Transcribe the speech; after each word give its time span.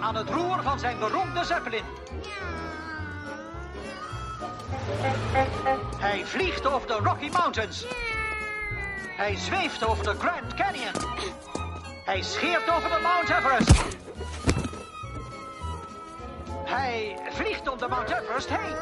aan 0.00 0.14
het 0.14 0.30
roer 0.30 0.62
van 0.62 0.78
zijn 0.78 0.98
beroemde 0.98 1.44
Zeppelin. 1.44 1.84
Hij 5.98 6.24
vliegt 6.24 6.66
over 6.66 6.86
de 6.86 6.94
Rocky 6.94 7.28
Mountains. 7.28 7.86
Hij 9.16 9.36
zweeft 9.36 9.84
over 9.84 10.04
de 10.04 10.14
Grand 10.18 10.54
Canyon. 10.54 10.92
Hij 12.04 12.22
scheert 12.22 12.70
over 12.70 12.88
de 12.90 12.98
Mount 13.02 13.28
Everest. 13.28 13.84
Hij 16.64 17.18
vliegt 17.30 17.68
om 17.68 17.78
de 17.78 17.88
Mount 17.88 18.10
Everest 18.10 18.48
heen. 18.48 18.76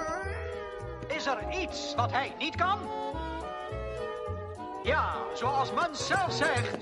Is 1.16 1.26
er 1.26 1.38
iets 1.50 1.94
wat 1.94 2.10
hij 2.10 2.34
niet 2.38 2.56
kan? 2.56 2.78
Ja, 4.82 5.14
zoals 5.34 5.72
Muns 5.72 6.06
zelf 6.06 6.32
zegt, 6.32 6.76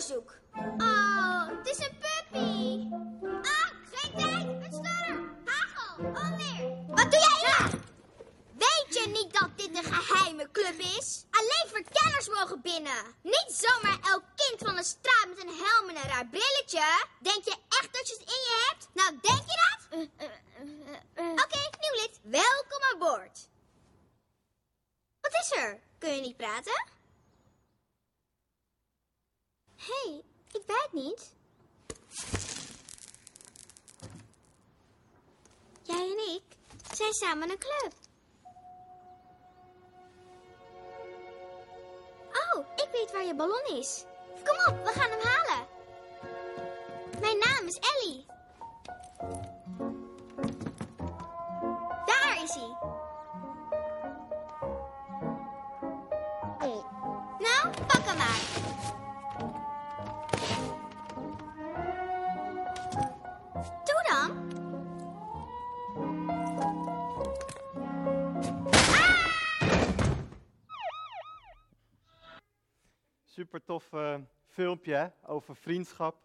onderzoek! 0.00 0.40
Samen 37.40 37.50
een 37.50 37.58
club. 37.58 37.92
Oh, 42.32 42.66
ik 42.76 42.88
weet 42.92 43.12
waar 43.12 43.24
je 43.24 43.34
ballon 43.34 43.78
is. 43.78 44.04
Kom 44.44 44.74
op, 44.74 44.84
we 44.84 44.92
gaan 45.00 45.10
hem 45.10 45.20
halen. 45.20 45.66
Mijn 47.20 47.38
naam 47.38 47.66
is 47.66 47.78
Ellie. 47.78 48.26
Super 73.32 73.64
tof 73.64 73.92
eh, 73.92 74.14
filmpje 74.46 75.12
over 75.26 75.56
vriendschap. 75.56 76.16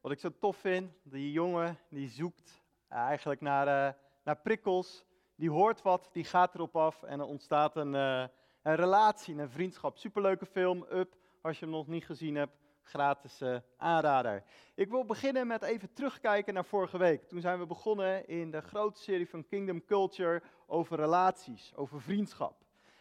Wat 0.00 0.12
ik 0.12 0.18
zo 0.18 0.30
tof 0.38 0.56
vind, 0.56 0.92
die 1.02 1.32
jongen 1.32 1.78
die 1.88 2.08
zoekt 2.08 2.62
eh, 2.88 2.98
eigenlijk 2.98 3.40
naar, 3.40 3.66
eh, 3.66 3.94
naar 4.24 4.36
prikkels. 4.36 5.04
Die 5.34 5.50
hoort 5.50 5.82
wat, 5.82 6.08
die 6.12 6.24
gaat 6.24 6.54
erop 6.54 6.76
af 6.76 7.02
en 7.02 7.20
er 7.20 7.26
ontstaat 7.26 7.76
een, 7.76 7.92
een 7.92 8.30
relatie, 8.76 9.38
een 9.38 9.50
vriendschap. 9.50 9.98
Superleuke 9.98 10.46
film, 10.46 10.86
Up, 10.92 11.16
als 11.40 11.58
je 11.58 11.64
hem 11.64 11.74
nog 11.74 11.86
niet 11.86 12.04
gezien 12.04 12.34
hebt, 12.34 12.56
gratis 12.82 13.42
aanrader. 13.76 14.44
Ik 14.74 14.90
wil 14.90 15.04
beginnen 15.04 15.46
met 15.46 15.62
even 15.62 15.92
terugkijken 15.92 16.54
naar 16.54 16.64
vorige 16.64 16.98
week. 16.98 17.28
Toen 17.28 17.40
zijn 17.40 17.58
we 17.58 17.66
begonnen 17.66 18.28
in 18.28 18.50
de 18.50 18.60
grote 18.60 19.00
serie 19.00 19.28
van 19.28 19.46
Kingdom 19.46 19.84
Culture 19.84 20.42
over 20.66 20.96
relaties, 20.96 21.72
over 21.76 22.00
vriendschap. 22.00 22.58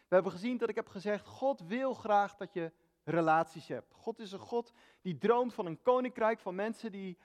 We 0.07 0.15
hebben 0.15 0.31
gezien 0.31 0.57
dat 0.57 0.69
ik 0.69 0.75
heb 0.75 0.87
gezegd, 0.87 1.25
God 1.25 1.61
wil 1.67 1.93
graag 1.93 2.35
dat 2.35 2.53
je 2.53 2.71
relaties 3.09 3.67
hebt. 3.67 3.93
God 3.93 4.19
is 4.19 4.31
een 4.31 4.39
God 4.39 4.73
die 5.01 5.17
droomt 5.17 5.53
van 5.53 5.65
een 5.65 5.81
koninkrijk 5.81 6.39
van 6.39 6.55
mensen 6.55 6.91
die 6.91 7.17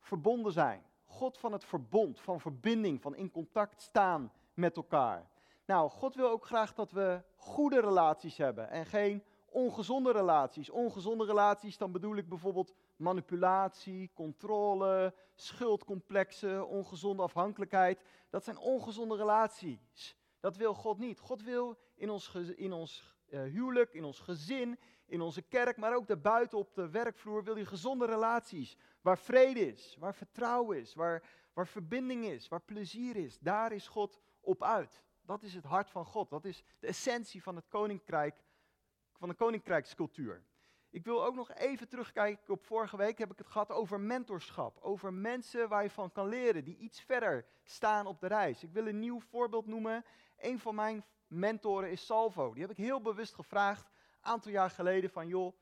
verbonden 0.00 0.52
zijn. 0.52 0.82
God 1.04 1.38
van 1.38 1.52
het 1.52 1.64
verbond, 1.64 2.20
van 2.20 2.40
verbinding, 2.40 3.02
van 3.02 3.16
in 3.16 3.30
contact 3.30 3.82
staan 3.82 4.32
met 4.54 4.76
elkaar. 4.76 5.30
Nou, 5.66 5.90
God 5.90 6.14
wil 6.14 6.30
ook 6.30 6.46
graag 6.46 6.74
dat 6.74 6.90
we 6.90 7.22
goede 7.36 7.80
relaties 7.80 8.36
hebben 8.36 8.70
en 8.70 8.86
geen 8.86 9.22
ongezonde 9.54 10.12
relaties. 10.12 10.70
Ongezonde 10.70 11.24
relaties, 11.24 11.76
dan 11.76 11.92
bedoel 11.92 12.16
ik 12.16 12.28
bijvoorbeeld 12.28 12.74
manipulatie, 12.96 14.10
controle, 14.14 15.14
schuldcomplexen, 15.34 16.68
ongezonde 16.68 17.22
afhankelijkheid. 17.22 18.04
Dat 18.30 18.44
zijn 18.44 18.58
ongezonde 18.58 19.16
relaties. 19.16 20.16
Dat 20.40 20.56
wil 20.56 20.74
God 20.74 20.98
niet. 20.98 21.18
God 21.20 21.42
wil 21.42 21.78
in 21.94 22.10
ons, 22.10 22.34
in 22.56 22.72
ons 22.72 23.14
eh, 23.28 23.42
huwelijk, 23.42 23.94
in 23.94 24.04
ons 24.04 24.20
gezin, 24.20 24.78
in 25.06 25.20
onze 25.20 25.42
kerk, 25.42 25.76
maar 25.76 25.94
ook 25.94 26.06
daarbuiten 26.06 26.58
op 26.58 26.74
de 26.74 26.88
werkvloer, 26.88 27.44
wil 27.44 27.54
hij 27.54 27.64
gezonde 27.64 28.06
relaties. 28.06 28.76
Waar 29.00 29.18
vrede 29.18 29.66
is, 29.66 29.96
waar 29.98 30.14
vertrouwen 30.14 30.78
is, 30.78 30.94
waar, 30.94 31.22
waar 31.52 31.66
verbinding 31.66 32.24
is, 32.24 32.48
waar 32.48 32.60
plezier 32.60 33.16
is. 33.16 33.38
Daar 33.38 33.72
is 33.72 33.88
God 33.88 34.20
op 34.40 34.62
uit. 34.62 35.02
Dat 35.22 35.42
is 35.42 35.54
het 35.54 35.64
hart 35.64 35.90
van 35.90 36.04
God. 36.04 36.30
Dat 36.30 36.44
is 36.44 36.64
de 36.78 36.86
essentie 36.86 37.42
van 37.42 37.56
het 37.56 37.68
koninkrijk, 37.68 38.44
van 39.18 39.28
de 39.28 39.34
koninkrijkscultuur. 39.34 40.44
Ik 40.90 41.04
wil 41.04 41.24
ook 41.24 41.34
nog 41.34 41.52
even 41.52 41.88
terugkijken 41.88 42.54
op 42.54 42.64
vorige 42.64 42.96
week 42.96 43.18
heb 43.18 43.30
ik 43.30 43.38
het 43.38 43.46
gehad 43.46 43.70
over 43.70 44.00
mentorschap. 44.00 44.78
Over 44.80 45.12
mensen 45.12 45.68
waar 45.68 45.82
je 45.82 45.90
van 45.90 46.12
kan 46.12 46.28
leren, 46.28 46.64
die 46.64 46.76
iets 46.76 47.00
verder 47.00 47.46
staan 47.62 48.06
op 48.06 48.20
de 48.20 48.26
reis. 48.26 48.62
Ik 48.62 48.72
wil 48.72 48.86
een 48.86 48.98
nieuw 48.98 49.20
voorbeeld 49.20 49.66
noemen. 49.66 50.04
Een 50.38 50.58
van 50.58 50.74
mijn 50.74 51.04
mentoren 51.26 51.90
is 51.90 52.06
Salvo. 52.06 52.52
Die 52.52 52.62
heb 52.62 52.70
ik 52.70 52.76
heel 52.76 53.00
bewust 53.00 53.34
gevraagd, 53.34 53.90
aantal 54.24 54.52
jaar 54.52 54.70
geleden, 54.70 55.10
van 55.10 55.28
joh, 55.28 55.54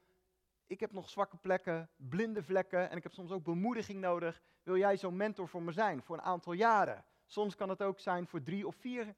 ik 0.67 0.81
heb 0.81 0.93
nog 0.93 1.09
zwakke 1.09 1.37
plekken, 1.37 1.89
blinde 1.97 2.43
vlekken 2.43 2.91
en 2.91 2.97
ik 2.97 3.03
heb 3.03 3.12
soms 3.12 3.31
ook 3.31 3.45
bemoediging 3.45 4.00
nodig. 4.00 4.43
Wil 4.62 4.77
jij 4.77 4.97
zo'n 4.97 5.17
mentor 5.17 5.49
voor 5.49 5.62
me 5.62 5.73
zijn 5.73 6.03
voor 6.03 6.17
een 6.17 6.23
aantal 6.23 6.53
jaren? 6.53 7.05
Soms 7.27 7.55
kan 7.55 7.69
het 7.69 7.83
ook 7.83 8.00
zijn 8.00 8.27
voor 8.27 8.43
drie 8.43 8.67
of 8.67 8.77
vier 8.77 9.15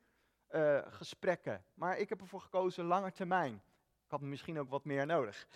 eh, 0.46 0.78
gesprekken. 0.86 1.64
Maar 1.74 1.98
ik 1.98 2.08
heb 2.08 2.20
ervoor 2.20 2.40
gekozen 2.40 2.84
lange 2.84 3.12
termijn. 3.12 3.54
Ik 4.04 4.10
had 4.10 4.20
misschien 4.20 4.58
ook 4.58 4.68
wat 4.70 4.84
meer 4.84 5.06
nodig. 5.06 5.46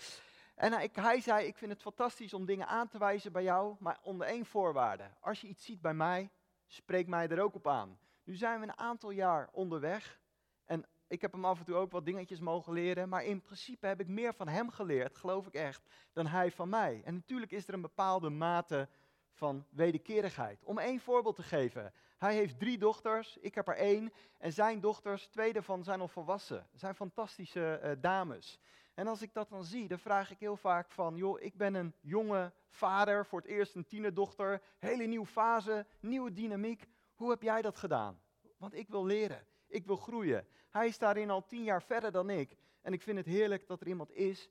En 0.55 0.91
hij, 0.93 1.21
zei, 1.21 1.47
ik 1.47 1.57
vind 1.57 1.73
het 1.73 1.83
fantastisch 1.83 2.35
om 2.35 2.47
dingen 2.47 2.67
aan 2.67 2.89
te 2.89 2.99
wijzen 2.99 3.33
bij 3.33 3.43
jou, 3.43 3.77
maar 3.79 3.99
onder 4.03 4.27
één 4.27 4.47
voorwaarde. 4.47 5.11
Als 5.21 5.41
je 5.41 5.47
iets 5.47 5.65
ziet 5.65 5.81
bij 5.81 5.95
mij, 5.95 6.31
spreek 6.67 7.07
mij 7.07 7.29
er 7.29 7.43
ook 7.43 7.55
op 7.55 7.69
aan. 7.69 7.99
Nu 8.25 8.35
zijn 8.35 8.61
we 8.61 8.67
een 8.67 8.79
aantal 8.79 9.11
jaar 9.11 9.49
onderweg 9.53 10.21
ik 11.09 11.21
heb 11.21 11.33
hem 11.33 11.45
af 11.45 11.59
en 11.59 11.65
toe 11.65 11.75
ook 11.75 11.93
wat 11.93 12.05
dingetjes 12.05 12.41
mogen 12.41 12.73
leren, 12.73 13.09
maar 13.09 13.25
in 13.25 13.43
principe 13.43 13.87
heb 13.87 14.01
ik 14.01 14.09
meer 14.09 14.35
van 14.35 14.49
hem 14.49 14.71
geleerd, 14.71 15.17
geloof 15.17 15.47
ik 15.47 15.55
echt, 15.55 15.89
dan 16.13 16.27
hij 16.27 16.51
van 16.51 16.69
mij. 16.69 17.03
En 17.05 17.15
natuurlijk 17.15 17.53
is 17.53 17.69
er 17.69 17.75
een 17.75 17.81
bepaalde 17.81 18.31
mate 18.31 18.89
van 19.33 19.67
wederkerigheid. 19.71 20.65
Om 20.65 20.79
één 20.79 21.01
voorbeeld 21.01 21.37
te 21.37 21.43
geven. 21.43 21.93
Hij 22.19 22.35
heeft 22.35 22.59
drie 22.59 22.79
dochters, 22.79 23.37
ik 23.37 23.55
heb 23.55 23.69
er 23.69 23.77
één. 23.77 24.13
En 24.39 24.53
zijn 24.53 24.81
dochters, 24.81 25.27
twee 25.27 25.53
daarvan 25.53 25.85
zijn 25.85 26.01
al 26.01 26.09
volwassen. 26.09 26.67
Zijn 26.75 26.95
fantastische 26.95 27.75
eh, 27.75 27.93
dames. 28.01 28.59
En 28.95 29.07
als 29.07 29.23
ik 29.23 29.33
dat 29.33 29.49
dan 29.49 29.65
zie, 29.65 29.89
dan 29.89 29.99
vraag 29.99 30.31
ik 30.31 30.39
heel 30.39 30.57
vaak 30.57 30.91
van, 30.91 31.17
joh, 31.17 31.41
ik 31.41 31.57
ben 31.57 31.75
een 31.75 31.95
jonge 32.01 32.53
vader, 32.69 33.27
voor 33.27 33.41
het 33.41 33.49
eerst 33.49 33.75
een 33.75 33.87
tienerdochter, 33.87 34.63
hele 34.79 35.05
nieuwe 35.05 35.27
fase, 35.27 35.87
nieuwe 36.01 36.33
dynamiek. 36.33 36.89
Hoe 37.15 37.31
heb 37.31 37.43
jij 37.43 37.63
dat 37.63 37.77
gedaan? 37.77 38.21
Want 38.57 38.75
ik 38.75 38.89
wil 38.89 39.05
leren, 39.07 39.47
ik 39.69 39.87
wil 39.87 39.97
groeien. 39.97 40.47
Hij 40.71 40.87
is 40.87 40.99
daarin 40.99 41.31
al 41.31 41.47
tien 41.47 41.63
jaar 41.63 41.83
verder 41.83 42.13
dan 42.13 42.31
ik. 42.31 42.57
En 42.83 42.93
ik 42.93 43.03
vind 43.03 43.17
het 43.17 43.27
heerlijk 43.27 43.67
dat 43.67 43.81
er 43.81 43.89
iemand 43.89 44.13
is, 44.13 44.51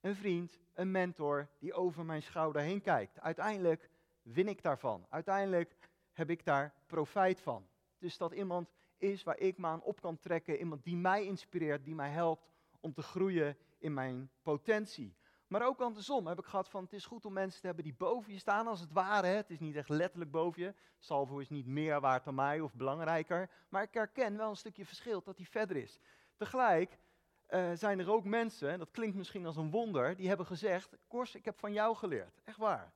een 0.00 0.14
vriend, 0.16 0.58
een 0.74 0.90
mentor, 0.90 1.48
die 1.58 1.72
over 1.72 2.04
mijn 2.04 2.22
schouder 2.22 2.62
heen 2.62 2.80
kijkt. 2.80 3.20
Uiteindelijk 3.20 3.90
win 4.22 4.48
ik 4.48 4.62
daarvan. 4.62 5.06
Uiteindelijk 5.08 5.76
heb 6.12 6.30
ik 6.30 6.44
daar 6.44 6.74
profijt 6.86 7.40
van. 7.40 7.66
Dus 7.98 8.16
dat 8.16 8.32
iemand 8.32 8.70
is 8.96 9.22
waar 9.22 9.38
ik 9.38 9.58
me 9.58 9.66
aan 9.66 9.82
op 9.82 10.00
kan 10.00 10.18
trekken, 10.18 10.58
iemand 10.58 10.84
die 10.84 10.96
mij 10.96 11.24
inspireert, 11.24 11.84
die 11.84 11.94
mij 11.94 12.10
helpt 12.10 12.50
om 12.80 12.92
te 12.92 13.02
groeien 13.02 13.56
in 13.78 13.94
mijn 13.94 14.30
potentie. 14.42 15.16
Maar 15.54 15.66
ook 15.66 15.80
andersom 15.80 16.26
heb 16.26 16.38
ik 16.38 16.44
gehad 16.44 16.68
van 16.68 16.82
het 16.82 16.92
is 16.92 17.06
goed 17.06 17.24
om 17.24 17.32
mensen 17.32 17.60
te 17.60 17.66
hebben 17.66 17.84
die 17.84 17.94
boven 17.94 18.32
je 18.32 18.38
staan 18.38 18.66
als 18.66 18.80
het 18.80 18.92
ware. 18.92 19.26
Het 19.26 19.50
is 19.50 19.60
niet 19.60 19.76
echt 19.76 19.88
letterlijk 19.88 20.30
boven 20.30 20.62
je. 20.62 20.74
Salvo 20.98 21.38
is 21.38 21.48
niet 21.48 21.66
meer 21.66 22.00
waard 22.00 22.24
dan 22.24 22.34
mij 22.34 22.60
of 22.60 22.74
belangrijker. 22.74 23.50
Maar 23.68 23.82
ik 23.82 23.94
herken 23.94 24.36
wel 24.36 24.50
een 24.50 24.56
stukje 24.56 24.84
verschil 24.84 25.22
dat 25.22 25.36
hij 25.36 25.46
verder 25.46 25.76
is. 25.76 25.98
Tegelijk 26.36 26.98
eh, 27.46 27.70
zijn 27.74 27.98
er 27.98 28.10
ook 28.10 28.24
mensen, 28.24 28.70
en 28.70 28.78
dat 28.78 28.90
klinkt 28.90 29.16
misschien 29.16 29.46
als 29.46 29.56
een 29.56 29.70
wonder, 29.70 30.16
die 30.16 30.28
hebben 30.28 30.46
gezegd, 30.46 30.96
Kors, 31.06 31.34
ik 31.34 31.44
heb 31.44 31.58
van 31.58 31.72
jou 31.72 31.96
geleerd. 31.96 32.40
Echt 32.44 32.58
waar. 32.58 32.92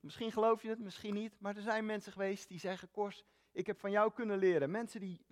Misschien 0.00 0.32
geloof 0.32 0.62
je 0.62 0.68
het, 0.68 0.78
misschien 0.78 1.14
niet, 1.14 1.40
maar 1.40 1.56
er 1.56 1.62
zijn 1.62 1.86
mensen 1.86 2.12
geweest 2.12 2.48
die 2.48 2.58
zeggen, 2.58 2.90
Kors, 2.90 3.24
ik 3.52 3.66
heb 3.66 3.80
van 3.80 3.90
jou 3.90 4.12
kunnen 4.12 4.38
leren. 4.38 4.70
Mensen 4.70 5.00
die 5.00 5.26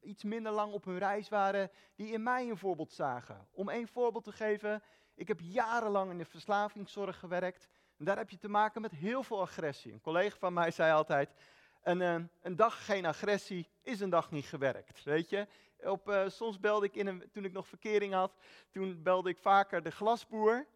iets 0.00 0.24
minder 0.24 0.52
lang 0.52 0.72
op 0.72 0.84
hun 0.84 0.98
reis 0.98 1.28
waren, 1.28 1.70
die 1.94 2.12
in 2.12 2.22
mij 2.22 2.48
een 2.48 2.58
voorbeeld 2.58 2.92
zagen. 2.92 3.46
Om 3.50 3.68
één 3.68 3.88
voorbeeld 3.88 4.24
te 4.24 4.32
geven, 4.32 4.82
ik 5.20 5.28
heb 5.28 5.40
jarenlang 5.40 6.10
in 6.10 6.18
de 6.18 6.24
verslavingszorg 6.24 7.18
gewerkt. 7.18 7.68
En 7.98 8.04
daar 8.04 8.16
heb 8.16 8.30
je 8.30 8.38
te 8.38 8.48
maken 8.48 8.80
met 8.80 8.92
heel 8.92 9.22
veel 9.22 9.40
agressie. 9.40 9.92
Een 9.92 10.00
collega 10.00 10.36
van 10.38 10.52
mij 10.52 10.70
zei 10.70 10.92
altijd, 10.92 11.34
een, 11.82 12.00
eh, 12.00 12.14
een 12.42 12.56
dag 12.56 12.84
geen 12.84 13.06
agressie 13.06 13.68
is 13.82 14.00
een 14.00 14.10
dag 14.10 14.30
niet 14.30 14.44
gewerkt. 14.44 15.02
Weet 15.02 15.30
je, 15.30 15.46
op, 15.82 16.08
uh, 16.08 16.28
soms 16.28 16.60
belde 16.60 16.86
ik 16.86 16.94
in 16.94 17.06
een, 17.06 17.30
toen 17.32 17.44
ik 17.44 17.52
nog 17.52 17.66
verkering 17.66 18.12
had, 18.12 18.32
toen 18.70 19.02
belde 19.02 19.30
ik 19.30 19.38
vaker 19.38 19.82
de 19.82 19.90
glasboer 19.90 20.66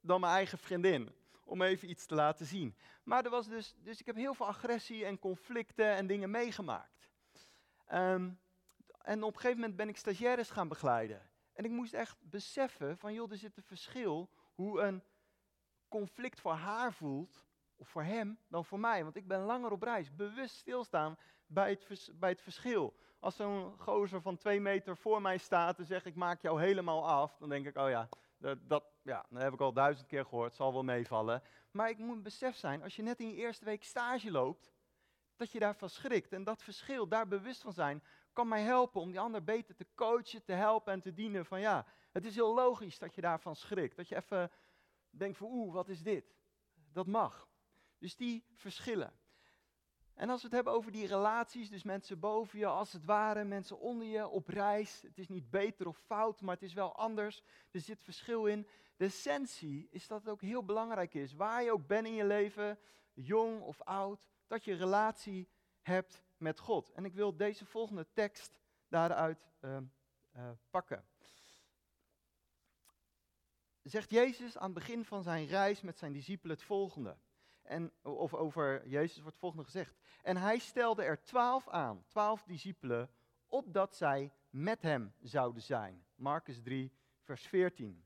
dan 0.00 0.20
mijn 0.20 0.32
eigen 0.32 0.58
vriendin. 0.58 1.12
Om 1.44 1.62
even 1.62 1.90
iets 1.90 2.06
te 2.06 2.14
laten 2.14 2.46
zien. 2.46 2.76
Maar 3.02 3.24
er 3.24 3.30
was 3.30 3.48
dus, 3.48 3.74
dus 3.78 4.00
ik 4.00 4.06
heb 4.06 4.16
heel 4.16 4.34
veel 4.34 4.46
agressie 4.46 5.04
en 5.04 5.18
conflicten 5.18 5.94
en 5.94 6.06
dingen 6.06 6.30
meegemaakt. 6.30 7.08
Ehm, 7.86 8.30
en 9.02 9.22
op 9.22 9.34
een 9.34 9.40
gegeven 9.40 9.60
moment 9.60 9.76
ben 9.76 9.88
ik 9.88 9.96
stagiaires 9.96 10.50
gaan 10.50 10.68
begeleiden. 10.68 11.34
En 11.56 11.64
ik 11.64 11.70
moest 11.70 11.94
echt 11.94 12.16
beseffen 12.20 12.98
van, 12.98 13.12
joh, 13.12 13.30
er 13.30 13.36
zit 13.36 13.56
een 13.56 13.62
verschil 13.62 14.30
hoe 14.54 14.80
een 14.80 15.02
conflict 15.88 16.40
voor 16.40 16.52
haar 16.52 16.92
voelt, 16.92 17.46
of 17.76 17.88
voor 17.88 18.02
hem, 18.02 18.38
dan 18.48 18.64
voor 18.64 18.80
mij. 18.80 19.02
Want 19.02 19.16
ik 19.16 19.26
ben 19.26 19.40
langer 19.40 19.70
op 19.70 19.82
reis, 19.82 20.14
bewust 20.14 20.56
stilstaan 20.56 21.18
bij 21.46 21.70
het, 21.70 22.10
bij 22.14 22.30
het 22.30 22.42
verschil. 22.42 22.96
Als 23.18 23.36
zo'n 23.36 23.78
gozer 23.78 24.20
van 24.20 24.36
twee 24.36 24.60
meter 24.60 24.96
voor 24.96 25.22
mij 25.22 25.38
staat 25.38 25.78
en 25.78 25.86
zegt, 25.86 26.06
ik 26.06 26.14
maak 26.14 26.42
jou 26.42 26.60
helemaal 26.60 27.08
af, 27.08 27.36
dan 27.36 27.48
denk 27.48 27.66
ik, 27.66 27.76
oh 27.76 27.88
ja, 27.88 28.08
dat, 28.38 28.58
dat, 28.68 28.84
ja, 29.02 29.26
dat 29.30 29.42
heb 29.42 29.52
ik 29.52 29.60
al 29.60 29.72
duizend 29.72 30.06
keer 30.06 30.24
gehoord, 30.24 30.54
zal 30.54 30.72
wel 30.72 30.82
meevallen. 30.82 31.42
Maar 31.70 31.88
ik 31.88 31.98
moet 31.98 32.22
besef 32.22 32.56
zijn, 32.56 32.82
als 32.82 32.96
je 32.96 33.02
net 33.02 33.20
in 33.20 33.28
je 33.28 33.34
eerste 33.34 33.64
week 33.64 33.84
stage 33.84 34.30
loopt, 34.30 34.72
dat 35.36 35.52
je 35.52 35.58
daarvan 35.58 35.90
schrikt. 35.90 36.32
En 36.32 36.44
dat 36.44 36.62
verschil, 36.62 37.08
daar 37.08 37.28
bewust 37.28 37.62
van 37.62 37.72
zijn, 37.72 38.02
kan 38.36 38.48
mij 38.48 38.62
helpen 38.62 39.00
om 39.00 39.10
die 39.10 39.20
ander 39.20 39.44
beter 39.44 39.74
te 39.74 39.86
coachen, 39.94 40.44
te 40.44 40.52
helpen 40.52 40.92
en 40.92 41.00
te 41.00 41.12
dienen. 41.12 41.46
Van 41.46 41.60
ja, 41.60 41.86
het 42.12 42.24
is 42.24 42.34
heel 42.34 42.54
logisch 42.54 42.98
dat 42.98 43.14
je 43.14 43.20
daarvan 43.20 43.56
schrikt. 43.56 43.96
Dat 43.96 44.08
je 44.08 44.16
even 44.16 44.50
denkt 45.10 45.36
van 45.36 45.48
oeh, 45.50 45.72
wat 45.72 45.88
is 45.88 46.02
dit? 46.02 46.34
Dat 46.92 47.06
mag. 47.06 47.48
Dus 47.98 48.16
die 48.16 48.44
verschillen. 48.52 49.12
En 50.14 50.30
als 50.30 50.40
we 50.40 50.46
het 50.46 50.54
hebben 50.54 50.72
over 50.72 50.92
die 50.92 51.06
relaties, 51.06 51.70
dus 51.70 51.82
mensen 51.82 52.20
boven 52.20 52.58
je, 52.58 52.66
als 52.66 52.92
het 52.92 53.04
ware, 53.04 53.44
mensen 53.44 53.78
onder 53.78 54.06
je, 54.06 54.28
op 54.28 54.48
reis. 54.48 55.02
Het 55.02 55.18
is 55.18 55.28
niet 55.28 55.50
beter 55.50 55.88
of 55.88 55.98
fout, 55.98 56.40
maar 56.40 56.54
het 56.54 56.64
is 56.64 56.72
wel 56.72 56.96
anders. 56.96 57.42
Er 57.70 57.80
zit 57.80 58.02
verschil 58.02 58.46
in. 58.46 58.66
De 58.96 59.04
essentie 59.04 59.88
is 59.90 60.06
dat 60.06 60.20
het 60.20 60.28
ook 60.28 60.40
heel 60.40 60.64
belangrijk 60.64 61.14
is, 61.14 61.32
waar 61.32 61.62
je 61.62 61.72
ook 61.72 61.86
bent 61.86 62.06
in 62.06 62.14
je 62.14 62.24
leven, 62.24 62.78
jong 63.12 63.60
of 63.60 63.82
oud, 63.82 64.28
dat 64.46 64.64
je 64.64 64.74
relatie 64.74 65.48
hebt 65.80 66.25
met 66.38 66.58
God. 66.58 66.90
En 66.92 67.04
ik 67.04 67.14
wil 67.14 67.36
deze 67.36 67.66
volgende 67.66 68.06
tekst 68.12 68.60
daaruit 68.88 69.50
uh, 69.60 69.76
uh, 70.36 70.50
pakken. 70.70 71.04
Zegt 73.82 74.10
Jezus 74.10 74.58
aan 74.58 74.70
het 74.70 74.78
begin 74.78 75.04
van 75.04 75.22
zijn 75.22 75.46
reis 75.46 75.80
met 75.80 75.98
zijn 75.98 76.12
discipelen 76.12 76.56
het 76.56 76.64
volgende. 76.64 77.16
En, 77.62 77.92
of 78.02 78.34
over 78.34 78.88
Jezus 78.88 79.16
wordt 79.16 79.30
het 79.30 79.38
volgende 79.38 79.64
gezegd. 79.64 79.96
En 80.22 80.36
hij 80.36 80.58
stelde 80.58 81.02
er 81.02 81.22
twaalf 81.22 81.68
aan, 81.68 82.04
twaalf 82.06 82.42
discipelen, 82.42 83.10
opdat 83.46 83.96
zij 83.96 84.32
met 84.50 84.82
hem 84.82 85.14
zouden 85.20 85.62
zijn. 85.62 86.06
Marcus 86.14 86.62
3, 86.62 86.92
vers 87.20 87.46
14. 87.46 88.04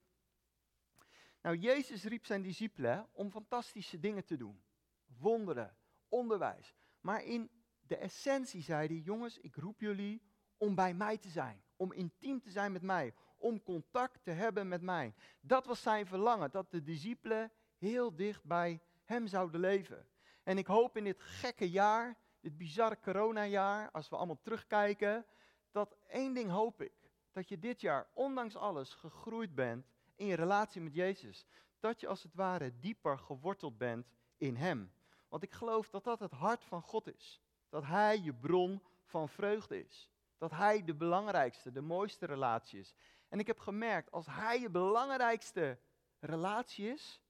Nou, 1.42 1.56
Jezus 1.56 2.04
riep 2.04 2.26
zijn 2.26 2.42
discipelen 2.42 3.08
om 3.12 3.30
fantastische 3.30 3.98
dingen 3.98 4.24
te 4.24 4.36
doen. 4.36 4.62
Wonderen, 5.06 5.76
onderwijs. 6.08 6.74
Maar 7.00 7.24
in 7.24 7.50
de 7.90 7.96
essentie 7.96 8.62
zei 8.62 8.86
hij, 8.86 8.96
jongens, 8.96 9.38
ik 9.38 9.56
roep 9.56 9.80
jullie 9.80 10.22
om 10.56 10.74
bij 10.74 10.94
mij 10.94 11.18
te 11.18 11.28
zijn. 11.28 11.62
Om 11.76 11.92
intiem 11.92 12.40
te 12.40 12.50
zijn 12.50 12.72
met 12.72 12.82
mij. 12.82 13.14
Om 13.36 13.62
contact 13.62 14.24
te 14.24 14.30
hebben 14.30 14.68
met 14.68 14.82
mij. 14.82 15.14
Dat 15.40 15.66
was 15.66 15.82
zijn 15.82 16.06
verlangen, 16.06 16.50
dat 16.50 16.70
de 16.70 16.82
discipelen 16.82 17.52
heel 17.78 18.14
dicht 18.14 18.44
bij 18.44 18.80
hem 19.04 19.26
zouden 19.26 19.60
leven. 19.60 20.06
En 20.42 20.58
ik 20.58 20.66
hoop 20.66 20.96
in 20.96 21.04
dit 21.04 21.20
gekke 21.20 21.70
jaar, 21.70 22.16
dit 22.40 22.56
bizarre 22.56 22.98
coronajaar, 23.00 23.90
als 23.90 24.08
we 24.08 24.16
allemaal 24.16 24.40
terugkijken, 24.42 25.26
dat 25.70 25.96
één 26.08 26.34
ding 26.34 26.50
hoop 26.50 26.82
ik. 26.82 27.10
Dat 27.32 27.48
je 27.48 27.58
dit 27.58 27.80
jaar, 27.80 28.08
ondanks 28.14 28.56
alles, 28.56 28.94
gegroeid 28.94 29.54
bent 29.54 29.86
in 30.16 30.26
je 30.26 30.34
relatie 30.34 30.80
met 30.80 30.94
Jezus. 30.94 31.46
Dat 31.80 32.00
je 32.00 32.06
als 32.06 32.22
het 32.22 32.34
ware 32.34 32.78
dieper 32.78 33.18
geworteld 33.18 33.78
bent 33.78 34.06
in 34.36 34.56
Hem. 34.56 34.92
Want 35.28 35.42
ik 35.42 35.52
geloof 35.52 35.90
dat 35.90 36.04
dat 36.04 36.20
het 36.20 36.32
hart 36.32 36.64
van 36.64 36.82
God 36.82 37.14
is. 37.14 37.40
Dat 37.70 37.84
Hij 37.84 38.18
je 38.18 38.34
bron 38.34 38.82
van 39.04 39.28
vreugde 39.28 39.84
is. 39.84 40.10
Dat 40.38 40.50
Hij 40.50 40.84
de 40.84 40.94
belangrijkste, 40.94 41.72
de 41.72 41.80
mooiste 41.80 42.26
relatie 42.26 42.80
is. 42.80 42.94
En 43.28 43.38
ik 43.38 43.46
heb 43.46 43.58
gemerkt, 43.58 44.10
als 44.10 44.26
Hij 44.26 44.60
je 44.60 44.70
belangrijkste 44.70 45.78
relatie 46.20 46.92
is, 46.92 47.20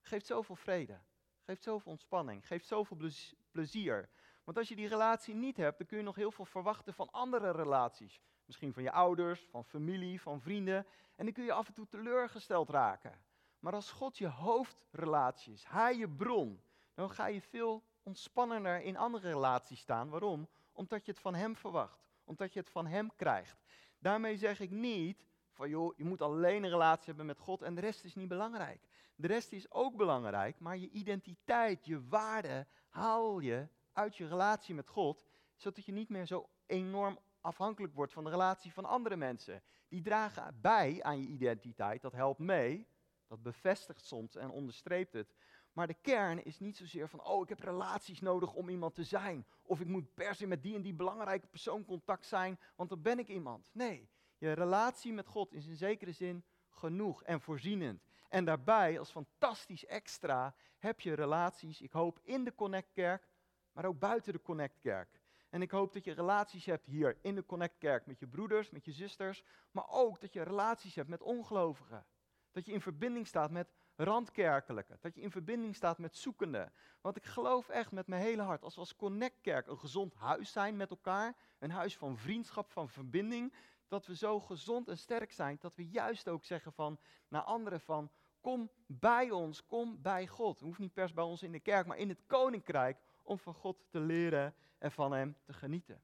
geeft 0.00 0.26
zoveel 0.26 0.56
vrede, 0.56 0.98
geeft 1.40 1.62
zoveel 1.62 1.92
ontspanning, 1.92 2.46
geeft 2.46 2.66
zoveel 2.66 2.96
plezier. 3.50 4.08
Want 4.44 4.58
als 4.58 4.68
je 4.68 4.76
die 4.76 4.88
relatie 4.88 5.34
niet 5.34 5.56
hebt, 5.56 5.78
dan 5.78 5.86
kun 5.86 5.96
je 5.98 6.04
nog 6.04 6.14
heel 6.14 6.30
veel 6.30 6.44
verwachten 6.44 6.94
van 6.94 7.10
andere 7.10 7.50
relaties. 7.50 8.20
Misschien 8.44 8.72
van 8.72 8.82
je 8.82 8.92
ouders, 8.92 9.46
van 9.50 9.64
familie, 9.64 10.20
van 10.20 10.40
vrienden. 10.40 10.86
En 11.16 11.24
dan 11.24 11.32
kun 11.32 11.44
je 11.44 11.52
af 11.52 11.68
en 11.68 11.74
toe 11.74 11.88
teleurgesteld 11.88 12.70
raken. 12.70 13.22
Maar 13.58 13.72
als 13.72 13.90
God 13.90 14.18
je 14.18 14.28
hoofdrelatie 14.28 15.52
is, 15.52 15.64
Hij 15.64 15.96
je 15.96 16.08
bron, 16.08 16.62
dan 16.94 17.10
ga 17.10 17.26
je 17.26 17.40
veel 17.40 17.84
ontspannender 18.02 18.80
in 18.80 18.96
andere 18.96 19.28
relaties 19.28 19.80
staan. 19.80 20.08
Waarom? 20.08 20.48
Omdat 20.72 21.04
je 21.04 21.10
het 21.10 21.20
van 21.20 21.34
Hem 21.34 21.56
verwacht. 21.56 22.08
Omdat 22.24 22.52
je 22.52 22.60
het 22.60 22.70
van 22.70 22.86
Hem 22.86 23.10
krijgt. 23.16 23.64
Daarmee 23.98 24.36
zeg 24.36 24.60
ik 24.60 24.70
niet 24.70 25.26
van 25.58 25.68
joh, 25.68 25.96
je 25.96 26.04
moet 26.04 26.22
alleen 26.22 26.62
een 26.62 26.70
relatie 26.70 27.06
hebben 27.06 27.26
met 27.26 27.38
God 27.38 27.62
en 27.62 27.74
de 27.74 27.80
rest 27.80 28.04
is 28.04 28.14
niet 28.14 28.28
belangrijk. 28.28 28.88
De 29.14 29.26
rest 29.26 29.52
is 29.52 29.70
ook 29.70 29.96
belangrijk, 29.96 30.60
maar 30.60 30.76
je 30.76 30.90
identiteit, 30.90 31.86
je 31.86 32.08
waarde 32.08 32.66
haal 32.88 33.38
je 33.38 33.68
uit 33.92 34.16
je 34.16 34.28
relatie 34.28 34.74
met 34.74 34.88
God, 34.88 35.24
zodat 35.56 35.84
je 35.84 35.92
niet 35.92 36.08
meer 36.08 36.26
zo 36.26 36.48
enorm 36.66 37.18
afhankelijk 37.40 37.94
wordt 37.94 38.12
van 38.12 38.24
de 38.24 38.30
relatie 38.30 38.72
van 38.72 38.84
andere 38.84 39.16
mensen. 39.16 39.62
Die 39.88 40.02
dragen 40.02 40.58
bij 40.60 41.02
aan 41.02 41.20
je 41.20 41.26
identiteit, 41.26 42.02
dat 42.02 42.12
helpt 42.12 42.38
mee, 42.38 42.86
dat 43.26 43.42
bevestigt 43.42 44.04
soms 44.04 44.36
en 44.36 44.50
onderstreept 44.50 45.12
het. 45.12 45.34
Maar 45.78 45.86
de 45.86 45.96
kern 46.00 46.44
is 46.44 46.58
niet 46.58 46.76
zozeer 46.76 47.08
van, 47.08 47.24
oh, 47.24 47.42
ik 47.42 47.48
heb 47.48 47.60
relaties 47.60 48.20
nodig 48.20 48.54
om 48.54 48.68
iemand 48.68 48.94
te 48.94 49.04
zijn. 49.04 49.46
Of 49.62 49.80
ik 49.80 49.86
moet 49.86 50.14
per 50.14 50.34
se 50.34 50.46
met 50.46 50.62
die 50.62 50.74
en 50.74 50.82
die 50.82 50.94
belangrijke 50.94 51.46
persoon 51.46 51.84
contact 51.84 52.26
zijn, 52.26 52.58
want 52.76 52.88
dan 52.88 53.02
ben 53.02 53.18
ik 53.18 53.28
iemand. 53.28 53.70
Nee, 53.72 54.08
je 54.38 54.52
relatie 54.52 55.12
met 55.12 55.26
God 55.26 55.52
is 55.52 55.66
in 55.66 55.76
zekere 55.76 56.12
zin 56.12 56.44
genoeg 56.68 57.22
en 57.22 57.40
voorzienend. 57.40 58.06
En 58.28 58.44
daarbij, 58.44 58.98
als 58.98 59.10
fantastisch 59.10 59.86
extra, 59.86 60.54
heb 60.78 61.00
je 61.00 61.14
relaties, 61.14 61.80
ik 61.80 61.92
hoop, 61.92 62.20
in 62.22 62.44
de 62.44 62.54
Connectkerk, 62.54 63.28
maar 63.72 63.84
ook 63.84 63.98
buiten 63.98 64.32
de 64.32 64.42
Connectkerk. 64.42 65.20
En 65.50 65.62
ik 65.62 65.70
hoop 65.70 65.92
dat 65.92 66.04
je 66.04 66.12
relaties 66.12 66.64
hebt 66.64 66.86
hier 66.86 67.18
in 67.20 67.34
de 67.34 67.46
Connectkerk 67.46 68.06
met 68.06 68.18
je 68.18 68.26
broeders, 68.26 68.70
met 68.70 68.84
je 68.84 68.92
zusters, 68.92 69.42
maar 69.70 69.88
ook 69.88 70.20
dat 70.20 70.32
je 70.32 70.42
relaties 70.42 70.94
hebt 70.94 71.08
met 71.08 71.22
ongelovigen. 71.22 72.06
Dat 72.52 72.66
je 72.66 72.72
in 72.72 72.80
verbinding 72.80 73.26
staat 73.26 73.50
met 73.50 73.68
randkerkelijke. 73.98 74.96
Dat 75.00 75.14
je 75.14 75.20
in 75.20 75.30
verbinding 75.30 75.76
staat 75.76 75.98
met 75.98 76.16
zoekenden. 76.16 76.72
Want 77.00 77.16
ik 77.16 77.24
geloof 77.24 77.68
echt 77.68 77.92
met 77.92 78.06
mijn 78.06 78.22
hele 78.22 78.42
hart, 78.42 78.62
als 78.62 78.74
we 78.74 78.80
als 78.80 78.96
Connectkerk 78.96 79.66
een 79.66 79.78
gezond 79.78 80.14
huis 80.14 80.52
zijn 80.52 80.76
met 80.76 80.90
elkaar, 80.90 81.36
een 81.58 81.70
huis 81.70 81.96
van 81.96 82.16
vriendschap, 82.16 82.70
van 82.70 82.88
verbinding, 82.88 83.52
dat 83.88 84.06
we 84.06 84.16
zo 84.16 84.40
gezond 84.40 84.88
en 84.88 84.98
sterk 84.98 85.32
zijn, 85.32 85.56
dat 85.60 85.74
we 85.74 85.88
juist 85.88 86.28
ook 86.28 86.44
zeggen 86.44 86.72
van, 86.72 86.98
naar 87.28 87.42
anderen 87.42 87.80
van, 87.80 88.10
kom 88.40 88.70
bij 88.86 89.30
ons, 89.30 89.66
kom 89.66 90.02
bij 90.02 90.26
God. 90.26 90.54
Het 90.54 90.64
hoeft 90.64 90.78
niet 90.78 90.92
pers 90.92 91.12
bij 91.12 91.24
ons 91.24 91.42
in 91.42 91.52
de 91.52 91.60
kerk, 91.60 91.86
maar 91.86 91.96
in 91.98 92.08
het 92.08 92.22
koninkrijk, 92.26 92.98
om 93.22 93.38
van 93.38 93.54
God 93.54 93.84
te 93.90 94.00
leren 94.00 94.54
en 94.78 94.92
van 94.92 95.12
Hem 95.12 95.36
te 95.44 95.52
genieten. 95.52 96.02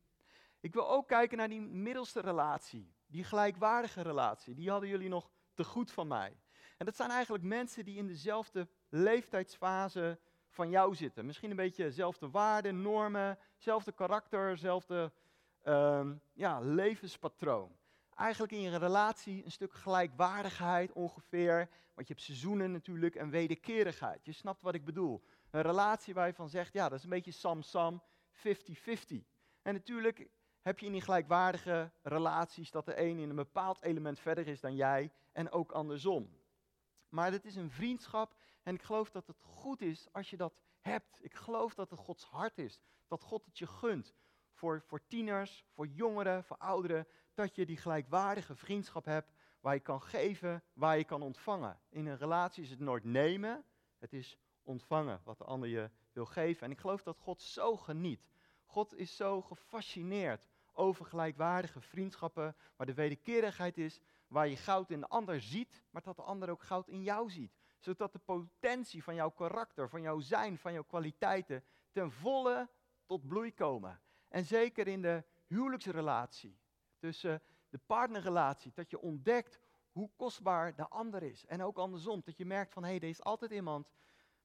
Ik 0.60 0.74
wil 0.74 0.90
ook 0.90 1.08
kijken 1.08 1.38
naar 1.38 1.48
die 1.48 1.60
middelste 1.60 2.20
relatie, 2.20 2.94
die 3.06 3.24
gelijkwaardige 3.24 4.02
relatie. 4.02 4.54
Die 4.54 4.70
hadden 4.70 4.88
jullie 4.88 5.08
nog 5.08 5.30
te 5.54 5.64
goed 5.64 5.90
van 5.90 6.06
mij. 6.06 6.36
En 6.76 6.86
dat 6.86 6.96
zijn 6.96 7.10
eigenlijk 7.10 7.44
mensen 7.44 7.84
die 7.84 7.96
in 7.96 8.06
dezelfde 8.06 8.68
leeftijdsfase 8.88 10.18
van 10.48 10.70
jou 10.70 10.94
zitten. 10.94 11.26
Misschien 11.26 11.50
een 11.50 11.56
beetje 11.56 11.84
dezelfde 11.84 12.30
waarden, 12.30 12.82
normen, 12.82 13.38
zelfde 13.56 13.92
karakter, 13.92 14.58
zelfde 14.58 15.12
Ehm, 15.64 16.14
ja, 16.32 16.60
levenspatroon. 16.60 17.76
eigenlijk 18.14 18.52
in 18.52 18.60
je 18.60 18.78
relatie 18.78 19.44
een 19.44 19.50
stuk 19.50 19.72
gelijkwaardigheid 19.72 20.92
ongeveer. 20.92 21.56
Want 21.94 22.08
je 22.08 22.12
hebt 22.12 22.22
seizoenen 22.22 22.72
natuurlijk 22.72 23.14
en 23.14 23.30
wederkerigheid. 23.30 24.24
Je 24.24 24.32
snapt 24.32 24.62
wat 24.62 24.74
ik 24.74 24.84
bedoel. 24.84 25.24
Een 25.50 25.62
relatie 25.62 26.14
waar 26.14 26.26
je 26.26 26.34
van 26.34 26.48
zegt, 26.48 26.72
ja, 26.72 26.88
dat 26.88 26.98
is 26.98 27.04
een 27.04 27.10
beetje 27.10 27.30
sam-sam, 27.30 28.02
50-50. 28.32 29.24
En 29.62 29.74
natuurlijk 29.74 30.28
heb 30.60 30.78
je 30.78 30.86
in 30.86 30.92
die 30.92 31.00
gelijkwaardige 31.00 31.90
relaties 32.02 32.70
dat 32.70 32.84
de 32.84 33.00
een 33.00 33.18
in 33.18 33.28
een 33.30 33.36
bepaald 33.36 33.82
element 33.82 34.20
verder 34.20 34.46
is 34.46 34.60
dan 34.60 34.74
jij 34.74 35.12
en 35.32 35.50
ook 35.50 35.72
andersom. 35.72 36.28
Maar 37.14 37.32
het 37.32 37.44
is 37.44 37.56
een 37.56 37.70
vriendschap 37.70 38.34
en 38.62 38.74
ik 38.74 38.82
geloof 38.82 39.10
dat 39.10 39.26
het 39.26 39.40
goed 39.40 39.80
is 39.80 40.12
als 40.12 40.30
je 40.30 40.36
dat 40.36 40.54
hebt. 40.80 41.24
Ik 41.24 41.34
geloof 41.34 41.74
dat 41.74 41.90
het 41.90 41.98
Gods 41.98 42.24
hart 42.24 42.58
is, 42.58 42.80
dat 43.08 43.22
God 43.22 43.44
het 43.44 43.58
je 43.58 43.66
gunt. 43.66 44.14
Voor, 44.52 44.82
voor 44.86 45.06
tieners, 45.06 45.64
voor 45.74 45.86
jongeren, 45.86 46.44
voor 46.44 46.56
ouderen, 46.56 47.06
dat 47.34 47.54
je 47.54 47.66
die 47.66 47.76
gelijkwaardige 47.76 48.54
vriendschap 48.54 49.04
hebt 49.04 49.32
waar 49.60 49.74
je 49.74 49.80
kan 49.80 50.02
geven, 50.02 50.62
waar 50.72 50.98
je 50.98 51.04
kan 51.04 51.22
ontvangen. 51.22 51.80
In 51.88 52.06
een 52.06 52.18
relatie 52.18 52.62
is 52.62 52.70
het 52.70 52.80
nooit 52.80 53.04
nemen, 53.04 53.64
het 53.98 54.12
is 54.12 54.38
ontvangen 54.62 55.20
wat 55.24 55.38
de 55.38 55.44
ander 55.44 55.68
je 55.68 55.90
wil 56.12 56.26
geven. 56.26 56.66
En 56.66 56.70
ik 56.70 56.78
geloof 56.78 57.02
dat 57.02 57.18
God 57.18 57.42
zo 57.42 57.76
geniet. 57.76 58.28
God 58.64 58.94
is 58.94 59.16
zo 59.16 59.42
gefascineerd 59.42 60.48
over 60.72 61.04
gelijkwaardige 61.04 61.80
vriendschappen, 61.80 62.56
waar 62.76 62.86
de 62.86 62.94
wederkerigheid 62.94 63.78
is, 63.78 64.00
waar 64.34 64.48
je 64.48 64.56
goud 64.56 64.90
in 64.90 65.00
de 65.00 65.08
ander 65.08 65.40
ziet, 65.40 65.82
maar 65.90 66.02
dat 66.02 66.16
de 66.16 66.22
ander 66.22 66.50
ook 66.50 66.62
goud 66.62 66.88
in 66.88 67.02
jou 67.02 67.30
ziet. 67.30 67.56
Zodat 67.78 68.12
de 68.12 68.18
potentie 68.18 69.02
van 69.02 69.14
jouw 69.14 69.30
karakter, 69.30 69.88
van 69.88 70.02
jouw 70.02 70.20
zijn, 70.20 70.58
van 70.58 70.72
jouw 70.72 70.82
kwaliteiten 70.82 71.64
ten 71.90 72.12
volle 72.12 72.68
tot 73.06 73.26
bloei 73.26 73.54
komen. 73.54 74.00
En 74.28 74.44
zeker 74.44 74.88
in 74.88 75.02
de 75.02 75.24
huwelijksrelatie, 75.46 76.58
tussen 76.98 77.42
de 77.68 77.78
partnerrelatie, 77.78 78.72
dat 78.74 78.90
je 78.90 79.00
ontdekt 79.00 79.58
hoe 79.92 80.10
kostbaar 80.16 80.74
de 80.74 80.88
ander 80.88 81.22
is. 81.22 81.46
En 81.46 81.62
ook 81.62 81.78
andersom, 81.78 82.20
dat 82.24 82.36
je 82.36 82.44
merkt 82.44 82.72
van 82.72 82.82
hé, 82.82 82.88
hey, 82.88 83.00
er 83.00 83.08
is 83.08 83.22
altijd 83.22 83.50
iemand, 83.50 83.90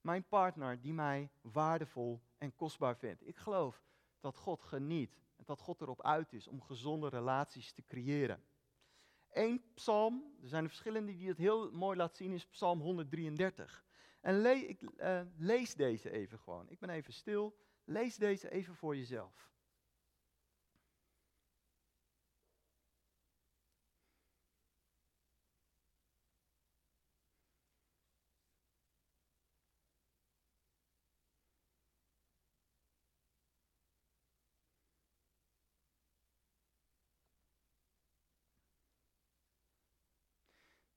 mijn 0.02 0.28
partner, 0.28 0.82
die 0.82 0.94
mij 0.94 1.32
waardevol 1.42 2.22
en 2.38 2.56
kostbaar 2.56 2.98
vindt. 2.98 3.28
Ik 3.28 3.38
geloof 3.38 3.84
dat 4.20 4.38
God 4.38 4.64
geniet 4.64 5.22
en 5.36 5.44
dat 5.46 5.60
God 5.60 5.82
erop 5.82 6.04
uit 6.04 6.34
is 6.34 6.48
om 6.48 6.62
gezonde 6.62 7.10
relaties 7.10 7.72
te 7.72 7.84
creëren. 7.84 8.44
Eén 9.32 9.64
psalm, 9.74 10.34
er 10.42 10.48
zijn 10.48 10.64
er 10.64 10.70
verschillende 10.70 11.16
die 11.16 11.28
het 11.28 11.38
heel 11.38 11.72
mooi 11.72 11.98
laat 11.98 12.16
zien, 12.16 12.32
is 12.32 12.46
psalm 12.46 12.80
133. 12.80 13.86
En 14.22 14.42
ik, 14.70 14.82
uh, 14.82 15.22
lees 15.38 15.76
deze 15.76 16.12
even 16.12 16.40
gewoon. 16.40 16.70
Ik 16.70 16.80
ben 16.80 16.90
even 16.90 17.14
stil. 17.14 17.58
Lees 17.84 18.16
deze 18.16 18.52
even 18.52 18.76
voor 18.76 18.96
jezelf. 18.96 19.50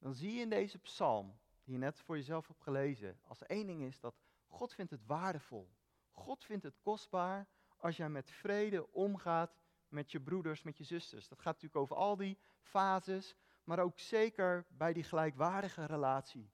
Dan 0.02 0.14
zie 0.14 0.34
je 0.34 0.40
in 0.40 0.50
deze 0.50 0.78
psalm, 0.78 1.38
die 1.64 1.72
je 1.72 1.78
net 1.78 2.00
voor 2.00 2.16
jezelf 2.16 2.46
hebt 2.46 2.62
gelezen, 2.62 3.18
als 3.22 3.42
één 3.42 3.66
ding 3.66 3.82
is 3.82 4.00
dat 4.00 4.14
God 4.46 4.74
vindt 4.74 4.90
het 4.90 5.06
waardevol. 5.06 5.70
God 6.10 6.44
vindt 6.44 6.64
het 6.64 6.78
kostbaar 6.80 7.48
als 7.76 7.96
jij 7.96 8.08
met 8.08 8.30
vrede 8.30 8.92
omgaat 8.92 9.56
met 9.88 10.12
je 10.12 10.20
broeders, 10.20 10.62
met 10.62 10.78
je 10.78 10.84
zusters. 10.84 11.28
Dat 11.28 11.38
gaat 11.38 11.54
natuurlijk 11.54 11.82
over 11.82 11.96
al 11.96 12.16
die 12.16 12.38
fases, 12.60 13.36
maar 13.64 13.78
ook 13.78 13.98
zeker 13.98 14.66
bij 14.68 14.92
die 14.92 15.02
gelijkwaardige 15.02 15.84
relatie. 15.84 16.50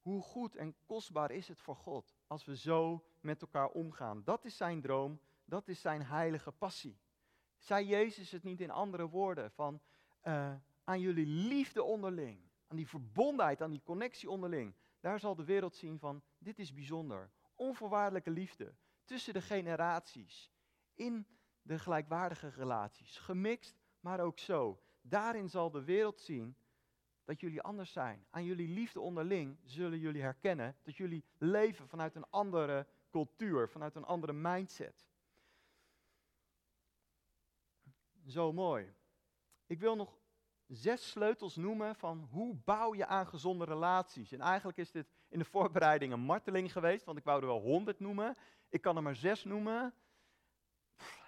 Hoe 0.00 0.22
goed 0.22 0.56
en 0.56 0.74
kostbaar 0.84 1.30
is 1.30 1.48
het 1.48 1.60
voor 1.60 1.76
God 1.76 2.14
als 2.26 2.44
we 2.44 2.56
zo 2.56 3.04
met 3.20 3.40
elkaar 3.40 3.68
omgaan? 3.68 4.24
Dat 4.24 4.44
is 4.44 4.56
zijn 4.56 4.80
droom, 4.80 5.20
dat 5.44 5.68
is 5.68 5.80
zijn 5.80 6.02
heilige 6.02 6.52
passie. 6.52 6.98
Zei 7.58 7.86
Jezus 7.86 8.30
het 8.30 8.42
niet 8.42 8.60
in 8.60 8.70
andere 8.70 9.08
woorden 9.08 9.50
van 9.50 9.80
uh, 10.24 10.54
aan 10.84 11.00
jullie 11.00 11.26
liefde 11.26 11.82
onderling? 11.82 12.45
Aan 12.66 12.76
die 12.76 12.88
verbondenheid, 12.88 13.62
aan 13.62 13.70
die 13.70 13.82
connectie 13.82 14.30
onderling. 14.30 14.74
Daar 15.00 15.20
zal 15.20 15.34
de 15.34 15.44
wereld 15.44 15.76
zien 15.76 15.98
van, 15.98 16.22
dit 16.38 16.58
is 16.58 16.72
bijzonder. 16.72 17.30
Onvoorwaardelijke 17.54 18.30
liefde 18.30 18.74
tussen 19.04 19.32
de 19.32 19.42
generaties, 19.42 20.52
in 20.94 21.26
de 21.62 21.78
gelijkwaardige 21.78 22.48
relaties, 22.48 23.18
gemixt, 23.18 23.80
maar 24.00 24.20
ook 24.20 24.38
zo. 24.38 24.80
Daarin 25.00 25.48
zal 25.48 25.70
de 25.70 25.84
wereld 25.84 26.20
zien 26.20 26.56
dat 27.24 27.40
jullie 27.40 27.62
anders 27.62 27.92
zijn. 27.92 28.26
Aan 28.30 28.44
jullie 28.44 28.68
liefde 28.68 29.00
onderling 29.00 29.58
zullen 29.64 29.98
jullie 29.98 30.22
herkennen 30.22 30.76
dat 30.82 30.96
jullie 30.96 31.24
leven 31.38 31.88
vanuit 31.88 32.14
een 32.14 32.30
andere 32.30 32.86
cultuur, 33.10 33.68
vanuit 33.68 33.94
een 33.94 34.04
andere 34.04 34.32
mindset. 34.32 35.06
Zo 38.26 38.52
mooi. 38.52 38.94
Ik 39.66 39.80
wil 39.80 39.96
nog 39.96 40.18
zes 40.66 41.10
sleutels 41.10 41.56
noemen 41.56 41.94
van 41.94 42.28
hoe 42.30 42.54
bouw 42.54 42.94
je 42.94 43.06
aan 43.06 43.26
gezonde 43.26 43.64
relaties. 43.64 44.32
En 44.32 44.40
eigenlijk 44.40 44.78
is 44.78 44.90
dit 44.90 45.06
in 45.28 45.38
de 45.38 45.44
voorbereiding 45.44 46.12
een 46.12 46.20
marteling 46.20 46.72
geweest, 46.72 47.04
want 47.04 47.18
ik 47.18 47.24
wou 47.24 47.40
er 47.40 47.46
wel 47.46 47.60
honderd 47.60 48.00
noemen. 48.00 48.36
Ik 48.68 48.80
kan 48.80 48.96
er 48.96 49.02
maar 49.02 49.16
zes 49.16 49.44
noemen. 49.44 49.94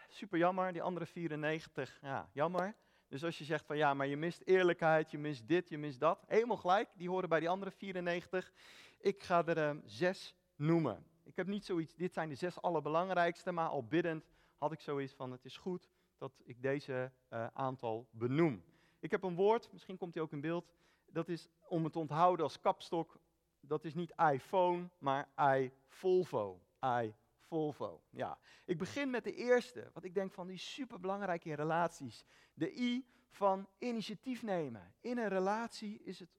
super 0.09 0.38
jammer, 0.38 0.73
die 0.73 0.83
andere 0.83 1.07
94, 1.07 1.99
ja, 2.02 2.28
jammer. 2.33 2.76
Dus 3.09 3.25
als 3.25 3.38
je 3.38 3.45
zegt 3.45 3.66
van 3.66 3.76
ja, 3.76 3.95
maar 3.95 4.07
je 4.07 4.16
mist 4.16 4.42
eerlijkheid, 4.45 5.11
je 5.11 5.18
mist 5.18 5.49
dit, 5.49 5.68
je 5.68 5.78
mist 5.78 6.00
dat. 6.00 6.25
Helemaal 6.26 6.57
gelijk, 6.57 6.88
die 6.95 7.09
horen 7.09 7.28
bij 7.28 7.40
die 7.40 7.49
andere 7.49 7.71
94. 7.71 8.52
Ik 8.99 9.23
ga 9.23 9.47
er 9.47 9.68
um, 9.68 9.83
zes 9.85 10.37
noemen. 10.57 11.07
Ik 11.25 11.37
heb 11.37 11.47
niet 11.47 11.64
zoiets, 11.64 11.95
dit 11.95 12.12
zijn 12.12 12.28
de 12.28 12.35
zes 12.35 12.62
allerbelangrijkste, 12.62 13.52
maar 13.52 13.68
al 13.68 13.85
biddend 13.85 14.25
had 14.57 14.73
ik 14.73 14.80
zoiets 14.80 15.12
van 15.12 15.33
het 15.33 15.45
is 15.45 15.57
goed 15.57 15.88
dat 16.16 16.33
ik 16.45 16.62
deze 16.62 17.12
uh, 17.33 17.47
aantal 17.52 18.09
benoem. 18.11 18.62
Ik 19.00 19.11
heb 19.11 19.23
een 19.23 19.35
woord, 19.35 19.73
misschien 19.73 19.97
komt 19.97 20.14
hij 20.14 20.23
ook 20.23 20.33
in 20.33 20.40
beeld. 20.40 20.73
Dat 21.07 21.28
is 21.28 21.49
om 21.69 21.85
het 21.85 21.93
te 21.93 21.99
onthouden 21.99 22.45
als 22.45 22.61
kapstok. 22.61 23.19
Dat 23.61 23.85
is 23.85 23.95
niet 23.95 24.14
iPhone, 24.33 24.88
maar 24.99 25.28
iVolvo. 25.37 26.61
iVolvo. 26.81 28.02
Ja. 28.11 28.38
Ik 28.64 28.78
begin 28.78 29.11
met 29.11 29.25
de 29.25 29.35
eerste, 29.35 29.90
wat 29.93 30.05
ik 30.05 30.14
denk 30.14 30.33
van 30.33 30.47
die 30.47 30.59
super 30.59 31.00
belangrijk 31.00 31.45
in 31.45 31.55
relaties. 31.55 32.25
De 32.55 32.81
I 32.81 33.07
van 33.31 33.69
initiatief 33.78 34.43
nemen. 34.43 34.95
In 35.00 35.19
een 35.19 35.28
relatie 35.28 36.02
is 36.02 36.19
het 36.19 36.31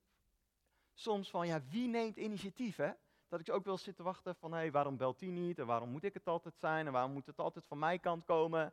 soms 0.94 1.30
van, 1.30 1.46
ja, 1.46 1.62
wie 1.68 1.88
neemt 1.88 2.16
initiatief, 2.16 2.76
hè? 2.76 2.90
Dat 3.28 3.40
ik 3.40 3.50
ook 3.50 3.64
wel 3.64 3.78
zit 3.78 3.96
te 3.96 4.02
wachten 4.02 4.36
van, 4.36 4.52
hé, 4.52 4.58
hey, 4.58 4.72
waarom 4.72 4.96
belt 4.96 5.18
die 5.18 5.30
niet? 5.30 5.58
En 5.58 5.66
waarom 5.66 5.88
moet 5.88 6.04
ik 6.04 6.14
het 6.14 6.26
altijd 6.26 6.58
zijn? 6.58 6.86
En 6.86 6.92
waarom 6.92 7.12
moet 7.12 7.26
het 7.26 7.38
altijd 7.38 7.66
van 7.66 7.78
mijn 7.78 8.00
kant 8.00 8.24
komen? 8.24 8.72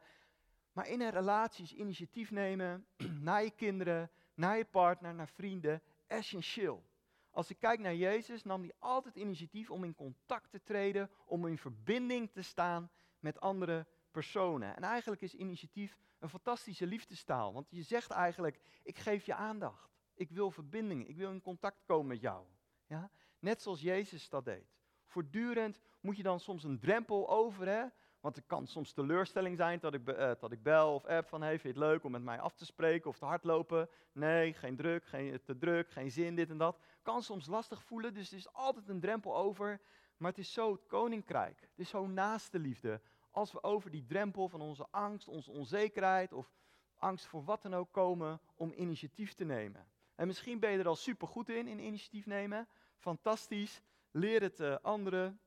Maar 0.77 0.88
in 0.88 1.01
een 1.01 1.12
relatie 1.12 1.63
is 1.63 1.74
initiatief 1.74 2.31
nemen 2.31 2.86
naar 3.29 3.43
je 3.43 3.51
kinderen, 3.51 4.12
naar 4.34 4.57
je 4.57 4.65
partner, 4.65 5.15
naar 5.15 5.27
vrienden, 5.27 5.81
essentieel. 6.07 6.84
Als 7.31 7.50
ik 7.50 7.60
kijk 7.60 7.79
naar 7.79 7.96
Jezus, 7.96 8.43
nam 8.43 8.62
hij 8.62 8.74
altijd 8.79 9.15
initiatief 9.15 9.72
om 9.72 9.84
in 9.84 9.96
contact 9.96 10.51
te 10.51 10.63
treden, 10.63 11.10
om 11.25 11.48
in 11.48 11.57
verbinding 11.57 12.31
te 12.31 12.41
staan 12.41 12.91
met 13.19 13.39
andere 13.39 13.88
personen. 14.12 14.75
En 14.75 14.84
eigenlijk 14.84 15.22
is 15.22 15.34
initiatief 15.34 15.98
een 16.19 16.29
fantastische 16.29 16.88
liefdestaal, 16.88 17.53
want 17.53 17.67
je 17.69 17.84
zegt 17.84 18.12
eigenlijk, 18.12 18.60
ik 18.84 18.98
geef 18.98 19.25
je 19.25 19.34
aandacht. 19.34 19.89
Ik 20.15 20.29
wil 20.29 20.51
verbinding, 20.51 21.07
ik 21.07 21.15
wil 21.15 21.31
in 21.31 21.41
contact 21.41 21.84
komen 21.86 22.07
met 22.07 22.22
jou. 22.22 22.46
Ja? 22.88 23.12
Net 23.39 23.62
zoals 23.62 23.81
Jezus 23.81 24.29
dat 24.29 24.46
deed. 24.46 24.75
Voortdurend 25.05 25.79
moet 26.01 26.17
je 26.17 26.24
dan 26.24 26.39
soms 26.39 26.63
een 26.63 26.79
drempel 26.79 27.29
over, 27.29 27.67
hè? 27.67 27.86
Want 28.27 28.39
het 28.39 28.48
kan 28.48 28.67
soms 28.67 28.91
teleurstelling 28.91 29.57
zijn 29.57 29.79
dat 29.79 29.93
ik, 29.93 30.10
uh, 30.10 30.31
dat 30.39 30.51
ik 30.51 30.63
bel 30.63 30.93
of 30.93 31.05
app 31.05 31.27
van, 31.27 31.41
hey, 31.41 31.60
vind 31.60 31.75
je 31.75 31.81
het 31.81 31.89
leuk 31.89 32.03
om 32.03 32.12
met 32.12 32.24
mij 32.24 32.39
af 32.39 32.55
te 32.55 32.65
spreken 32.65 33.10
of 33.10 33.17
te 33.17 33.25
hardlopen? 33.25 33.89
Nee, 34.12 34.53
geen 34.53 34.75
druk, 34.75 35.05
geen, 35.05 35.41
te 35.43 35.57
druk, 35.57 35.89
geen 35.91 36.12
zin, 36.12 36.36
dit 36.36 36.50
en 36.50 36.57
dat. 36.57 36.79
Kan 37.01 37.24
soms 37.24 37.46
lastig 37.46 37.84
voelen, 37.84 38.13
dus 38.13 38.31
er 38.31 38.38
is 38.38 38.53
altijd 38.53 38.89
een 38.89 39.00
drempel 39.00 39.38
over. 39.38 39.81
Maar 40.17 40.29
het 40.29 40.39
is 40.39 40.53
zo 40.53 40.72
het 40.72 40.86
koninkrijk. 40.86 41.60
Het 41.60 41.79
is 41.79 41.89
zo 41.89 42.07
naaste 42.07 42.60
liefde. 42.60 43.01
Als 43.31 43.51
we 43.51 43.63
over 43.63 43.91
die 43.91 44.05
drempel 44.05 44.50
van 44.50 44.62
onze 44.62 44.88
angst, 44.91 45.27
onze 45.27 45.51
onzekerheid 45.51 46.34
of 46.34 46.53
angst 46.96 47.25
voor 47.25 47.43
wat 47.43 47.62
dan 47.62 47.75
ook 47.75 47.91
komen 47.91 48.39
om 48.55 48.74
initiatief 48.75 49.34
te 49.34 49.46
nemen. 49.46 49.88
En 50.15 50.27
misschien 50.27 50.60
ben 50.60 50.72
je 50.72 50.77
er 50.79 50.88
al 50.88 50.96
super 50.96 51.27
goed 51.27 51.50
in, 51.50 51.67
in 51.67 51.79
initiatief 51.79 52.25
nemen. 52.25 52.67
Fantastisch. 52.98 53.81
Leer 54.12 54.41
het 54.41 54.60
uh, 54.60 54.75
anderen. 54.81 55.39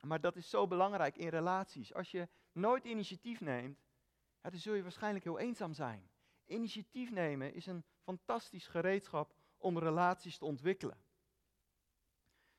Maar 0.00 0.20
dat 0.20 0.36
is 0.36 0.50
zo 0.50 0.66
belangrijk 0.66 1.16
in 1.16 1.28
relaties. 1.28 1.94
Als 1.94 2.10
je 2.10 2.28
nooit 2.52 2.84
initiatief 2.84 3.40
neemt, 3.40 3.78
dan 4.40 4.58
zul 4.58 4.74
je 4.74 4.82
waarschijnlijk 4.82 5.24
heel 5.24 5.38
eenzaam 5.38 5.72
zijn. 5.72 6.10
Initiatief 6.46 7.10
nemen 7.10 7.54
is 7.54 7.66
een 7.66 7.84
fantastisch 8.02 8.66
gereedschap 8.66 9.34
om 9.58 9.78
relaties 9.78 10.38
te 10.38 10.44
ontwikkelen. 10.44 10.98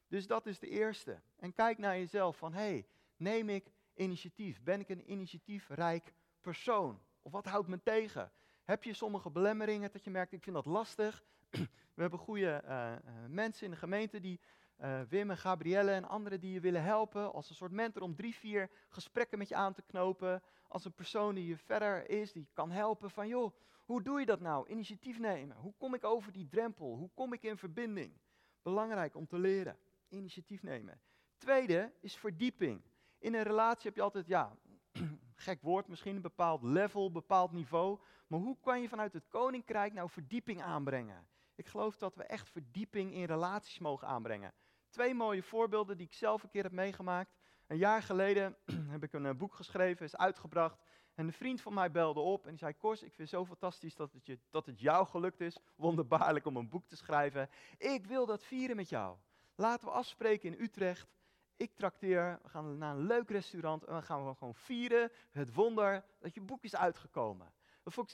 Dus 0.08 0.28
dat 0.28 0.46
is 0.46 0.60
de 0.60 0.68
eerste. 0.68 1.22
En 1.36 1.54
kijk 1.54 1.78
naar 1.78 1.98
jezelf 1.98 2.38
van, 2.38 2.54
hé, 2.54 2.60
hey, 2.60 2.88
neem 3.16 3.50
ik 3.50 3.72
initiatief? 3.94 4.62
Ben 4.64 4.80
ik 4.80 4.90
een 4.90 5.12
initiatiefrijk 5.12 6.14
persoon? 6.42 7.02
Of 7.22 7.32
wat 7.32 7.46
houdt 7.46 7.68
me 7.68 7.84
tegen? 7.84 8.32
Heb 8.64 8.84
je 8.84 8.94
sommige 8.94 9.30
belemmeringen 9.30 9.92
dat 9.92 10.04
je 10.04 10.10
merkt, 10.10 10.32
ik 10.32 10.44
vind 10.44 10.56
dat 10.56 10.66
lastig. 10.66 11.24
We 11.96 12.02
hebben 12.02 12.20
goede 12.20 12.52
eh, 12.52 12.94
eh, 12.94 13.00
mensen 13.28 13.66
in 13.66 13.72
de 13.72 13.78
gemeente 13.78 14.20
die 14.20 14.40
eh, 14.82 15.02
Wim 15.10 15.30
en 15.30 15.38
Gabrielle 15.38 15.92
en 15.92 16.08
anderen 16.08 16.40
die 16.40 16.54
je 16.54 16.60
willen 16.60 16.84
helpen. 16.84 17.34
Als 17.34 17.50
een 17.50 17.56
soort 17.56 17.72
mentor 17.72 18.02
om 18.02 18.16
drie, 18.16 18.36
vier 18.36 18.70
gesprekken 18.90 19.38
met 19.38 19.50
je 19.50 19.56
aan 19.56 19.74
te 19.74 19.82
knopen. 19.82 20.44
Als 20.68 20.86
een 20.86 20.94
persoon 20.94 21.36
die 21.36 21.48
je 21.48 21.58
verder 21.58 22.10
is, 22.10 22.32
die 22.32 22.50
kan 22.54 22.72
helpen 22.72 23.10
van 23.10 23.28
joh, 23.28 23.54
hoe 23.86 24.04
doe 24.04 24.20
je 24.20 24.26
dat 24.26 24.40
nou? 24.40 24.68
Initiatief 24.70 25.20
nemen. 25.20 25.58
Hoe 25.58 25.74
kom 25.78 25.94
ik 25.94 26.04
over 26.04 26.32
die 26.32 26.48
drempel? 26.48 26.96
Hoe 26.96 27.10
kom 27.14 27.34
ik 27.34 27.44
in 27.44 27.58
verbinding? 27.58 28.20
Belangrijk 28.62 29.16
om 29.16 29.28
te 29.28 29.38
leren. 29.38 29.78
Initiatief 30.10 30.64
nemen. 30.64 31.02
Tweede 31.38 31.94
is 32.00 32.18
verdieping. 32.18 32.82
In 33.20 33.34
een 33.34 33.44
relatie 33.44 33.86
heb 33.88 33.96
je 33.96 34.02
altijd, 34.02 34.28
ja, 34.28 34.58
gek 35.36 35.62
woord 35.62 35.88
misschien, 35.88 36.16
een 36.16 36.22
bepaald 36.22 36.64
level, 36.64 37.12
bepaald 37.12 37.52
niveau. 37.52 38.00
Maar 38.28 38.40
hoe 38.40 38.58
kan 38.62 38.82
je 38.82 38.90
vanuit 38.90 39.14
het 39.14 39.28
koninkrijk 39.28 39.94
nou 39.94 40.10
verdieping 40.10 40.62
aanbrengen? 40.62 41.28
Ik 41.56 41.68
geloof 41.68 41.98
dat 41.98 42.16
we 42.16 42.24
echt 42.24 42.50
verdieping 42.50 43.14
in 43.14 43.26
relaties 43.26 43.80
mogen 43.80 44.08
aanbrengen. 44.08 44.54
Twee 44.92 45.14
mooie 45.14 45.44
voorbeelden 45.44 45.98
die 45.98 46.06
ik 46.06 46.14
zelf 46.14 46.44
een 46.44 46.50
keer 46.50 46.64
heb 46.64 46.72
meegemaakt. 46.72 47.36
Een 47.68 47.78
jaar 47.78 48.04
geleden 48.04 48.58
heb 48.94 49.04
ik 49.04 49.14
een 49.14 49.26
eh, 49.26 49.36
boek 49.36 49.56
geschreven, 49.56 50.06
is 50.06 50.16
uitgebracht. 50.18 50.80
En 51.14 51.26
een 51.26 51.34
vriend 51.34 51.62
van 51.62 51.74
mij 51.74 51.92
belde 51.92 52.20
op 52.20 52.48
en 52.48 52.58
zei: 52.58 52.74
Kors, 52.74 53.02
ik 53.02 53.14
vind 53.14 53.30
het 53.30 53.40
zo 53.40 53.46
fantastisch 53.46 53.96
dat 53.96 54.14
het, 54.14 54.26
je, 54.26 54.40
dat 54.50 54.66
het 54.66 54.80
jou 54.80 55.08
gelukt 55.08 55.42
is. 55.42 55.58
Wonderbaarlijk 55.76 56.46
om 56.46 56.56
een 56.56 56.70
boek 56.70 56.88
te 56.88 56.96
schrijven. 56.96 57.50
Ik 57.78 58.06
wil 58.06 58.26
dat 58.26 58.44
vieren 58.44 58.76
met 58.76 58.90
jou. 58.90 59.18
Laten 59.56 59.88
we 59.88 59.94
afspreken 59.94 60.54
in 60.54 60.64
Utrecht. 60.64 61.10
Ik 61.58 61.76
trakteer, 61.76 62.40
we 62.44 62.50
gaan 62.50 62.78
naar 62.78 62.96
een 62.96 63.06
leuk 63.06 63.30
restaurant 63.30 63.84
en 63.84 63.94
dan 63.94 64.04
gaan 64.04 64.28
we 64.28 64.36
gewoon 64.36 64.56
vieren 64.56 65.12
het 65.32 65.54
wonder 65.54 66.06
dat 66.20 66.34
je 66.34 66.42
boek 66.42 66.64
is 66.64 66.76
uitgekomen. 66.76 67.54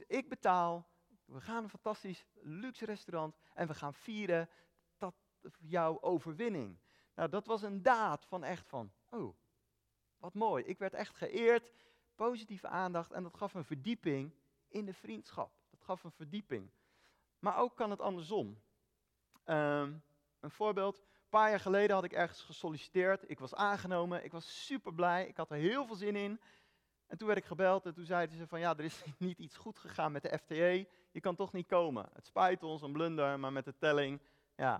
Ik 0.07 0.29
betaal, 0.29 0.87
we 1.25 1.41
gaan 1.41 1.63
een 1.63 1.69
fantastisch 1.69 2.25
luxe 2.33 2.85
restaurant 2.85 3.35
en 3.53 3.67
we 3.67 3.73
gaan 3.73 3.93
vieren 3.93 4.49
jouw 5.59 6.01
overwinning. 6.01 6.77
Nou, 7.15 7.29
dat 7.29 7.45
was 7.45 7.61
een 7.61 7.81
daad 7.81 8.25
van 8.25 8.43
echt 8.43 8.67
van, 8.67 8.91
oh, 9.09 9.35
wat 10.17 10.33
mooi. 10.33 10.63
Ik 10.63 10.77
werd 10.77 10.93
echt 10.93 11.15
geëerd, 11.15 11.71
positieve 12.15 12.67
aandacht 12.67 13.11
en 13.11 13.23
dat 13.23 13.37
gaf 13.37 13.53
een 13.53 13.65
verdieping 13.65 14.33
in 14.67 14.85
de 14.85 14.93
vriendschap. 14.93 15.51
Dat 15.69 15.81
gaf 15.81 16.03
een 16.03 16.11
verdieping. 16.11 16.71
Maar 17.39 17.57
ook 17.57 17.75
kan 17.75 17.89
het 17.89 18.01
andersom. 18.01 18.61
Ehm, 19.43 19.93
een 20.39 20.51
voorbeeld, 20.51 20.97
een 20.97 21.29
paar 21.29 21.49
jaar 21.49 21.59
geleden 21.59 21.95
had 21.95 22.03
ik 22.03 22.13
ergens 22.13 22.41
gesolliciteerd. 22.41 23.29
Ik 23.29 23.39
was 23.39 23.55
aangenomen. 23.55 24.23
Ik 24.23 24.31
was 24.31 24.65
super 24.65 24.93
blij. 24.93 25.27
Ik 25.27 25.37
had 25.37 25.51
er 25.51 25.57
heel 25.57 25.85
veel 25.85 25.95
zin 25.95 26.15
in. 26.15 26.39
En 27.07 27.17
toen 27.17 27.27
werd 27.27 27.39
ik 27.39 27.45
gebeld 27.45 27.85
en 27.85 27.93
toen 27.93 28.05
zeiden 28.05 28.37
ze 28.37 28.47
van 28.47 28.59
ja, 28.59 28.77
er 28.77 28.83
is 28.83 29.03
niet 29.17 29.37
iets 29.37 29.57
goed 29.57 29.79
gegaan 29.79 30.11
met 30.11 30.21
de 30.21 30.37
FTE. 30.37 30.87
Je 31.11 31.19
kan 31.19 31.35
toch 31.35 31.53
niet 31.53 31.67
komen. 31.67 32.09
Het 32.13 32.25
spijt 32.25 32.63
ons, 32.63 32.81
een 32.81 32.91
blunder, 32.91 33.39
maar 33.39 33.51
met 33.51 33.65
de 33.65 33.77
telling, 33.77 34.21
ja, 34.55 34.79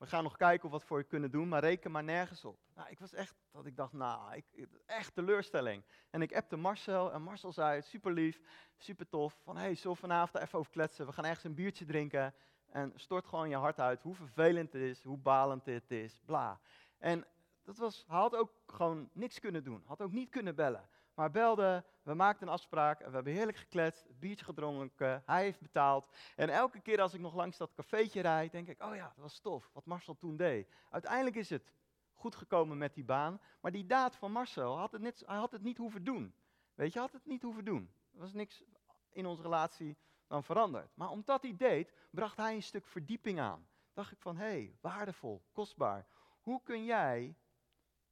we 0.00 0.06
gaan 0.06 0.22
nog 0.22 0.36
kijken 0.36 0.64
of 0.64 0.70
we 0.70 0.78
wat 0.78 0.86
voor 0.86 0.98
je 0.98 1.04
kunnen 1.04 1.30
doen, 1.30 1.48
maar 1.48 1.60
reken 1.60 1.90
maar 1.90 2.04
nergens 2.04 2.44
op. 2.44 2.58
Nou, 2.74 2.90
ik 2.90 2.98
was 2.98 3.12
echt, 3.12 3.34
dat 3.52 3.66
ik 3.66 3.76
dacht, 3.76 3.92
nou, 3.92 4.34
ik, 4.34 4.44
echt 4.86 5.14
teleurstelling. 5.14 5.82
En 6.10 6.22
ik 6.22 6.36
appte 6.36 6.56
Marcel 6.56 7.12
en 7.12 7.22
Marcel 7.22 7.52
zei, 7.52 7.82
super 7.82 8.12
lief, 8.12 8.40
super 8.76 9.08
tof, 9.08 9.36
van 9.42 9.56
hey, 9.56 9.74
zullen 9.74 9.92
we 9.92 10.00
vanavond 10.00 10.42
even 10.42 10.58
over 10.58 10.72
kletsen? 10.72 11.06
We 11.06 11.12
gaan 11.12 11.24
ergens 11.24 11.44
een 11.44 11.54
biertje 11.54 11.84
drinken 11.84 12.34
en 12.70 12.92
stort 12.94 13.26
gewoon 13.26 13.48
je 13.48 13.56
hart 13.56 13.80
uit 13.80 14.02
hoe 14.02 14.14
vervelend 14.14 14.72
het 14.72 14.82
is, 14.82 15.02
hoe 15.02 15.18
balend 15.18 15.66
het 15.66 15.90
is, 15.90 16.20
bla. 16.24 16.60
En 16.98 17.26
dat 17.64 17.76
was, 17.76 18.04
hij 18.08 18.18
had 18.18 18.36
ook 18.36 18.52
gewoon 18.66 19.08
niks 19.12 19.40
kunnen 19.40 19.64
doen, 19.64 19.82
had 19.86 20.02
ook 20.02 20.12
niet 20.12 20.30
kunnen 20.30 20.54
bellen. 20.54 20.88
Maar 21.14 21.30
belde, 21.30 21.84
we 22.02 22.14
maakten 22.14 22.46
een 22.46 22.52
afspraak 22.52 23.00
en 23.00 23.08
we 23.08 23.14
hebben 23.14 23.32
heerlijk 23.32 23.58
gekletst, 23.58 24.06
biertje 24.18 24.44
gedronken, 24.44 25.22
hij 25.26 25.42
heeft 25.42 25.60
betaald. 25.60 26.08
En 26.36 26.48
elke 26.48 26.80
keer 26.80 27.00
als 27.00 27.14
ik 27.14 27.20
nog 27.20 27.34
langs 27.34 27.56
dat 27.56 27.74
cafeetje 27.74 28.20
rijd, 28.20 28.52
denk 28.52 28.68
ik, 28.68 28.82
oh 28.82 28.94
ja, 28.94 29.12
dat 29.14 29.22
was 29.22 29.40
tof, 29.40 29.70
wat 29.72 29.84
Marcel 29.84 30.16
toen 30.16 30.36
deed. 30.36 30.68
Uiteindelijk 30.90 31.36
is 31.36 31.50
het 31.50 31.72
goed 32.14 32.34
gekomen 32.34 32.78
met 32.78 32.94
die 32.94 33.04
baan, 33.04 33.40
maar 33.60 33.72
die 33.72 33.86
daad 33.86 34.16
van 34.16 34.32
Marcel, 34.32 34.78
had 34.78 34.92
het 34.92 35.00
net, 35.00 35.22
hij 35.26 35.36
had 35.36 35.52
het 35.52 35.62
niet 35.62 35.76
hoeven 35.76 36.04
doen. 36.04 36.34
Weet 36.74 36.92
je, 36.92 36.98
had 36.98 37.12
het 37.12 37.26
niet 37.26 37.42
hoeven 37.42 37.64
doen. 37.64 37.92
Er 38.12 38.20
was 38.20 38.32
niks 38.32 38.62
in 39.10 39.26
onze 39.26 39.42
relatie 39.42 39.96
dan 40.26 40.44
veranderd. 40.44 40.96
Maar 40.96 41.10
omdat 41.10 41.42
hij 41.42 41.56
deed, 41.56 41.92
bracht 42.10 42.36
hij 42.36 42.54
een 42.54 42.62
stuk 42.62 42.86
verdieping 42.86 43.40
aan. 43.40 43.68
Dacht 43.92 44.12
ik 44.12 44.20
van, 44.20 44.36
hé, 44.36 44.44
hey, 44.44 44.76
waardevol, 44.80 45.42
kostbaar. 45.52 46.06
Hoe 46.40 46.60
kun 46.62 46.84
jij, 46.84 47.36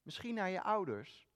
misschien 0.02 0.34
naar 0.34 0.48
je 0.48 0.62
ouders, 0.62 1.27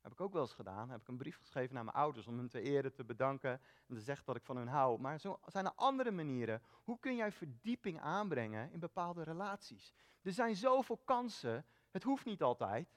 heb 0.00 0.12
ik 0.12 0.20
ook 0.20 0.32
wel 0.32 0.42
eens 0.42 0.54
gedaan, 0.54 0.90
heb 0.90 1.00
ik 1.00 1.08
een 1.08 1.16
brief 1.16 1.36
geschreven 1.36 1.74
naar 1.74 1.84
mijn 1.84 1.96
ouders 1.96 2.26
om 2.26 2.38
hen 2.38 2.48
te 2.48 2.60
eren, 2.60 2.92
te 2.92 3.04
bedanken 3.04 3.60
en 3.86 3.94
te 3.94 4.00
zeggen 4.00 4.26
dat 4.26 4.36
ik 4.36 4.44
van 4.44 4.56
hun 4.56 4.68
hou. 4.68 5.00
Maar 5.00 5.20
zo 5.20 5.40
zijn 5.46 5.64
er 5.64 5.72
andere 5.74 6.10
manieren. 6.10 6.62
Hoe 6.84 6.98
kun 6.98 7.16
jij 7.16 7.32
verdieping 7.32 8.00
aanbrengen 8.00 8.72
in 8.72 8.80
bepaalde 8.80 9.22
relaties? 9.22 9.92
Er 10.22 10.32
zijn 10.32 10.56
zoveel 10.56 10.96
kansen, 10.96 11.66
het 11.90 12.02
hoeft 12.02 12.24
niet 12.24 12.42
altijd, 12.42 12.88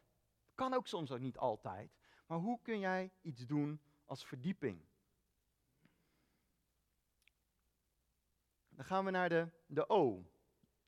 het 0.45 0.55
kan 0.55 0.73
ook 0.73 0.87
soms 0.87 1.11
ook 1.11 1.19
niet 1.19 1.37
altijd. 1.37 1.91
Maar 2.25 2.37
hoe 2.37 2.59
kun 2.61 2.79
jij 2.79 3.11
iets 3.21 3.45
doen 3.45 3.81
als 4.05 4.25
verdieping? 4.25 4.85
Dan 8.69 8.85
gaan 8.85 9.05
we 9.05 9.11
naar 9.11 9.29
de, 9.29 9.49
de 9.65 9.89
O. 9.89 10.25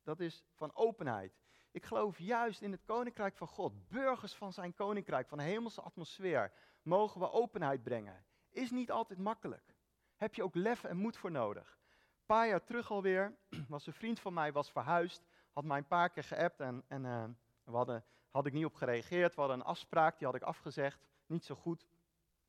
Dat 0.04 0.20
is 0.20 0.44
van 0.54 0.76
openheid. 0.76 1.45
Ik 1.76 1.86
geloof 1.86 2.20
juist 2.20 2.62
in 2.62 2.72
het 2.72 2.84
koninkrijk 2.86 3.38
van 3.38 3.48
God, 3.48 3.88
burgers 3.90 4.34
van 4.34 4.54
zijn 4.54 4.74
koninkrijk, 4.74 5.28
van 5.28 5.38
de 5.38 5.44
hemelse 5.44 5.82
atmosfeer, 5.82 6.52
mogen 6.82 7.22
we 7.22 7.32
openheid 7.32 7.84
brengen. 7.84 8.26
Is 8.50 8.72
niet 8.72 8.92
altijd 8.92 9.20
makkelijk. 9.20 9.76
Heb 10.16 10.36
je 10.36 10.44
ook 10.44 10.56
lef 10.56 10.84
en 10.84 10.98
moed 10.98 11.18
voor 11.18 11.32
nodig. 11.32 11.80
Een 11.90 12.26
paar 12.26 12.48
jaar 12.48 12.64
terug 12.64 12.92
alweer 12.92 13.36
was 13.68 13.88
een 13.88 13.94
vriend 13.94 14.20
van 14.20 14.34
mij 14.34 14.52
was 14.52 14.72
verhuisd, 14.72 15.26
had 15.54 15.64
mij 15.64 15.78
een 15.78 15.88
paar 15.88 16.10
keer 16.10 16.24
geappt 16.24 16.60
en, 16.60 16.84
en 16.88 17.04
uh, 17.04 17.24
we 17.64 17.72
hadden, 17.72 18.06
had 18.32 18.46
ik 18.46 18.54
niet 18.54 18.66
op 18.66 18.76
gereageerd. 18.76 19.36
We 19.36 19.42
hadden 19.42 19.60
een 19.60 19.66
afspraak, 19.66 20.18
die 20.18 20.28
had 20.28 20.36
ik 20.36 20.44
afgezegd, 20.44 21.06
niet 21.26 21.46
zo 21.46 21.56
goed. 21.56 21.88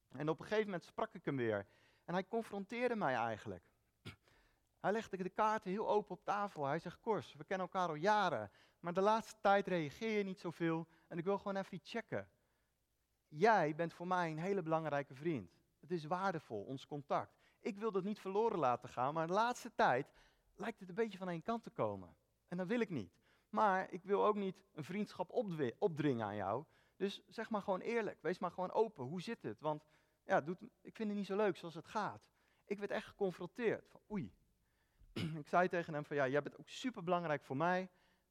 En 0.09 0.29
op 0.29 0.39
een 0.39 0.45
gegeven 0.45 0.65
moment 0.65 0.85
sprak 0.85 1.15
ik 1.15 1.25
hem 1.25 1.37
weer 1.37 1.67
en 2.05 2.15
hij 2.15 2.27
confronteerde 2.27 2.97
mij 2.97 3.15
eigenlijk. 3.15 3.65
Hij 4.87 4.95
legde 4.95 5.17
de 5.17 5.29
kaarten 5.29 5.71
heel 5.71 5.89
open 5.89 6.11
op 6.11 6.25
tafel. 6.25 6.67
Hij 6.67 6.79
zegt, 6.79 7.01
Kors, 7.01 7.35
we 7.35 7.45
kennen 7.45 7.67
elkaar 7.67 7.89
al 7.89 7.95
jaren, 7.95 8.51
maar 8.81 8.93
de 8.93 9.01
laatste 9.01 9.37
tijd 9.41 9.67
reageer 9.67 10.19
je 10.19 10.25
niet 10.25 10.41
zoveel 10.41 10.87
en 11.09 11.19
ik 11.19 11.25
wil 11.25 11.39
gewoon 11.39 11.57
even 11.57 11.75
iets 11.75 11.91
checken. 11.91 12.29
Jij 13.29 13.75
bent 13.75 13.93
voor 13.93 14.07
mij 14.07 14.31
een 14.31 14.39
hele 14.39 14.63
belangrijke 14.63 15.15
vriend. 15.15 15.51
Het 15.81 15.91
is 15.91 16.05
waardevol, 16.05 16.63
ons 16.65 16.87
contact. 16.87 17.39
Ik 17.61 17.79
wil 17.79 17.93
dat 17.93 18.05
niet 18.05 18.21
verloren 18.21 18.59
laten 18.59 18.89
gaan, 18.89 19.15
maar 19.15 19.27
de 19.27 19.33
laatste 19.33 19.75
tijd 19.75 20.13
lijkt 20.55 20.81
het 20.81 20.89
een 20.89 20.95
beetje 20.95 21.19
van 21.19 21.29
één 21.29 21.43
kant 21.43 21.63
te 21.63 21.71
komen. 21.71 22.17
En 22.49 22.57
dat 22.57 22.67
wil 22.67 22.81
ik 22.81 22.91
niet. 22.91 23.13
Maar 23.49 23.93
ik 23.93 24.05
wil 24.05 24.25
ook 24.25 24.37
niet 24.37 24.57
een 24.73 24.85
vriendschap 24.85 25.31
opdringen 25.79 26.27
aan 26.27 26.37
jou. 26.37 26.65
Dus 26.97 27.23
zeg 27.29 27.51
maar 27.51 27.63
gewoon 27.63 27.81
eerlijk, 27.81 28.23
wees 28.23 28.39
maar 28.39 28.51
gewoon 28.51 28.73
open. 28.73 29.05
Hoe 29.05 29.23
zit 29.23 29.43
het? 29.43 29.61
Want 29.61 29.85
ja, 30.25 30.41
doet, 30.41 30.61
ik 30.81 30.97
vind 30.97 31.09
het 31.09 31.19
niet 31.19 31.27
zo 31.27 31.37
leuk 31.37 31.57
zoals 31.57 31.75
het 31.75 31.87
gaat. 31.87 32.29
Ik 32.65 32.79
werd 32.79 32.91
echt 32.91 33.07
geconfronteerd. 33.07 33.89
Van, 33.89 34.01
oei, 34.11 34.35
ik 35.43 35.49
zei 35.49 35.69
tegen 35.69 35.95
hem 35.95 36.05
van 36.05 36.17
ja, 36.17 36.29
jij 36.29 36.43
bent 36.43 36.59
ook 36.59 36.69
super 36.69 37.05
belangrijk 37.05 37.43
voor 37.43 37.57
mij. 37.57 37.89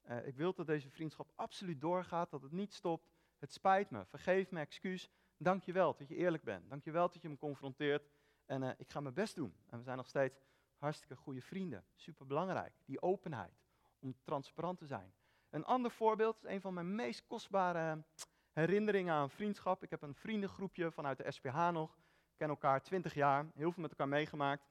Uh, 0.10 0.28
ik 0.28 0.36
wil 0.36 0.54
dat 0.54 0.68
deze 0.68 0.90
vriendschap 0.90 1.32
absoluut 1.36 1.82
doorgaat, 1.82 2.32
dat 2.32 2.42
het 2.42 2.52
niet 2.52 2.74
stopt. 2.74 3.10
Het 3.40 3.54
spijt 3.54 3.90
me, 3.90 4.06
vergeef 4.06 4.52
me, 4.52 4.60
excuus. 4.60 5.10
Dank 5.38 5.64
je 5.64 5.74
wel 5.74 5.96
dat 5.98 6.08
je 6.08 6.16
eerlijk 6.16 6.44
bent. 6.44 6.70
Dank 6.70 6.84
je 6.84 6.92
wel 6.92 7.10
dat 7.10 7.22
je 7.22 7.30
me 7.30 7.38
confronteert. 7.38 8.10
En 8.46 8.62
uh, 8.62 8.70
ik 8.78 8.90
ga 8.90 9.00
mijn 9.00 9.14
best 9.14 9.36
doen. 9.36 9.56
En 9.70 9.78
we 9.78 9.84
zijn 9.84 9.98
nog 9.98 10.08
steeds 10.08 10.40
hartstikke 10.78 11.16
goede 11.16 11.42
vrienden. 11.42 11.86
Super 11.96 12.26
belangrijk, 12.26 12.74
die 12.86 13.02
openheid, 13.02 13.64
om 14.00 14.16
transparant 14.24 14.78
te 14.78 14.86
zijn. 14.86 15.14
Een 15.50 15.66
ander 15.66 15.92
voorbeeld, 15.92 16.36
is 16.36 16.50
een 16.50 16.62
van 16.62 16.74
mijn 16.74 16.96
meest 16.96 17.26
kostbare 17.28 18.04
herinneringen 18.52 19.14
aan 19.14 19.30
vriendschap. 19.30 19.84
Ik 19.84 19.90
heb 19.90 20.02
een 20.02 20.16
vriendengroepje 20.16 20.92
vanuit 20.92 21.18
de 21.18 21.32
SPH 21.32 21.70
nog. 21.72 21.96
We 21.96 22.36
kennen 22.38 22.58
elkaar 22.58 22.82
20 22.82 23.14
jaar, 23.14 23.46
heel 23.56 23.72
veel 23.72 23.82
met 23.82 23.92
elkaar 23.92 24.08
meegemaakt. 24.08 24.68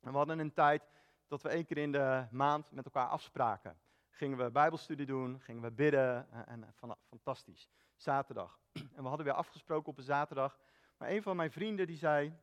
En 0.00 0.10
we 0.10 0.16
hadden 0.16 0.38
een 0.38 0.52
tijd 0.52 0.82
dat 1.30 1.42
we 1.42 1.48
één 1.48 1.64
keer 1.64 1.78
in 1.78 1.92
de 1.92 2.26
maand 2.30 2.70
met 2.70 2.84
elkaar 2.84 3.06
afspraken. 3.06 3.78
Gingen 4.10 4.38
we 4.38 4.50
bijbelstudie 4.50 5.06
doen, 5.06 5.40
gingen 5.40 5.62
we 5.62 5.70
bidden 5.70 6.30
en, 6.32 6.46
en 6.46 6.72
van, 6.74 6.96
fantastisch. 7.08 7.68
Zaterdag. 7.96 8.58
En 8.96 9.02
we 9.02 9.08
hadden 9.08 9.26
weer 9.26 9.34
afgesproken 9.34 9.92
op 9.92 9.98
een 9.98 10.04
zaterdag. 10.04 10.58
Maar 10.96 11.10
een 11.10 11.22
van 11.22 11.36
mijn 11.36 11.50
vrienden 11.50 11.86
die 11.86 11.96
zei, 11.96 12.36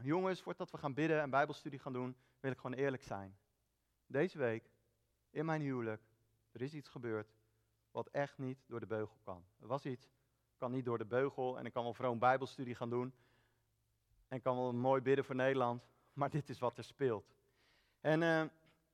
jongens, 0.00 0.42
voordat 0.42 0.70
we 0.70 0.78
gaan 0.78 0.94
bidden 0.94 1.20
en 1.20 1.30
bijbelstudie 1.30 1.78
gaan 1.78 1.92
doen, 1.92 2.16
wil 2.40 2.50
ik 2.50 2.58
gewoon 2.58 2.76
eerlijk 2.76 3.02
zijn. 3.02 3.38
Deze 4.06 4.38
week, 4.38 4.70
in 5.30 5.44
mijn 5.44 5.60
huwelijk, 5.60 6.02
er 6.52 6.62
is 6.62 6.74
iets 6.74 6.88
gebeurd 6.88 7.34
wat 7.90 8.08
echt 8.08 8.38
niet 8.38 8.58
door 8.66 8.80
de 8.80 8.86
beugel 8.86 9.18
kan. 9.22 9.44
Er 9.60 9.66
was 9.66 9.86
iets, 9.86 10.10
kan 10.56 10.70
niet 10.70 10.84
door 10.84 10.98
de 10.98 11.06
beugel 11.06 11.58
en 11.58 11.66
ik 11.66 11.72
kan 11.72 11.82
wel 11.82 11.94
vroom 11.94 12.18
bijbelstudie 12.18 12.74
gaan 12.74 12.90
doen. 12.90 13.14
En 14.28 14.42
kan 14.42 14.56
wel 14.56 14.72
mooi 14.72 15.00
bidden 15.00 15.24
voor 15.24 15.34
Nederland, 15.34 15.88
maar 16.12 16.30
dit 16.30 16.48
is 16.48 16.58
wat 16.58 16.78
er 16.78 16.84
speelt. 16.84 17.35
En 18.06 18.22
uh, 18.22 18.42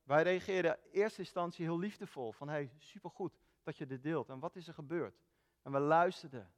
wij 0.03 0.23
reageerden 0.23 0.77
in 0.83 1.01
eerste 1.01 1.19
instantie 1.19 1.65
heel 1.65 1.79
liefdevol. 1.79 2.31
Van, 2.31 2.49
hey, 2.49 2.71
supergoed 2.77 3.37
dat 3.63 3.77
je 3.77 3.85
dit 3.85 4.03
deelt. 4.03 4.29
En 4.29 4.39
wat 4.39 4.55
is 4.55 4.67
er 4.67 4.73
gebeurd? 4.73 5.21
En 5.61 5.71
we 5.71 5.79
luisterden. 5.79 6.53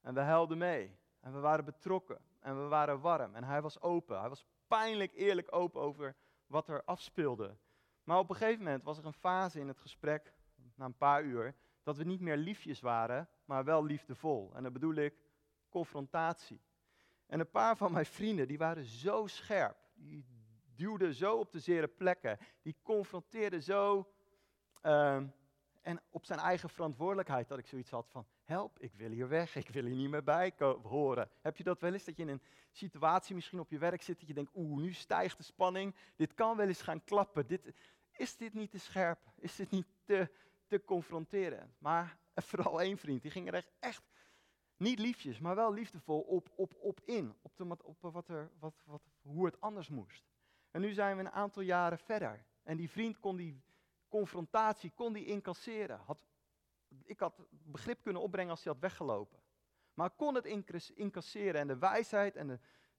En 0.00 0.14
we 0.14 0.20
huilden 0.20 0.58
mee. 0.58 0.98
En 1.20 1.32
we 1.32 1.38
waren 1.38 1.64
betrokken. 1.64 2.20
En 2.38 2.62
we 2.62 2.68
waren 2.68 3.00
warm. 3.00 3.34
En 3.34 3.44
hij 3.44 3.62
was 3.62 3.80
open. 3.80 4.20
Hij 4.20 4.28
was 4.28 4.46
pijnlijk 4.66 5.12
eerlijk 5.12 5.54
open 5.54 5.80
over 5.80 6.16
wat 6.46 6.68
er 6.68 6.84
afspeelde. 6.84 7.56
Maar 8.04 8.18
op 8.18 8.30
een 8.30 8.36
gegeven 8.36 8.64
moment 8.64 8.84
was 8.84 8.98
er 8.98 9.06
een 9.06 9.12
fase 9.12 9.60
in 9.60 9.68
het 9.68 9.78
gesprek, 9.78 10.32
na 10.74 10.84
een 10.84 10.96
paar 10.96 11.22
uur, 11.22 11.54
dat 11.82 11.96
we 11.96 12.04
niet 12.04 12.20
meer 12.20 12.36
liefjes 12.36 12.80
waren, 12.80 13.28
maar 13.44 13.64
wel 13.64 13.84
liefdevol. 13.84 14.52
En 14.54 14.62
dan 14.62 14.72
bedoel 14.72 14.94
ik 14.94 15.14
confrontatie. 15.68 16.60
En 17.26 17.40
een 17.40 17.50
paar 17.50 17.76
van 17.76 17.92
mijn 17.92 18.06
vrienden, 18.06 18.48
die 18.48 18.58
waren 18.58 18.84
zo 18.84 19.26
scherp. 19.26 19.76
Die 19.94 20.39
duwden 20.80 21.14
zo 21.14 21.36
op 21.36 21.52
de 21.52 21.58
zere 21.58 21.88
plekken. 21.88 22.38
Die 22.62 22.76
confronteerden 22.82 23.62
zo. 23.62 24.12
ehm, 24.80 25.26
en 25.82 26.00
op 26.10 26.24
zijn 26.24 26.38
eigen 26.38 26.68
verantwoordelijkheid 26.68 27.48
dat 27.48 27.58
ik 27.58 27.66
zoiets 27.66 27.90
had 27.90 28.08
van, 28.08 28.26
help, 28.44 28.78
ik 28.78 28.94
wil 28.94 29.10
hier 29.10 29.28
weg, 29.28 29.56
ik 29.56 29.68
wil 29.68 29.84
hier 29.84 29.96
niet 29.96 30.10
meer 30.10 30.24
bij 30.24 30.54
horen. 30.82 31.30
Heb 31.40 31.56
je 31.56 31.64
dat 31.64 31.80
wel 31.80 31.92
eens, 31.92 32.04
dat 32.04 32.16
je 32.16 32.22
in 32.22 32.28
een 32.28 32.42
situatie 32.70 33.34
misschien 33.34 33.60
op 33.60 33.70
je 33.70 33.78
werk 33.78 34.02
zit, 34.02 34.18
dat 34.18 34.28
je 34.28 34.34
denkt, 34.34 34.50
oeh, 34.54 34.82
nu 34.82 34.92
stijgt 34.92 35.36
de 35.36 35.42
spanning, 35.42 35.94
dit 36.16 36.34
kan 36.34 36.56
wel 36.56 36.66
eens 36.66 36.82
gaan 36.82 37.04
klappen. 37.04 37.46
Dit, 37.46 37.72
is 38.12 38.36
dit 38.36 38.54
niet 38.54 38.70
te 38.70 38.78
scherp? 38.78 39.18
Is 39.36 39.56
dit 39.56 39.70
niet 39.70 39.86
te, 40.04 40.30
te 40.66 40.84
confronterend? 40.84 41.74
Maar 41.78 42.18
vooral 42.50 42.80
één 42.80 42.98
vriend, 42.98 43.22
die 43.22 43.30
ging 43.30 43.48
er 43.48 43.54
echt, 43.54 43.70
echt 43.78 44.02
niet 44.76 44.98
liefjes, 44.98 45.38
maar 45.38 45.54
wel 45.54 45.72
liefdevol 45.72 46.20
op, 46.20 46.50
op, 46.54 46.74
op 46.78 47.00
in, 47.04 47.34
op, 47.42 47.56
de, 47.56 47.76
op 47.82 47.96
wat 48.00 48.28
er, 48.28 48.50
wat, 48.58 48.82
wat, 48.84 49.02
hoe 49.22 49.46
het 49.46 49.60
anders 49.60 49.88
moest. 49.88 50.24
En 50.70 50.80
nu 50.80 50.92
zijn 50.92 51.16
we 51.16 51.22
een 51.22 51.30
aantal 51.30 51.62
jaren 51.62 51.98
verder. 51.98 52.44
En 52.62 52.76
die 52.76 52.90
vriend 52.90 53.18
kon 53.18 53.36
die 53.36 53.62
confrontatie 54.08 54.92
kon 54.94 55.12
die 55.12 55.24
incasseren. 55.24 55.98
Had, 55.98 56.24
ik 57.04 57.20
had 57.20 57.34
begrip 57.48 58.02
kunnen 58.02 58.22
opbrengen 58.22 58.50
als 58.50 58.64
hij 58.64 58.72
had 58.72 58.82
weggelopen. 58.82 59.38
Maar 59.94 60.10
kon 60.10 60.34
het 60.34 60.44
incasseren 60.94 61.60
en 61.60 61.66
de 61.66 61.78
wijsheid 61.78 62.36
en 62.36 62.46
de, 62.46 62.58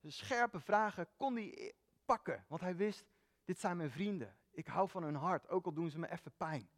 scherpe 0.10 0.60
vragen 0.60 1.08
kon 1.16 1.36
hij 1.36 1.74
pakken. 2.06 2.46
Want 2.48 2.62
hij 2.62 2.76
wist, 2.76 3.06
dit 3.46 3.60
zijn 3.60 3.78
mijn 3.78 3.92
vrienden. 3.92 4.36
Ik 4.52 4.68
hou 4.68 4.90
van 4.90 5.04
hun 5.04 5.16
hart, 5.16 5.50
ook 5.50 5.66
al 5.66 5.74
doen 5.74 5.90
ze 5.90 6.00
me 6.00 6.12
even 6.12 6.32
pijn. 6.38 6.70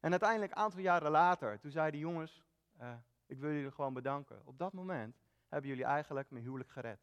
En 0.00 0.10
uiteindelijk, 0.10 0.52
een 0.52 0.58
aantal 0.58 0.80
jaren 0.80 1.10
later, 1.10 1.58
toen 1.58 1.70
zei 1.70 1.90
die 1.90 2.00
jongens, 2.00 2.42
eh, 2.76 2.94
ik 3.26 3.38
wil 3.38 3.50
jullie 3.52 3.70
gewoon 3.70 3.94
bedanken. 3.94 4.42
Op 4.44 4.58
dat 4.58 4.72
moment 4.72 5.16
hebben 5.48 5.70
jullie 5.70 5.84
eigenlijk 5.84 6.30
mijn 6.30 6.44
huwelijk 6.44 6.70
gered. 6.70 7.00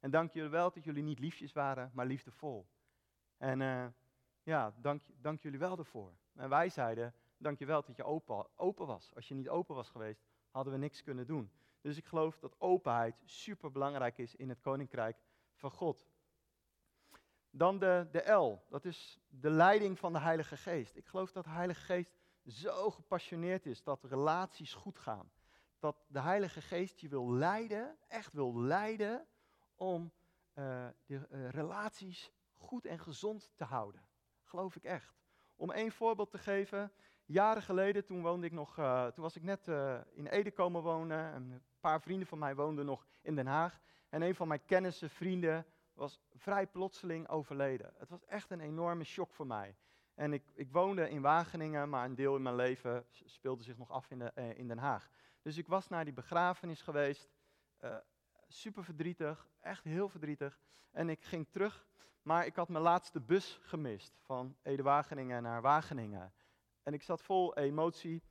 En 0.00 0.10
dank 0.10 0.32
jullie 0.32 0.50
wel 0.50 0.70
dat 0.72 0.84
jullie 0.84 1.02
niet 1.02 1.18
liefjes 1.18 1.52
waren, 1.52 1.90
maar 1.94 2.06
liefdevol. 2.06 2.66
En 3.36 3.60
eh, 3.60 3.86
ja, 4.42 4.74
dank, 4.76 5.02
dank 5.20 5.42
jullie 5.42 5.58
wel 5.58 5.78
ervoor. 5.78 6.12
En 6.34 6.48
wij 6.48 6.68
zeiden, 6.68 7.14
dank 7.36 7.58
je 7.58 7.66
wel 7.66 7.82
dat 7.82 7.96
je 7.96 8.04
open, 8.04 8.46
open 8.56 8.86
was. 8.86 9.14
Als 9.14 9.28
je 9.28 9.34
niet 9.34 9.48
open 9.48 9.74
was 9.74 9.88
geweest, 9.88 10.24
hadden 10.50 10.72
we 10.72 10.78
niks 10.78 11.02
kunnen 11.02 11.26
doen. 11.26 11.50
Dus 11.80 11.96
ik 11.96 12.06
geloof 12.06 12.38
dat 12.38 12.60
openheid 12.60 13.22
super 13.24 13.70
belangrijk 13.70 14.18
is 14.18 14.34
in 14.34 14.48
het 14.48 14.60
koninkrijk 14.60 15.16
van 15.54 15.70
God. 15.70 16.06
Dan 17.50 17.78
de, 17.78 18.08
de 18.12 18.32
L, 18.32 18.64
dat 18.68 18.84
is 18.84 19.20
de 19.28 19.50
leiding 19.50 19.98
van 19.98 20.12
de 20.12 20.18
Heilige 20.18 20.56
Geest. 20.56 20.96
Ik 20.96 21.06
geloof 21.06 21.32
dat 21.32 21.44
de 21.44 21.50
Heilige 21.50 21.80
Geest 21.80 22.18
zo 22.46 22.90
gepassioneerd 22.90 23.66
is 23.66 23.82
dat 23.82 24.04
relaties 24.04 24.74
goed 24.74 24.98
gaan. 24.98 25.30
Dat 25.78 26.04
de 26.08 26.20
Heilige 26.20 26.60
Geest 26.60 27.00
je 27.00 27.08
wil 27.08 27.32
leiden, 27.32 27.96
echt 28.08 28.32
wil 28.32 28.60
leiden, 28.60 29.26
om 29.74 30.12
eh, 30.52 30.86
de 31.06 31.26
eh, 31.30 31.48
relaties 31.48 32.32
goed 32.64 32.86
en 32.86 32.98
gezond 32.98 33.52
te 33.54 33.64
houden. 33.64 34.00
Geloof 34.42 34.76
ik 34.76 34.84
echt. 34.84 35.14
Om 35.56 35.70
één 35.70 35.92
voorbeeld 35.92 36.30
te 36.30 36.38
geven, 36.38 36.92
jaren 37.24 37.62
geleden, 37.62 38.04
toen, 38.04 38.22
woonde 38.22 38.46
ik 38.46 38.52
nog, 38.52 38.78
eh, 38.78 39.06
toen 39.06 39.22
was 39.22 39.36
ik 39.36 39.42
net 39.42 39.68
eh, 39.68 40.00
in 40.12 40.26
Ede 40.26 40.50
komen 40.50 40.82
wonen. 40.82 41.32
En 41.32 41.50
een 41.50 41.62
paar 41.80 42.00
vrienden 42.00 42.26
van 42.26 42.38
mij 42.38 42.54
woonden 42.54 42.84
nog 42.86 43.06
in 43.22 43.34
Den 43.34 43.46
Haag. 43.46 43.80
En 44.08 44.22
een 44.22 44.34
van 44.34 44.48
mijn 44.48 44.64
kennissen, 44.64 45.10
vrienden, 45.10 45.66
was 45.92 46.20
vrij 46.32 46.66
plotseling 46.66 47.28
overleden. 47.28 47.92
Het 47.98 48.08
was 48.08 48.24
echt 48.24 48.50
een 48.50 48.60
enorme 48.60 49.04
shock 49.04 49.32
voor 49.32 49.46
mij. 49.46 49.76
En 50.14 50.32
ik, 50.32 50.42
ik 50.54 50.72
woonde 50.72 51.10
in 51.10 51.20
Wageningen, 51.20 51.88
maar 51.88 52.04
een 52.04 52.14
deel 52.14 52.36
in 52.36 52.42
mijn 52.42 52.56
leven 52.56 53.06
speelde 53.10 53.62
zich 53.62 53.78
nog 53.78 53.90
af 53.90 54.10
in, 54.10 54.30
eh, 54.30 54.58
in 54.58 54.68
Den 54.68 54.78
Haag. 54.78 55.10
Dus 55.42 55.56
ik 55.56 55.66
was 55.66 55.88
naar 55.88 56.04
die 56.04 56.14
begrafenis 56.14 56.82
geweest. 56.82 57.32
super 58.48 58.84
verdrietig, 58.84 59.48
echt 59.60 59.84
heel 59.84 60.08
verdrietig. 60.08 60.60
En 60.90 61.08
ik 61.08 61.24
ging 61.24 61.46
terug, 61.50 61.86
maar 62.24 62.46
ik 62.46 62.56
had 62.56 62.68
mijn 62.68 62.84
laatste 62.84 63.20
bus 63.20 63.58
gemist 63.62 64.18
van 64.22 64.56
Ede-Wageningen 64.62 65.42
naar 65.42 65.62
Wageningen. 65.62 66.32
En 66.82 66.92
ik 66.92 67.02
zat 67.02 67.22
vol 67.22 67.56
emotie. 67.56 68.22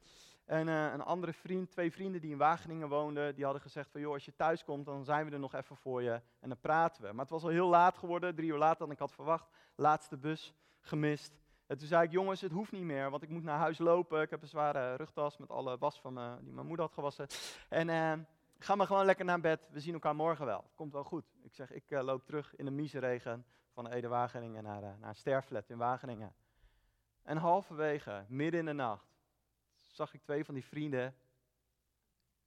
En 0.45 0.67
eh, 0.67 0.91
een 0.93 1.01
andere 1.01 1.33
vriend, 1.33 1.71
twee 1.71 1.91
vrienden 1.91 2.21
die 2.21 2.31
in 2.31 2.37
Wageningen 2.37 2.89
woonden, 2.89 3.35
die 3.35 3.43
hadden 3.43 3.61
gezegd 3.61 3.91
van 3.91 4.01
joh, 4.01 4.13
als 4.13 4.25
je 4.25 4.35
thuis 4.35 4.63
komt, 4.63 4.85
dan 4.85 5.05
zijn 5.05 5.25
we 5.25 5.31
er 5.31 5.39
nog 5.39 5.53
even 5.53 5.75
voor 5.75 6.01
je 6.01 6.21
en 6.39 6.49
dan 6.49 6.59
praten 6.59 7.01
we. 7.03 7.11
Maar 7.11 7.21
het 7.21 7.29
was 7.29 7.43
al 7.43 7.49
heel 7.49 7.67
laat 7.67 7.97
geworden, 7.97 8.35
drie 8.35 8.49
uur 8.49 8.57
later 8.57 8.79
dan 8.79 8.91
ik 8.91 8.99
had 8.99 9.13
verwacht. 9.13 9.49
Laatste 9.75 10.17
bus 10.17 10.53
gemist. 10.79 11.33
En 11.67 11.77
toen 11.77 11.87
zei 11.87 12.03
ik, 12.03 12.11
jongens, 12.11 12.41
het 12.41 12.51
hoeft 12.51 12.71
niet 12.71 12.83
meer, 12.83 13.09
want 13.09 13.23
ik 13.23 13.29
moet 13.29 13.43
naar 13.43 13.59
huis 13.59 13.77
lopen. 13.77 14.21
Ik 14.21 14.29
heb 14.29 14.41
een 14.41 14.47
zware 14.47 14.95
rugtas 14.95 15.37
met 15.37 15.49
alle 15.49 15.77
was 15.77 15.99
van 15.99 16.39
die 16.41 16.53
mijn 16.53 16.67
moeder 16.67 16.85
had 16.85 16.93
gewassen. 16.93 17.27
En 17.69 17.89
eh, 17.89 18.13
ga 18.63 18.75
maar 18.75 18.87
gewoon 18.87 19.05
lekker 19.05 19.25
naar 19.25 19.39
bed, 19.39 19.67
we 19.71 19.79
zien 19.79 19.93
elkaar 19.93 20.15
morgen 20.15 20.45
wel. 20.45 20.63
Komt 20.75 20.93
wel 20.93 21.03
goed. 21.03 21.25
Ik 21.41 21.53
zeg, 21.53 21.71
ik 21.71 21.83
eh, 21.91 22.03
loop 22.03 22.25
terug 22.25 22.55
in 22.55 22.65
de 22.65 22.71
miseregen 22.71 23.45
van 23.73 23.87
Ede-Wageningen 23.87 24.63
naar, 24.63 24.83
eh, 24.83 24.97
naar 24.99 25.09
een 25.09 25.15
sterflet 25.15 25.69
in 25.69 25.77
Wageningen. 25.77 26.35
En 27.21 27.37
halverwege, 27.37 28.25
midden 28.27 28.59
in 28.59 28.65
de 28.65 28.73
nacht, 28.73 29.07
zag 29.79 30.13
ik 30.13 30.21
twee 30.21 30.45
van 30.45 30.53
die 30.53 30.65
vrienden 30.65 31.15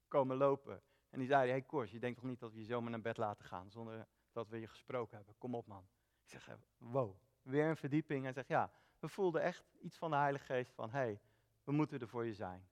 komen 0.08 0.36
lopen. 0.36 0.82
En 1.10 1.18
die 1.18 1.28
zeiden, 1.28 1.50
hey 1.50 1.62
Kors, 1.62 1.90
je 1.90 1.98
denkt 1.98 2.20
toch 2.20 2.28
niet 2.28 2.40
dat 2.40 2.52
we 2.52 2.58
je 2.58 2.64
zomaar 2.64 2.90
naar 2.90 3.00
bed 3.00 3.16
laten 3.16 3.44
gaan 3.44 3.70
zonder 3.70 4.06
dat 4.32 4.48
we 4.48 4.60
je 4.60 4.68
gesproken 4.68 5.16
hebben? 5.16 5.34
Kom 5.38 5.54
op 5.54 5.66
man. 5.66 5.86
Ik 6.22 6.28
zeg, 6.28 6.48
eh, 6.48 6.54
wow, 6.76 7.16
weer 7.42 7.68
een 7.68 7.76
verdieping. 7.76 8.22
Hij 8.22 8.32
zegt, 8.32 8.48
ja, 8.48 8.70
we 8.98 9.08
voelden 9.08 9.42
echt 9.42 9.64
iets 9.80 9.98
van 9.98 10.10
de 10.10 10.16
Heilige 10.16 10.44
Geest 10.44 10.72
van, 10.72 10.90
hey, 10.90 11.20
we 11.64 11.72
moeten 11.72 12.00
er 12.00 12.08
voor 12.08 12.24
je 12.24 12.34
zijn. 12.34 12.68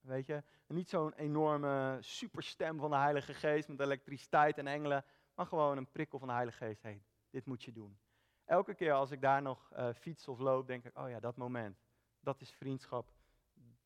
Weet 0.00 0.26
je, 0.26 0.42
niet 0.66 0.88
zo'n 0.88 1.12
enorme 1.12 1.98
superstem 2.00 2.78
van 2.78 2.90
de 2.90 2.96
Heilige 2.96 3.34
Geest 3.34 3.68
met 3.68 3.80
elektriciteit 3.80 4.58
en 4.58 4.66
engelen, 4.66 5.04
maar 5.34 5.46
gewoon 5.46 5.76
een 5.76 5.90
prikkel 5.90 6.18
van 6.18 6.28
de 6.28 6.34
Heilige 6.34 6.64
Geest. 6.64 6.82
hey, 6.82 7.02
dit 7.30 7.46
moet 7.46 7.62
je 7.62 7.72
doen. 7.72 7.98
Elke 8.44 8.74
keer 8.74 8.92
als 8.92 9.10
ik 9.10 9.20
daar 9.20 9.42
nog 9.42 9.72
eh, 9.72 9.92
fiets 9.92 10.28
of 10.28 10.38
loop, 10.38 10.66
denk 10.66 10.84
ik, 10.84 10.98
oh 10.98 11.08
ja, 11.08 11.20
dat 11.20 11.36
moment, 11.36 11.82
dat 12.20 12.40
is 12.40 12.50
vriendschap, 12.50 13.12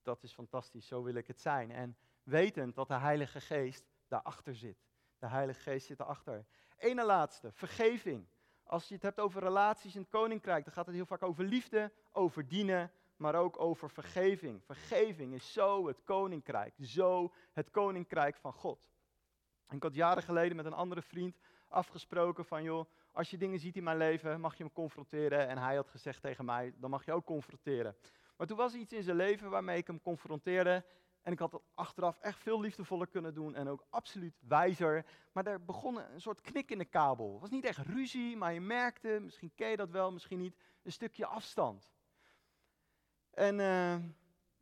dat 0.03 0.23
is 0.23 0.33
fantastisch, 0.33 0.87
zo 0.87 1.03
wil 1.03 1.15
ik 1.15 1.27
het 1.27 1.41
zijn. 1.41 1.71
En 1.71 1.97
wetend 2.23 2.75
dat 2.75 2.89
de 2.89 2.95
Heilige 2.99 3.41
Geest 3.41 3.85
daarachter 4.09 4.55
zit. 4.55 4.85
De 5.19 5.27
Heilige 5.27 5.61
Geest 5.61 5.87
zit 5.87 6.01
erachter. 6.01 6.47
Ene 6.77 7.05
laatste, 7.05 7.53
vergeving. 7.53 8.27
Als 8.63 8.89
je 8.89 8.95
het 8.95 9.03
hebt 9.03 9.21
over 9.21 9.43
relaties 9.43 9.95
in 9.95 10.01
het 10.01 10.11
koninkrijk, 10.11 10.65
dan 10.65 10.73
gaat 10.73 10.87
het 10.87 10.95
heel 10.95 11.07
vaak 11.07 11.23
over 11.23 11.45
liefde, 11.45 11.93
over 12.13 12.49
dienen, 12.49 12.93
maar 13.17 13.35
ook 13.35 13.61
over 13.61 13.91
vergeving. 13.91 14.65
Vergeving 14.65 15.35
is 15.35 15.53
zo 15.53 15.87
het 15.87 16.03
koninkrijk, 16.05 16.75
zo 16.81 17.33
het 17.53 17.71
koninkrijk 17.71 18.37
van 18.37 18.53
God. 18.53 18.89
Ik 19.71 19.83
had 19.83 19.95
jaren 19.95 20.23
geleden 20.23 20.57
met 20.57 20.67
een 20.67 20.73
andere 20.73 21.03
vriend 21.03 21.39
afgesproken 21.69 22.45
van, 22.45 22.63
joh, 22.63 22.91
als 23.15 23.31
je 23.31 23.37
dingen 23.37 23.59
ziet 23.59 23.77
in 23.77 23.83
mijn 23.83 23.97
leven, 23.97 24.41
mag 24.41 24.57
je 24.57 24.63
hem 24.63 24.73
confronteren. 24.73 25.49
En 25.49 25.59
hij 25.59 25.75
had 25.77 25.89
gezegd 25.89 26.23
tegen 26.23 26.45
mij, 26.45 26.75
dan 26.77 26.91
mag 26.91 27.05
je 27.05 27.13
ook 27.13 27.25
confronteren. 27.25 27.97
Maar 28.37 28.47
toen 28.47 28.57
was 28.57 28.73
er 28.75 28.81
iets 28.81 28.93
in 28.93 29.03
zijn 29.03 29.17
leven 29.17 29.51
waarmee 29.51 29.79
ik 29.79 29.87
hem 29.87 30.01
confronteerde. 30.01 30.85
En 31.23 31.33
ik 31.33 31.39
had 31.39 31.51
dat 31.51 31.63
achteraf 31.75 32.19
echt 32.19 32.39
veel 32.39 32.61
liefdevoller 32.61 33.07
kunnen 33.07 33.35
doen 33.35 33.55
en 33.55 33.69
ook 33.69 33.85
absoluut 33.91 34.35
wijzer. 34.41 35.05
Maar 35.33 35.47
er 35.47 35.65
begon 35.65 35.97
een 35.97 36.21
soort 36.21 36.41
knik 36.41 36.71
in 36.71 36.79
de 36.79 36.85
kabel. 36.85 37.33
Het 37.33 37.41
was 37.41 37.51
niet 37.51 37.65
echt 37.65 37.87
ruzie, 37.87 38.37
maar 38.37 38.53
je 38.53 38.61
merkte, 38.61 39.19
misschien 39.23 39.55
ken 39.55 39.69
je 39.69 39.77
dat 39.77 39.91
wel, 39.91 40.13
misschien 40.13 40.39
niet, 40.39 40.57
een 40.83 40.93
stukje 40.93 41.27
afstand. 41.27 41.93
En 43.31 43.61
eh 43.61 43.97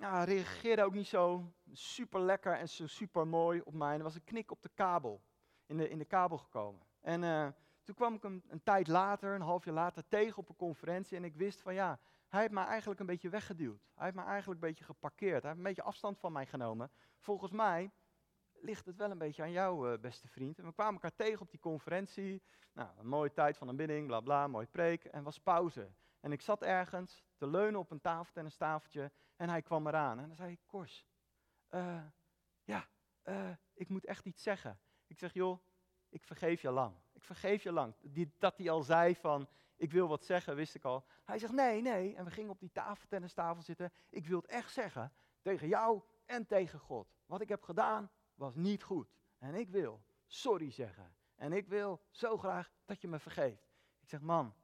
ja, 0.02 0.24
reageerde 0.24 0.84
ook 0.84 0.94
niet 0.94 1.06
zo 1.06 1.52
super 1.72 2.20
lekker 2.20 2.52
en 2.52 2.68
zo 2.68 2.86
super 2.86 3.26
mooi 3.26 3.60
op 3.60 3.74
mij. 3.74 3.92
En 3.92 3.98
er 3.98 4.02
was 4.02 4.14
een 4.14 4.24
knik 4.24 4.50
op 4.50 4.62
de 4.62 4.70
kabel, 4.74 5.22
in 5.66 5.76
de, 5.76 5.88
in 5.88 5.98
de 5.98 6.04
kabel 6.04 6.38
gekomen. 6.38 6.82
En 7.00 7.24
eh, 7.24 7.48
toen 7.84 7.94
kwam 7.94 8.14
ik 8.14 8.22
hem 8.22 8.42
een 8.48 8.62
tijd 8.62 8.88
later, 8.88 9.34
een 9.34 9.40
half 9.40 9.64
jaar 9.64 9.74
later, 9.74 10.08
tegen 10.08 10.38
op 10.38 10.48
een 10.48 10.56
conferentie. 10.56 11.16
En 11.16 11.24
ik 11.24 11.36
wist 11.36 11.60
van 11.60 11.74
ja, 11.74 11.98
hij 12.28 12.40
heeft 12.40 12.52
mij 12.52 12.64
eigenlijk 12.64 13.00
een 13.00 13.06
beetje 13.06 13.28
weggeduwd. 13.28 13.82
Hij 13.94 14.04
heeft 14.04 14.16
mij 14.16 14.24
eigenlijk 14.24 14.60
een 14.60 14.68
beetje 14.68 14.84
geparkeerd. 14.84 15.42
Hij 15.42 15.50
heeft 15.50 15.56
een 15.56 15.68
beetje 15.68 15.82
afstand 15.82 16.18
van 16.18 16.32
mij 16.32 16.46
genomen. 16.46 16.90
Volgens 17.18 17.50
mij 17.50 17.90
ligt 18.52 18.86
het 18.86 18.96
wel 18.96 19.10
een 19.10 19.18
beetje 19.18 19.42
aan 19.42 19.50
jou, 19.50 19.92
eh, 19.92 19.98
beste 19.98 20.28
vriend. 20.28 20.58
En 20.58 20.64
we 20.64 20.72
kwamen 20.72 20.94
elkaar 20.94 21.14
tegen 21.14 21.40
op 21.40 21.50
die 21.50 21.60
conferentie. 21.60 22.42
Nou, 22.72 22.88
een 22.98 23.06
mooie 23.06 23.32
tijd 23.32 23.56
van 23.56 23.68
aanbidding, 23.68 24.06
bla 24.06 24.20
bla, 24.20 24.46
mooi 24.46 24.66
preek. 24.66 25.04
En 25.04 25.22
was 25.22 25.38
pauze. 25.38 25.92
En 26.20 26.32
ik 26.32 26.40
zat 26.40 26.62
ergens 26.62 27.24
te 27.36 27.46
leunen 27.46 27.80
op 27.80 27.90
een 27.90 28.00
tafeltennistafeltje. 28.00 29.12
En 29.36 29.48
hij 29.48 29.62
kwam 29.62 29.86
eraan. 29.86 30.18
En 30.18 30.26
dan 30.26 30.36
zei 30.36 30.52
ik, 30.52 30.60
Kors, 30.66 31.06
eh, 31.68 32.04
ja, 32.64 32.88
eh, 33.22 33.50
ik 33.74 33.88
moet 33.88 34.04
echt 34.04 34.24
iets 34.26 34.42
zeggen. 34.42 34.80
Ik 35.06 35.18
zeg, 35.18 35.32
joh, 35.32 35.58
ik 36.08 36.24
vergeef 36.24 36.62
je 36.62 36.70
lang. 36.70 37.01
Ik 37.22 37.28
vergeef 37.28 37.62
je 37.62 37.72
lang. 37.72 37.94
Die, 38.00 38.32
dat 38.38 38.58
hij 38.58 38.70
al 38.70 38.82
zei 38.82 39.14
van, 39.14 39.48
ik 39.76 39.92
wil 39.92 40.08
wat 40.08 40.24
zeggen, 40.24 40.56
wist 40.56 40.74
ik 40.74 40.84
al. 40.84 41.04
Hij 41.24 41.38
zegt, 41.38 41.52
nee, 41.52 41.82
nee. 41.82 42.14
En 42.14 42.24
we 42.24 42.30
gingen 42.30 42.50
op 42.50 42.60
die 42.60 42.72
tafeltennistafel 42.72 43.62
zitten. 43.62 43.92
Ik 44.08 44.26
wil 44.26 44.36
het 44.36 44.46
echt 44.46 44.72
zeggen, 44.72 45.12
tegen 45.42 45.68
jou 45.68 46.02
en 46.24 46.46
tegen 46.46 46.78
God. 46.78 47.08
Wat 47.26 47.40
ik 47.40 47.48
heb 47.48 47.62
gedaan, 47.62 48.10
was 48.34 48.54
niet 48.54 48.82
goed. 48.82 49.16
En 49.38 49.54
ik 49.54 49.68
wil 49.68 50.02
sorry 50.26 50.70
zeggen. 50.70 51.14
En 51.34 51.52
ik 51.52 51.68
wil 51.68 52.00
zo 52.10 52.36
graag 52.36 52.70
dat 52.84 53.00
je 53.00 53.08
me 53.08 53.18
vergeeft. 53.18 53.70
Ik 54.00 54.08
zeg, 54.08 54.20
man, 54.20 54.54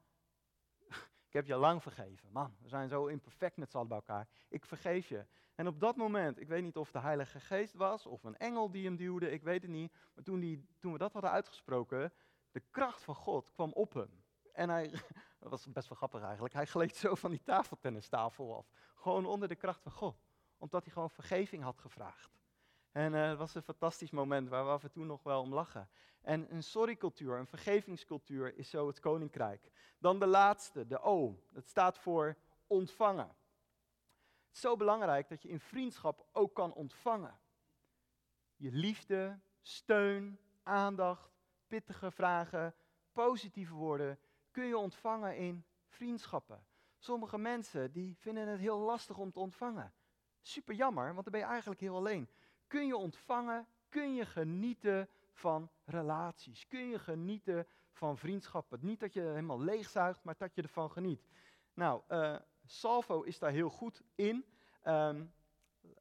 ik 1.29 1.33
heb 1.33 1.45
je 1.45 1.55
lang 1.55 1.81
vergeven. 1.81 2.31
Man, 2.31 2.55
we 2.61 2.67
zijn 2.67 2.89
zo 2.89 3.05
imperfect 3.05 3.57
met 3.57 3.71
z'n 3.71 3.77
allen 3.77 3.89
bij 3.89 3.97
elkaar. 3.97 4.27
Ik 4.47 4.65
vergeef 4.65 5.07
je. 5.07 5.25
En 5.55 5.67
op 5.67 5.79
dat 5.79 5.95
moment, 5.95 6.39
ik 6.39 6.47
weet 6.47 6.63
niet 6.63 6.77
of 6.77 6.91
de 6.91 6.99
Heilige 6.99 7.39
Geest 7.39 7.73
was 7.73 8.05
of 8.05 8.23
een 8.23 8.37
engel 8.37 8.71
die 8.71 8.85
hem 8.85 8.95
duwde, 8.95 9.31
ik 9.31 9.43
weet 9.43 9.61
het 9.61 9.71
niet. 9.71 9.93
Maar 10.13 10.23
toen, 10.23 10.39
die, 10.39 10.67
toen 10.79 10.91
we 10.91 10.97
dat 10.97 11.13
hadden 11.13 11.31
uitgesproken, 11.31 12.13
de 12.51 12.63
kracht 12.69 13.01
van 13.01 13.15
God 13.15 13.51
kwam 13.51 13.71
op 13.71 13.93
hem. 13.93 14.23
En 14.53 14.69
hij, 14.69 14.89
dat 15.39 15.49
was 15.49 15.71
best 15.71 15.87
wel 15.87 15.97
grappig 15.97 16.21
eigenlijk, 16.21 16.53
hij 16.53 16.65
gleed 16.65 16.95
zo 16.95 17.15
van 17.15 17.31
die 17.31 17.43
tafeltennistafel 17.43 18.55
af. 18.55 18.71
Gewoon 18.95 19.25
onder 19.25 19.47
de 19.47 19.55
kracht 19.55 19.81
van 19.81 19.91
God. 19.91 20.27
Omdat 20.57 20.83
hij 20.83 20.93
gewoon 20.93 21.09
vergeving 21.09 21.63
had 21.63 21.79
gevraagd. 21.79 22.39
En 22.91 23.13
uh, 23.13 23.27
het 23.27 23.37
was 23.37 23.55
een 23.55 23.61
fantastisch 23.61 24.11
moment 24.11 24.49
waar 24.49 24.65
we 24.65 24.71
af 24.71 24.83
en 24.83 24.91
toe 24.91 25.05
nog 25.05 25.23
wel 25.23 25.41
om 25.41 25.53
lachen. 25.53 25.89
En 26.21 26.53
een 26.53 26.63
sorry-cultuur, 26.63 27.37
een 27.37 27.47
vergevingscultuur 27.47 28.57
is 28.57 28.69
zo 28.69 28.87
het 28.87 28.99
koninkrijk. 28.99 29.71
Dan 29.97 30.19
de 30.19 30.27
laatste, 30.27 30.87
de 30.87 31.01
O. 31.01 31.43
Dat 31.49 31.67
staat 31.67 31.99
voor 31.99 32.37
ontvangen. 32.67 33.27
Het 34.47 34.57
is 34.57 34.59
zo 34.59 34.75
belangrijk 34.75 35.29
dat 35.29 35.41
je 35.41 35.49
in 35.49 35.59
vriendschap 35.59 36.25
ook 36.31 36.53
kan 36.53 36.73
ontvangen. 36.73 37.39
Je 38.55 38.71
liefde, 38.71 39.39
steun, 39.61 40.39
aandacht, 40.63 41.38
pittige 41.69 42.11
vragen, 42.11 42.75
positieve 43.11 43.73
woorden 43.73 44.19
kun 44.51 44.65
je 44.65 44.77
ontvangen 44.77 45.37
in 45.37 45.65
vriendschappen. 45.87 46.65
Sommige 46.97 47.37
mensen 47.37 47.91
die 47.91 48.15
vinden 48.17 48.47
het 48.47 48.59
heel 48.59 48.79
lastig 48.79 49.17
om 49.17 49.31
te 49.31 49.39
ontvangen. 49.39 49.93
Super 50.41 50.75
jammer, 50.75 51.13
want 51.13 51.23
dan 51.23 51.31
ben 51.31 51.41
je 51.41 51.47
eigenlijk 51.47 51.79
heel 51.79 51.95
alleen. 51.95 52.29
Kun 52.67 52.87
je 52.87 52.97
ontvangen, 52.97 53.67
kun 53.89 54.15
je 54.15 54.25
genieten 54.25 55.09
van 55.33 55.69
relaties. 55.85 56.67
Kun 56.67 56.89
je 56.89 56.99
genieten 56.99 57.67
van 57.91 58.17
vriendschappen. 58.17 58.79
Niet 58.81 58.99
dat 58.99 59.13
je 59.13 59.21
helemaal 59.21 59.61
leegzuigt, 59.61 60.23
maar 60.23 60.35
dat 60.37 60.55
je 60.55 60.61
ervan 60.61 60.91
geniet. 60.91 61.27
Nou, 61.73 62.01
uh, 62.09 62.35
Salvo 62.65 63.21
is 63.21 63.39
daar 63.39 63.51
heel 63.51 63.69
goed 63.69 64.01
in. 64.15 64.45
Um, 64.87 65.33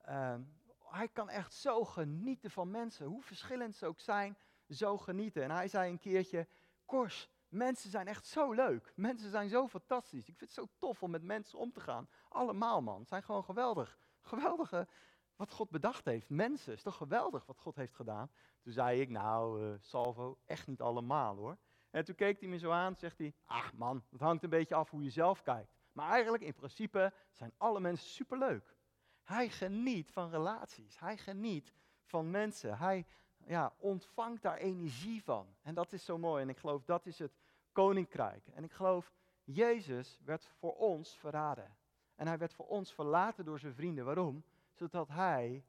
um, 0.08 0.56
hij 0.90 1.08
kan 1.08 1.28
echt 1.28 1.54
zo 1.54 1.84
genieten 1.84 2.50
van 2.50 2.70
mensen, 2.70 3.06
hoe 3.06 3.22
verschillend 3.22 3.74
ze 3.74 3.86
ook 3.86 4.00
zijn, 4.00 4.36
zo 4.68 4.98
genieten. 4.98 5.42
En 5.42 5.50
hij 5.50 5.68
zei 5.68 5.90
een 5.90 5.98
keertje, 5.98 6.48
Kors, 6.84 7.28
mensen 7.48 7.90
zijn 7.90 8.06
echt 8.06 8.26
zo 8.26 8.52
leuk. 8.52 8.92
Mensen 8.96 9.30
zijn 9.30 9.48
zo 9.48 9.68
fantastisch. 9.68 10.28
Ik 10.28 10.36
vind 10.36 10.40
het 10.40 10.52
zo 10.52 10.68
tof 10.78 11.02
om 11.02 11.10
met 11.10 11.22
mensen 11.22 11.58
om 11.58 11.72
te 11.72 11.80
gaan. 11.80 12.08
Allemaal 12.28 12.82
man, 12.82 13.06
zijn 13.06 13.22
gewoon 13.22 13.44
geweldig. 13.44 13.98
Geweldige, 14.20 14.88
wat 15.36 15.52
God 15.52 15.70
bedacht 15.70 16.04
heeft. 16.04 16.28
Mensen, 16.28 16.72
is 16.72 16.82
toch 16.82 16.96
geweldig 16.96 17.46
wat 17.46 17.58
God 17.58 17.76
heeft 17.76 17.94
gedaan. 17.94 18.30
Toen 18.60 18.72
zei 18.72 19.00
ik, 19.00 19.08
nou 19.08 19.62
uh, 19.62 19.74
Salvo, 19.80 20.38
echt 20.44 20.66
niet 20.66 20.80
allemaal 20.80 21.36
hoor. 21.36 21.58
En 21.90 22.04
toen 22.04 22.14
keek 22.14 22.40
hij 22.40 22.48
me 22.48 22.58
zo 22.58 22.70
aan, 22.70 22.96
zegt 22.96 23.18
hij, 23.18 23.34
ach 23.44 23.74
man, 23.74 24.04
het 24.10 24.20
hangt 24.20 24.42
een 24.42 24.50
beetje 24.50 24.74
af 24.74 24.90
hoe 24.90 25.02
je 25.02 25.10
zelf 25.10 25.42
kijkt. 25.42 25.76
Maar 25.92 26.10
eigenlijk 26.10 26.42
in 26.42 26.54
principe 26.54 27.12
zijn 27.32 27.52
alle 27.56 27.80
mensen 27.80 28.08
superleuk. 28.08 28.76
Hij 29.22 29.48
geniet 29.48 30.10
van 30.10 30.30
relaties. 30.30 30.98
Hij 30.98 31.16
geniet 31.16 31.72
van 32.04 32.30
mensen. 32.30 32.78
Hij 32.78 33.06
ja, 33.48 33.72
ontvangt 33.78 34.42
daar 34.42 34.56
energie 34.56 35.22
van. 35.22 35.46
En 35.62 35.74
dat 35.74 35.92
is 35.92 36.04
zo 36.04 36.18
mooi. 36.18 36.42
En 36.42 36.48
ik 36.48 36.58
geloof 36.58 36.84
dat 36.84 37.06
is 37.06 37.18
het 37.18 37.32
koninkrijk. 37.72 38.46
En 38.46 38.64
ik 38.64 38.72
geloof, 38.72 39.12
Jezus 39.44 40.20
werd 40.24 40.52
voor 40.58 40.76
ons 40.76 41.16
verraden. 41.16 41.76
En 42.14 42.26
hij 42.26 42.38
werd 42.38 42.54
voor 42.54 42.66
ons 42.66 42.92
verlaten 42.92 43.44
door 43.44 43.58
zijn 43.58 43.74
vrienden. 43.74 44.04
Waarom? 44.04 44.44
Zodat 44.72 45.08
hij 45.08 45.64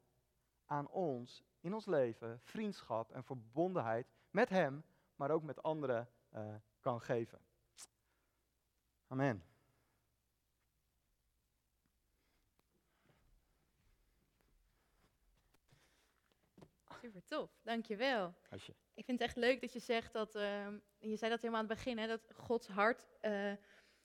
aan 0.66 0.88
ons 0.88 1.44
in 1.60 1.74
ons 1.74 1.86
leven 1.86 2.40
vriendschap 2.40 3.10
en 3.10 3.24
verbondenheid 3.24 4.06
met 4.30 4.48
hem, 4.48 4.84
maar 5.16 5.30
ook 5.30 5.42
met 5.42 5.62
anderen 5.62 6.08
uh, 6.34 6.54
kan 6.80 7.00
geven. 7.00 7.38
Amen. 9.06 9.49
Super 17.00 17.24
tof, 17.24 17.50
dankjewel. 17.62 18.34
Alsje. 18.50 18.74
Ik 18.94 19.04
vind 19.04 19.18
het 19.18 19.28
echt 19.28 19.36
leuk 19.36 19.60
dat 19.60 19.72
je 19.72 19.78
zegt 19.78 20.12
dat, 20.12 20.34
uh, 20.34 20.66
je 20.98 21.16
zei 21.16 21.30
dat 21.30 21.40
helemaal 21.40 21.60
aan 21.62 21.68
het 21.68 21.76
begin, 21.76 21.98
hè, 21.98 22.06
dat 22.06 22.32
Gods 22.36 22.68
hart, 22.68 23.06
uh, 23.22 23.52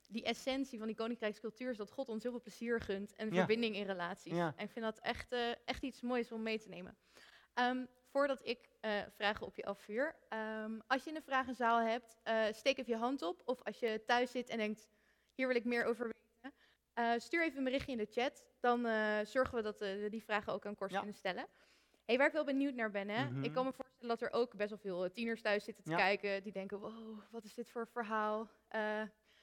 die 0.08 0.24
essentie 0.24 0.78
van 0.78 0.86
die 0.86 0.96
koninkrijkscultuur 0.96 1.70
is 1.70 1.76
dat 1.76 1.90
God 1.90 2.08
ons 2.08 2.22
heel 2.22 2.32
veel 2.32 2.40
plezier 2.40 2.80
gunt 2.80 3.14
en 3.14 3.28
Ja. 3.28 3.34
verbinding 3.34 3.76
in 3.76 3.86
relaties. 3.86 4.32
Ja. 4.32 4.52
En 4.56 4.64
ik 4.64 4.70
vind 4.70 4.84
dat 4.84 4.98
echt, 4.98 5.32
uh, 5.32 5.50
echt 5.64 5.82
iets 5.82 6.00
moois 6.00 6.32
om 6.32 6.42
mee 6.42 6.58
te 6.58 6.68
nemen. 6.68 6.98
Ehm, 7.54 7.86
voordat 8.10 8.46
ik 8.46 8.68
uh, 8.80 9.02
vragen 9.14 9.46
op 9.46 9.56
je 9.56 9.64
afvuur, 9.64 10.16
um, 10.64 10.82
als 10.86 11.04
je 11.04 11.14
een 11.14 11.22
vragenzaal 11.22 11.78
hebt, 11.80 12.16
steek 12.56 12.78
even 12.78 12.92
je 12.92 12.98
hand 12.98 13.22
op. 13.22 13.42
Of 13.44 13.62
als 13.62 13.78
je 13.78 14.02
thuis 14.06 14.30
zit 14.30 14.48
en 14.48 14.58
denkt, 14.58 14.88
hier 15.34 15.46
wil 15.46 15.56
ik 15.56 15.64
meer 15.64 15.84
over 15.84 16.12
weten, 16.12 17.20
stuur 17.20 17.44
even 17.44 17.58
een 17.58 17.64
berichtje 17.64 17.92
in 17.92 17.98
de 17.98 18.06
chat. 18.10 18.44
Dan 18.60 18.80
zorgen 19.26 19.54
we 19.54 19.62
dat 19.62 19.78
we 19.78 20.06
die 20.10 20.22
vragen 20.24 20.52
ook 20.52 20.66
aan 20.66 20.74
Kors 20.74 20.92
Ja. 20.92 20.98
kunnen 20.98 21.16
stellen. 21.16 21.46
Hey, 22.06 22.16
waar 22.18 22.26
ik 22.26 22.32
wel 22.32 22.44
benieuwd 22.44 22.74
naar 22.74 22.90
ben, 22.90 23.08
hè? 23.08 23.24
Mhm. 23.30 23.42
ik 23.44 23.52
kan 23.52 23.64
me 23.64 23.72
voorstellen 23.72 24.08
dat 24.18 24.20
er 24.20 24.32
ook 24.32 24.56
best 24.56 24.68
wel 24.68 24.78
veel 24.78 25.04
eh, 25.04 25.10
tieners 25.10 25.42
thuis 25.42 25.64
zitten 25.64 25.84
te 25.84 25.90
Ja. 25.90 25.96
kijken. 25.96 26.42
Die 26.42 26.52
denken, 26.52 26.78
wow, 26.80 27.18
wat 27.30 27.44
is 27.44 27.54
dit 27.54 27.70
voor 27.70 27.86
verhaal? 27.86 28.50
Eh, 28.68 29.02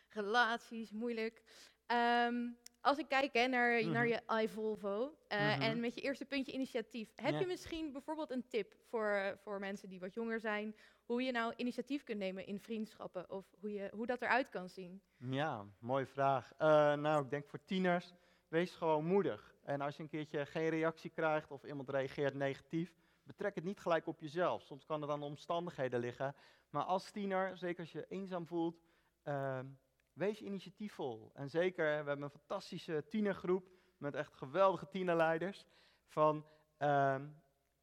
relaties, 0.10 0.92
moeilijk. 0.92 1.44
Ehm, 1.86 2.50
als 2.82 2.98
ik 2.98 3.08
kijk 3.08 3.34
hè, 3.34 3.48
naar, 3.48 3.82
Mhm. 3.82 3.92
naar 3.92 4.08
je 4.08 4.22
iVolvo 4.42 5.18
eh, 5.28 5.40
Mhm. 5.54 5.62
en 5.62 5.80
met 5.80 5.96
je 5.96 6.02
eerste 6.02 6.26
puntje 6.26 6.52
initiatief. 6.52 7.12
Heb 7.16 7.34
Ja. 7.34 7.40
je 7.40 7.46
misschien 7.46 7.92
bijvoorbeeld 7.92 8.32
een 8.32 8.48
tip 8.48 8.76
voor, 8.90 9.38
voor 9.44 9.60
mensen 9.60 9.90
die 9.90 10.00
wat 10.00 10.14
jonger 10.14 10.40
zijn? 10.40 10.76
Hoe 11.06 11.24
je 11.24 11.32
nou 11.32 11.54
initiatief 11.56 12.04
kunt 12.04 12.20
nemen 12.20 12.46
in 12.46 12.60
vriendschappen 12.60 13.30
of 13.30 13.46
hoe, 13.60 13.72
je, 13.74 13.90
hoe 13.94 14.06
dat 14.06 14.22
eruit 14.22 14.50
kan 14.50 14.70
zien? 14.70 15.02
Ja, 15.18 15.66
mooie 15.80 16.06
vraag. 16.06 16.52
Nou, 16.98 17.24
ik 17.24 17.30
denk 17.30 17.48
voor 17.48 17.66
tieners, 17.66 18.14
wees 18.48 18.76
gewoon 18.76 19.06
moedig. 19.06 19.53
En 19.64 19.82
als 19.82 19.96
je 19.96 20.04
een 20.04 20.10
keertje 20.10 20.46
geen 20.46 20.70
reactie 20.70 21.10
krijgt 21.10 21.52
of 21.52 21.64
iemand 21.64 21.90
reageert 21.90 22.34
negatief, 22.34 22.94
betrek 23.24 23.56
het 23.56 23.64
niet 23.64 23.80
gelijk 23.80 24.08
op 24.08 24.20
jezelf. 24.20 24.62
Soms 24.62 24.86
kan 24.86 25.02
het 25.02 25.10
aan 25.10 25.24
omstandigheden 25.24 26.00
liggen. 26.00 26.36
Maar 26.70 26.84
als 26.84 27.12
tiener, 27.12 27.58
zeker 27.58 27.80
als 27.80 27.92
je 27.92 28.06
eenzaam 28.10 28.48
voelt, 28.48 28.82
ehm, 29.24 29.66
wees 30.14 30.42
initiatiefvol. 30.42 31.32
En 31.34 31.50
zeker, 31.50 31.86
we 31.86 32.08
hebben 32.08 32.22
een 32.22 32.30
fantastische 32.30 33.06
tienergroep 33.10 33.70
met 33.98 34.16
echt 34.16 34.34
geweldige 34.34 34.88
tienerleiders. 34.88 35.66
Van, 36.06 36.46
ehm, 36.78 37.28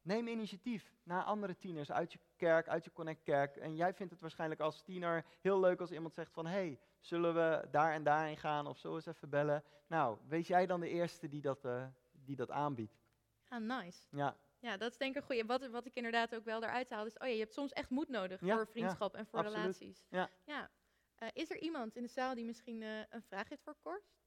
neem 0.01 0.27
initiatief 0.27 0.93
naar 1.03 1.23
andere 1.23 1.57
tieners 1.57 1.91
uit 1.91 2.11
je 2.11 2.19
kerk, 2.41 2.67
uit 2.67 2.83
je 2.83 2.91
Connect 2.91 3.23
kerk. 3.23 3.55
En 3.57 3.75
jij 3.75 3.93
vindt 3.93 4.11
het 4.11 4.21
waarschijnlijk 4.21 4.61
als 4.61 4.81
tiener 4.81 5.25
heel 5.41 5.59
leuk 5.59 5.79
als 5.79 5.91
iemand 5.91 6.13
zegt 6.13 6.31
van, 6.33 6.45
hey, 6.45 6.79
zullen 6.99 7.33
we 7.33 7.67
daar 7.71 7.93
en 7.93 8.03
daarheen 8.03 8.37
gaan 8.37 8.67
of 8.67 8.77
zo 8.77 8.95
eens 8.95 9.05
even 9.05 9.29
bellen. 9.29 9.63
Nou, 9.87 10.17
wees 10.27 10.47
jij 10.47 10.65
dan 10.65 10.79
de 10.79 10.89
eerste 10.89 11.27
die 11.27 11.41
dat, 11.41 11.65
eh, 11.65 11.87
die 12.11 12.35
dat 12.35 12.49
aanbiedt. 12.51 12.99
Ah, 13.47 13.61
nice. 13.61 14.07
Ja, 14.11 14.37
Ja, 14.59 14.77
dat 14.77 14.91
is 14.91 14.97
denk 14.97 15.15
ik 15.15 15.21
een 15.21 15.27
goeie. 15.27 15.45
Wat, 15.45 15.67
wat 15.67 15.85
ik 15.85 15.95
inderdaad 15.95 16.35
ook 16.35 16.45
wel 16.45 16.63
eruit 16.63 16.89
haal, 16.89 17.05
is, 17.05 17.17
oh 17.17 17.27
ja, 17.27 17.33
je 17.33 17.39
hebt 17.39 17.53
soms 17.53 17.71
echt 17.71 17.89
moed 17.89 18.07
nodig 18.07 18.41
Ja, 18.41 18.55
voor 18.55 18.67
vriendschap 18.67 19.15
en 19.15 19.25
voor 19.25 19.39
absoluut. 19.39 19.61
relaties. 19.61 20.05
Ja. 20.09 20.29
ja. 20.45 20.69
Eh, 21.15 21.27
is 21.33 21.49
er 21.49 21.57
iemand 21.59 21.95
in 21.95 22.01
de 22.03 22.09
zaal 22.09 22.35
die 22.35 22.45
misschien 22.45 22.81
eh, 22.81 22.99
een 23.09 23.21
vraag 23.23 23.49
heeft 23.49 23.63
voor 23.63 23.75
Kors? 23.81 24.19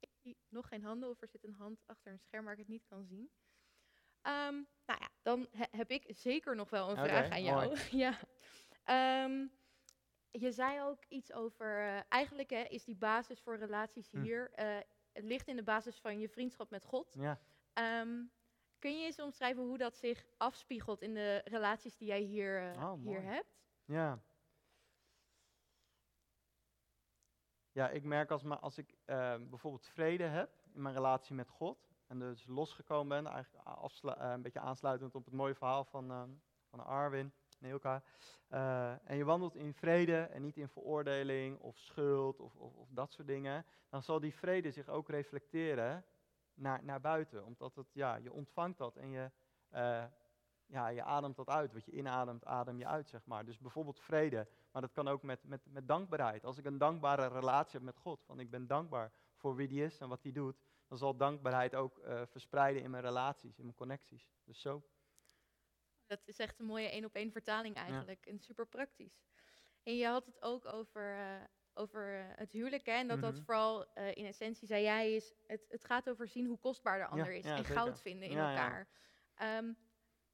Ik 0.00 0.10
zie 0.22 0.36
nog 0.48 0.68
geen 0.68 0.82
handen 0.82 1.08
of 1.08 1.22
er 1.22 1.28
zit 1.28 1.44
een 1.44 1.54
hand 1.54 1.82
achter 1.86 2.12
een 2.12 2.18
scherm 2.18 2.44
waar 2.44 2.52
ik 2.52 2.58
het 2.58 2.68
niet 2.68 2.84
kan 2.86 3.04
zien. 3.04 3.30
Ehm, 4.24 4.54
nou 4.86 5.00
ja, 5.00 5.08
dan 5.22 5.46
he- 5.50 5.76
heb 5.78 5.90
ik 5.90 6.04
zeker 6.08 6.56
nog 6.56 6.70
wel 6.70 6.90
een 6.90 6.96
vraag 6.96 7.30
aan 7.30 7.42
jou. 7.42 7.66
mooi. 7.66 7.80
ja. 8.04 8.18
Ehm, 8.84 9.46
je 10.30 10.52
zei 10.52 10.82
ook 10.82 11.04
iets 11.08 11.32
over, 11.32 11.80
eh, 11.80 12.00
eigenlijk 12.08 12.50
hè, 12.50 12.62
is 12.62 12.84
die 12.84 12.96
basis 12.96 13.40
voor 13.40 13.56
relaties 13.58 14.10
Hm. 14.10 14.20
hier, 14.22 14.50
eh, 14.52 14.78
het 15.12 15.24
ligt 15.24 15.48
in 15.48 15.56
de 15.56 15.62
basis 15.62 16.00
van 16.00 16.18
je 16.18 16.28
vriendschap 16.28 16.70
met 16.70 16.84
God. 16.84 17.14
ja. 17.18 17.40
Ehm, 17.72 18.22
kun 18.78 18.98
je 18.98 19.04
eens 19.06 19.20
omschrijven 19.20 19.62
hoe 19.62 19.78
dat 19.78 19.96
zich 19.96 20.24
afspiegelt 20.36 21.02
in 21.02 21.14
de 21.14 21.40
relaties 21.44 21.96
die 21.96 22.08
jij 22.08 22.20
hier, 22.20 22.72
eh, 22.72 22.82
Oh, 22.92 23.00
hier 23.06 23.22
hebt? 23.22 23.62
Ja. 23.84 24.22
Ja, 27.72 27.88
ik 27.88 28.02
merk 28.04 28.30
als, 28.30 28.44
als 28.44 28.78
ik 28.78 28.94
bijvoorbeeld 29.48 29.86
vrede 29.86 30.24
heb 30.24 30.50
in 30.74 30.82
mijn 30.82 30.94
relatie 30.94 31.34
met 31.34 31.48
God 31.48 31.93
en 32.06 32.18
dus 32.18 32.46
losgekomen 32.46 33.22
ben, 33.22 33.32
eigenlijk 33.32 34.18
eh, 34.18 34.30
een 34.30 34.42
beetje 34.42 34.60
aansluitend 34.60 35.14
op 35.14 35.24
het 35.24 35.34
mooie 35.34 35.54
verhaal 35.54 35.84
van, 35.84 36.10
ehm, 36.10 36.30
van 36.70 36.84
Arwin 36.84 37.32
en 37.64 37.80
eh, 38.48 38.90
en 39.04 39.16
je 39.16 39.24
wandelt 39.24 39.54
in 39.54 39.74
vrede 39.74 40.16
en 40.16 40.42
niet 40.42 40.56
in 40.56 40.68
veroordeling 40.68 41.58
of 41.60 41.78
schuld 41.78 42.40
of, 42.40 42.54
of, 42.54 42.74
of 42.74 42.88
dat 42.90 43.12
soort 43.12 43.26
dingen, 43.26 43.66
dan 43.88 44.02
zal 44.02 44.20
die 44.20 44.34
vrede 44.34 44.70
zich 44.70 44.88
ook 44.88 45.08
reflecteren 45.08 46.04
naar, 46.54 46.84
naar 46.84 47.00
buiten. 47.00 47.44
Omdat 47.44 47.74
het, 47.74 47.86
ja, 47.92 48.16
je 48.16 48.32
ontvangt 48.32 48.78
dat 48.78 48.96
en 48.96 49.10
je, 49.10 49.30
eh, 49.68 50.04
ja, 50.66 50.88
je 50.88 51.02
ademt 51.02 51.36
dat 51.36 51.48
uit. 51.48 51.72
Wat 51.72 51.84
je 51.84 51.92
inademt, 51.92 52.44
adem 52.44 52.78
je 52.78 52.86
uit, 52.86 53.08
zeg 53.08 53.26
maar. 53.26 53.44
Dus 53.44 53.58
bijvoorbeeld 53.58 54.00
vrede, 54.00 54.48
maar 54.70 54.82
dat 54.82 54.92
kan 54.92 55.08
ook 55.08 55.22
met, 55.22 55.44
met, 55.44 55.60
met 55.64 55.88
dankbaarheid. 55.88 56.44
Als 56.44 56.58
ik 56.58 56.64
een 56.64 56.78
dankbare 56.78 57.28
relatie 57.28 57.72
heb 57.72 57.82
met 57.82 57.96
God, 57.96 58.22
van 58.24 58.40
ik 58.40 58.50
ben 58.50 58.66
dankbaar 58.66 59.12
voor 59.34 59.56
wie 59.56 59.68
die 59.68 59.84
is 59.84 59.98
en 59.98 60.08
wat 60.08 60.22
hij 60.22 60.32
doet, 60.32 60.62
dan 60.88 60.98
zal 60.98 61.16
dankbaarheid 61.16 61.74
ook 61.74 61.98
eh, 61.98 62.22
verspreiden 62.26 62.82
in 62.82 62.90
mijn 62.90 63.02
relaties, 63.02 63.58
in 63.58 63.64
mijn 63.64 63.76
connecties. 63.76 64.30
Dus 64.44 64.60
zo. 64.60 64.82
Dat 66.06 66.20
is 66.24 66.38
echt 66.38 66.58
een 66.58 66.66
mooie 66.66 66.88
één 66.88 67.04
op 67.04 67.14
één 67.14 67.32
vertaling 67.32 67.74
eigenlijk. 67.76 68.26
En 68.26 68.38
super 68.40 68.66
praktisch. 68.66 69.22
En 69.82 69.96
je 69.96 70.06
had 70.06 70.26
het 70.26 70.42
ook 70.42 70.64
over, 70.72 71.14
eh, 71.18 71.44
over 71.74 72.18
eh, 72.20 72.24
het 72.36 72.52
huwelijk. 72.52 72.86
Hè? 72.86 72.92
En 72.92 73.08
dat 73.08 73.20
dat 73.20 73.34
Mhm. 73.34 73.42
vooral 73.44 73.92
in 73.94 74.24
essentie, 74.26 74.66
zei 74.66 74.82
jij, 74.82 75.14
is 75.14 75.34
het, 75.46 75.64
het 75.68 75.84
gaat 75.84 76.08
over 76.08 76.28
zien 76.28 76.46
hoe 76.46 76.58
kostbaar 76.58 76.98
de 76.98 77.06
ander 77.06 77.32
is. 77.32 77.44
ja, 77.44 77.50
en 77.50 77.56
zeker. 77.56 77.74
goud 77.74 78.00
vinden 78.00 78.28
in 78.28 78.38
elkaar. 78.38 78.88
Ehm, 79.34 79.72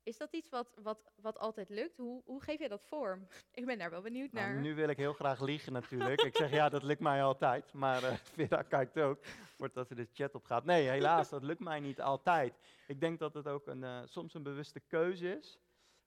is 0.02 0.16
dat 0.16 0.32
iets 0.32 0.48
wat, 0.48 0.74
wat, 0.82 1.10
wat 1.14 1.38
altijd 1.38 1.68
lukt? 1.68 1.96
Hoe, 1.96 2.22
hoe 2.24 2.42
geef 2.42 2.58
je 2.58 2.68
dat 2.68 2.84
vorm? 2.84 3.26
Ik 3.52 3.66
ben 3.66 3.78
daar 3.78 3.90
wel 3.90 4.00
benieuwd 4.00 4.32
Nou, 4.32 4.52
naar. 4.52 4.60
nu 4.60 4.74
wil 4.74 4.88
ik 4.88 4.96
heel 4.96 5.12
graag 5.12 5.40
liegen 5.40 5.72
natuurlijk. 5.72 6.22
ik 6.22 6.36
zeg 6.36 6.50
ja, 6.50 6.68
dat 6.68 6.82
lukt 6.82 7.00
mij 7.00 7.22
altijd. 7.22 7.72
Maar 7.72 8.02
eh 8.02 8.14
Vera 8.34 8.62
kijkt 8.62 8.98
ook, 8.98 9.24
voordat 9.56 9.88
ze 9.88 9.94
de 9.94 10.08
chat 10.12 10.34
op 10.34 10.44
gaat. 10.44 10.64
Nee, 10.64 10.88
helaas, 10.88 11.28
dat 11.28 11.42
lukt 11.42 11.60
mij 11.60 11.80
niet 11.80 12.00
altijd. 12.00 12.58
Ik 12.86 13.00
denk 13.00 13.18
dat 13.18 13.34
het 13.34 13.46
ook 13.48 13.66
een, 13.66 13.84
eh, 13.84 14.00
soms 14.04 14.34
een 14.34 14.42
bewuste 14.42 14.80
keuze 14.80 15.36
is. 15.36 15.58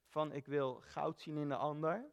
Van 0.08 0.32
ik 0.32 0.46
wil 0.46 0.82
goud 0.82 1.20
zien 1.20 1.38
in 1.38 1.50
de 1.50 1.56
ander. 1.56 2.06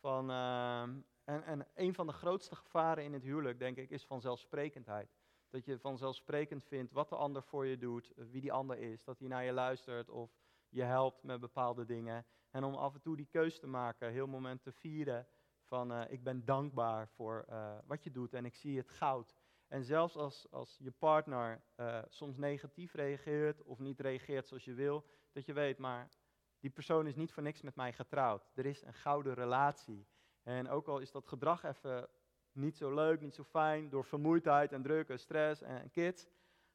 Van, 0.00 0.30
ehm, 0.30 0.90
en, 1.24 1.44
en 1.44 1.66
een 1.74 1.94
van 1.94 2.06
de 2.06 2.12
grootste 2.12 2.56
gevaren 2.56 3.04
in 3.04 3.12
het 3.12 3.22
huwelijk, 3.22 3.58
denk 3.58 3.76
ik, 3.76 3.90
is 3.90 4.04
vanzelfsprekendheid. 4.04 5.16
Dat 5.50 5.64
je 5.64 5.78
vanzelfsprekend 5.78 6.64
vindt 6.64 6.92
wat 6.92 7.08
de 7.08 7.16
ander 7.16 7.42
voor 7.42 7.66
je 7.66 7.78
doet, 7.78 8.12
wie 8.16 8.40
die 8.40 8.52
ander 8.52 8.78
is. 8.78 9.04
Dat 9.04 9.18
hij 9.18 9.28
naar 9.28 9.44
je 9.44 9.52
luistert 9.52 10.08
of 10.08 10.30
je 10.68 10.82
helpt 10.82 11.22
met 11.22 11.40
bepaalde 11.40 11.84
dingen. 11.84 12.26
En 12.50 12.64
om 12.64 12.74
af 12.74 12.94
en 12.94 13.00
toe 13.00 13.16
die 13.16 13.26
keus 13.26 13.58
te 13.58 13.66
maken, 13.66 14.10
heel 14.10 14.26
moment 14.26 14.62
te 14.62 14.72
vieren 14.72 15.26
van 15.62 15.92
eh, 15.92 16.12
ik 16.12 16.22
ben 16.22 16.44
dankbaar 16.44 17.08
voor 17.08 17.44
eh, 17.48 17.78
wat 17.86 18.04
je 18.04 18.10
doet 18.10 18.34
en 18.34 18.44
ik 18.44 18.54
zie 18.54 18.76
het 18.76 18.90
goud. 18.90 19.36
En 19.68 19.84
zelfs 19.84 20.16
als, 20.16 20.50
als 20.50 20.76
je 20.78 20.90
partner 20.90 21.62
eh, 21.74 22.02
soms 22.08 22.36
negatief 22.36 22.94
reageert 22.94 23.62
of 23.62 23.78
niet 23.78 24.00
reageert 24.00 24.46
zoals 24.46 24.64
je 24.64 24.74
wil, 24.74 25.04
dat 25.32 25.46
je 25.46 25.52
weet, 25.52 25.78
maar 25.78 26.08
die 26.60 26.70
persoon 26.70 27.06
is 27.06 27.16
niet 27.16 27.32
voor 27.32 27.42
niks 27.42 27.62
met 27.62 27.74
mij 27.74 27.92
getrouwd. 27.92 28.50
Er 28.54 28.66
is 28.66 28.82
een 28.82 28.94
gouden 28.94 29.34
relatie. 29.34 30.06
En 30.42 30.68
ook 30.68 30.88
al 30.88 30.98
is 30.98 31.10
dat 31.10 31.26
gedrag 31.26 31.62
even 31.62 32.08
niet 32.52 32.76
zo 32.76 32.94
leuk, 32.94 33.20
niet 33.20 33.34
zo 33.34 33.44
fijn, 33.44 33.88
door 33.88 34.04
vermoeidheid 34.04 34.72
en 34.72 34.82
druk 34.82 35.08
en 35.08 35.18
stress 35.18 35.62
en, 35.62 35.80
en 35.80 35.90
kids, 35.90 36.28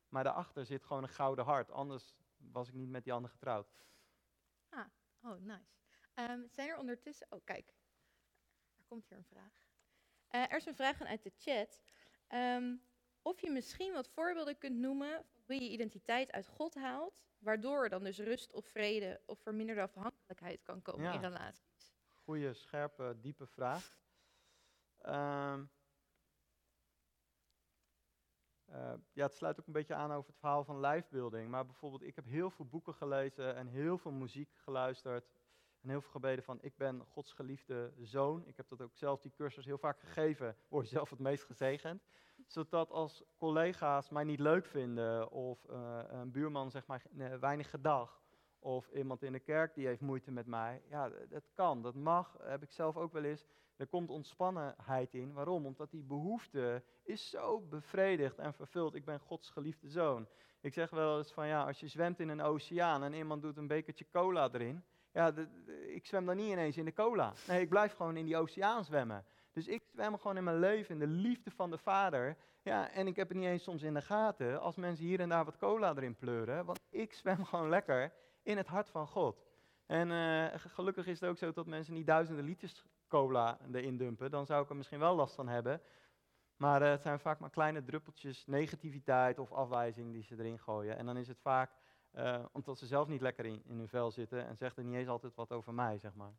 maar 0.09 0.23
daarachter 0.23 0.65
zit 0.65 0.83
gewoon 0.83 1.03
een 1.03 1.09
gouden 1.09 1.45
hart. 1.45 1.71
Anders 1.71 2.15
was 2.51 2.67
ik 2.67 2.73
niet 2.73 2.89
met 2.89 3.03
die 3.03 3.13
ander 3.13 3.31
getrouwd. 3.31 3.81
Oh, 5.25 5.39
nice. 5.39 5.75
Ehm, 6.13 6.47
zijn 6.51 6.69
er 6.69 6.77
ondertussen... 6.77 7.27
Oh, 7.29 7.41
kijk. 7.43 7.73
Er 8.77 8.83
komt 8.85 9.07
hier 9.07 9.17
een 9.17 9.23
vraag. 9.25 9.61
Eh, 10.27 10.41
er 10.41 10.57
is 10.57 10.65
een 10.65 10.75
vraag 10.75 10.97
vanuit 10.97 11.23
de 11.23 11.31
chat. 11.37 11.81
Ehm, 12.27 12.75
of 13.21 13.41
je 13.41 13.51
misschien 13.51 13.93
wat 13.93 14.09
voorbeelden 14.09 14.57
kunt 14.57 14.75
noemen 14.75 15.25
van 15.31 15.41
hoe 15.45 15.55
je 15.55 15.63
je 15.63 15.69
identiteit 15.69 16.31
uit 16.31 16.47
God 16.47 16.75
haalt, 16.75 17.23
waardoor 17.37 17.83
er 17.83 17.89
dan 17.89 18.03
dus 18.03 18.17
rust 18.19 18.51
of 18.53 18.65
vrede 18.65 19.21
of 19.25 19.39
verminderde 19.39 19.81
afhankelijkheid 19.81 20.63
kan 20.63 20.81
komen 20.81 21.03
Ja. 21.03 21.13
in 21.13 21.21
relaties. 21.21 21.93
Goeie, 22.07 22.53
scherpe, 22.53 23.17
diepe 23.21 23.47
vraag. 23.47 23.97
Ehm, 24.97 25.65
eh, 28.73 28.93
ja, 29.13 29.23
het 29.23 29.35
sluit 29.35 29.59
ook 29.59 29.67
een 29.67 29.73
beetje 29.73 29.95
aan 29.95 30.11
over 30.11 30.29
het 30.29 30.39
verhaal 30.39 30.63
van 30.63 30.79
lijfbeelding. 30.79 31.49
Maar 31.49 31.65
bijvoorbeeld, 31.65 32.03
ik 32.03 32.15
heb 32.15 32.25
heel 32.25 32.49
veel 32.49 32.65
boeken 32.65 32.93
gelezen 32.93 33.55
en 33.55 33.67
heel 33.67 33.97
veel 33.97 34.11
muziek 34.11 34.49
geluisterd. 34.55 35.25
En 35.81 35.89
heel 35.89 36.01
veel 36.01 36.11
gebeden 36.11 36.43
van, 36.43 36.57
ik 36.61 36.77
ben 36.77 37.05
Gods 37.05 37.33
geliefde 37.33 37.93
zoon. 38.01 38.47
Ik 38.47 38.57
heb 38.57 38.69
dat 38.69 38.81
ook 38.81 38.95
zelf, 38.95 39.21
die 39.21 39.31
cursus, 39.31 39.65
heel 39.65 39.77
vaak 39.77 39.99
gegeven. 39.99 40.55
Word 40.67 40.87
zelf 40.87 41.09
het 41.09 41.19
meest 41.19 41.43
gezegend. 41.43 42.03
Zodat 42.47 42.91
als 42.91 43.23
collega's 43.35 44.09
mij 44.09 44.23
niet 44.23 44.39
leuk 44.39 44.65
vinden, 44.65 45.31
of 45.31 45.65
eh, 45.65 45.99
een 46.07 46.31
buurman 46.31 46.71
zegt 46.71 46.87
maar 46.87 47.03
eh, 47.17 47.35
weinig 47.35 47.69
gedag, 47.69 48.22
of 48.63 48.89
iemand 48.89 49.23
in 49.23 49.31
de 49.31 49.39
kerk 49.39 49.75
die 49.75 49.87
heeft 49.87 50.01
moeite 50.01 50.31
met 50.31 50.45
mij. 50.45 50.81
Ja, 50.89 51.11
dat 51.29 51.49
kan, 51.53 51.81
dat 51.81 51.95
mag, 51.95 52.37
heb 52.41 52.63
ik 52.63 52.71
zelf 52.71 52.97
ook 52.97 53.13
wel 53.13 53.23
eens. 53.23 53.45
Er 53.75 53.87
komt 53.87 54.09
ontspannenheid 54.09 55.13
in. 55.13 55.33
Waarom? 55.33 55.65
Omdat 55.65 55.91
die 55.91 56.03
behoefte 56.03 56.83
is 57.03 57.29
zo 57.29 57.61
bevredigd 57.61 58.37
en 58.37 58.53
vervuld. 58.53 58.95
Ik 58.95 59.05
ben 59.05 59.19
Gods 59.19 59.49
geliefde 59.49 59.89
zoon. 59.89 60.27
Ik 60.61 60.73
zeg 60.73 60.89
wel 60.89 61.17
eens 61.17 61.31
van 61.31 61.47
ja, 61.47 61.65
als 61.65 61.79
je 61.79 61.87
zwemt 61.87 62.19
in 62.19 62.29
een 62.29 62.41
oceaan 62.41 63.03
en 63.03 63.13
iemand 63.13 63.41
doet 63.41 63.57
een 63.57 63.67
bekertje 63.67 64.05
cola 64.11 64.49
erin. 64.51 64.83
Ja, 65.11 65.33
ik 65.87 66.05
zwem 66.05 66.25
dan 66.25 66.35
niet 66.35 66.51
ineens 66.51 66.77
in 66.77 66.85
de 66.85 66.93
cola. 66.93 67.33
Nee, 67.47 67.61
ik 67.61 67.69
blijf 67.69 67.93
gewoon 67.93 68.17
in 68.17 68.25
die 68.25 68.37
oceaan 68.37 68.85
zwemmen. 68.85 69.25
Dus 69.51 69.67
ik 69.67 69.83
zwem 69.91 70.17
gewoon 70.17 70.37
in 70.37 70.43
mijn 70.43 70.59
leven 70.59 70.93
in 70.93 70.99
de 70.99 71.07
liefde 71.07 71.51
van 71.51 71.69
de 71.69 71.77
Vader. 71.77 72.37
Ja, 72.61 72.89
en 72.89 73.07
ik 73.07 73.15
heb 73.15 73.27
het 73.27 73.37
niet 73.37 73.47
eens 73.47 73.63
soms 73.63 73.81
in 73.81 73.93
de 73.93 74.01
gaten 74.01 74.61
als 74.61 74.75
mensen 74.75 75.05
hier 75.05 75.19
en 75.19 75.29
daar 75.29 75.45
wat 75.45 75.57
cola 75.57 75.95
erin 75.95 76.15
pleuren. 76.15 76.65
Want 76.65 76.79
ik 76.89 77.13
zwem 77.13 77.45
gewoon 77.45 77.69
lekker 77.69 78.13
in 78.43 78.57
het 78.57 78.67
hart 78.67 78.89
van 78.89 79.07
God. 79.07 79.45
En 79.85 80.11
eh, 80.11 80.45
gelukkig 80.55 81.07
is 81.07 81.19
het 81.19 81.29
ook 81.29 81.37
zo 81.37 81.51
dat 81.51 81.65
mensen 81.65 81.93
niet 81.93 82.07
duizenden 82.07 82.45
liters 82.45 82.85
cola 83.07 83.57
erin 83.73 83.97
dumpen. 83.97 84.31
Dan 84.31 84.45
zou 84.45 84.63
ik 84.63 84.69
er 84.69 84.75
misschien 84.75 84.99
wel 84.99 85.15
last 85.15 85.35
van 85.35 85.47
hebben. 85.47 85.81
Maar 86.55 86.81
eh, 86.81 86.89
het 86.89 87.01
zijn 87.01 87.19
vaak 87.19 87.39
maar 87.39 87.49
kleine 87.49 87.83
druppeltjes 87.83 88.45
negativiteit 88.45 89.39
of 89.39 89.51
afwijzing 89.51 90.13
die 90.13 90.23
ze 90.23 90.35
erin 90.37 90.59
gooien. 90.59 90.97
En 90.97 91.05
dan 91.05 91.17
is 91.17 91.27
het 91.27 91.39
vaak 91.39 91.71
eh, 92.11 92.45
omdat 92.51 92.77
ze 92.77 92.85
zelf 92.85 93.07
niet 93.07 93.21
lekker 93.21 93.45
in, 93.45 93.61
in 93.65 93.77
hun 93.77 93.87
vel 93.87 94.11
zitten 94.11 94.47
en 94.47 94.57
zegt 94.57 94.77
er 94.77 94.83
niet 94.83 94.95
eens 94.95 95.07
altijd 95.07 95.35
wat 95.35 95.51
over 95.51 95.73
mij, 95.73 95.97
zeg 95.97 96.13
maar. 96.13 96.33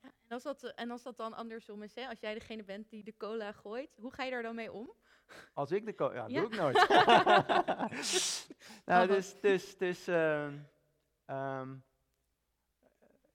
Ja, 0.00 0.08
en, 0.08 0.30
als 0.30 0.42
dat, 0.42 0.62
en 0.62 0.90
als 0.90 1.02
dat 1.02 1.16
dan 1.16 1.34
andersom 1.34 1.82
is, 1.82 1.94
hè, 1.94 2.06
als 2.08 2.20
jij 2.20 2.34
degene 2.34 2.64
bent 2.64 2.90
die 2.90 3.04
de 3.04 3.16
cola 3.16 3.52
gooit, 3.52 3.90
hoe 3.96 4.12
ga 4.12 4.22
je 4.24 4.30
daar 4.30 4.42
dan 4.42 4.54
mee 4.54 4.72
om? 4.72 4.92
Als 5.52 5.70
ik 5.70 5.86
de 5.86 5.94
cola... 5.94 6.14
Ja, 6.14 6.26
Ja. 6.26 6.40
doe 6.40 6.50
ik 6.50 6.56
nooit. 6.56 6.88
nou, 8.90 9.06
dus, 9.06 9.40
dus, 9.40 9.76
dus 9.76 10.06
ehm, 11.28 11.76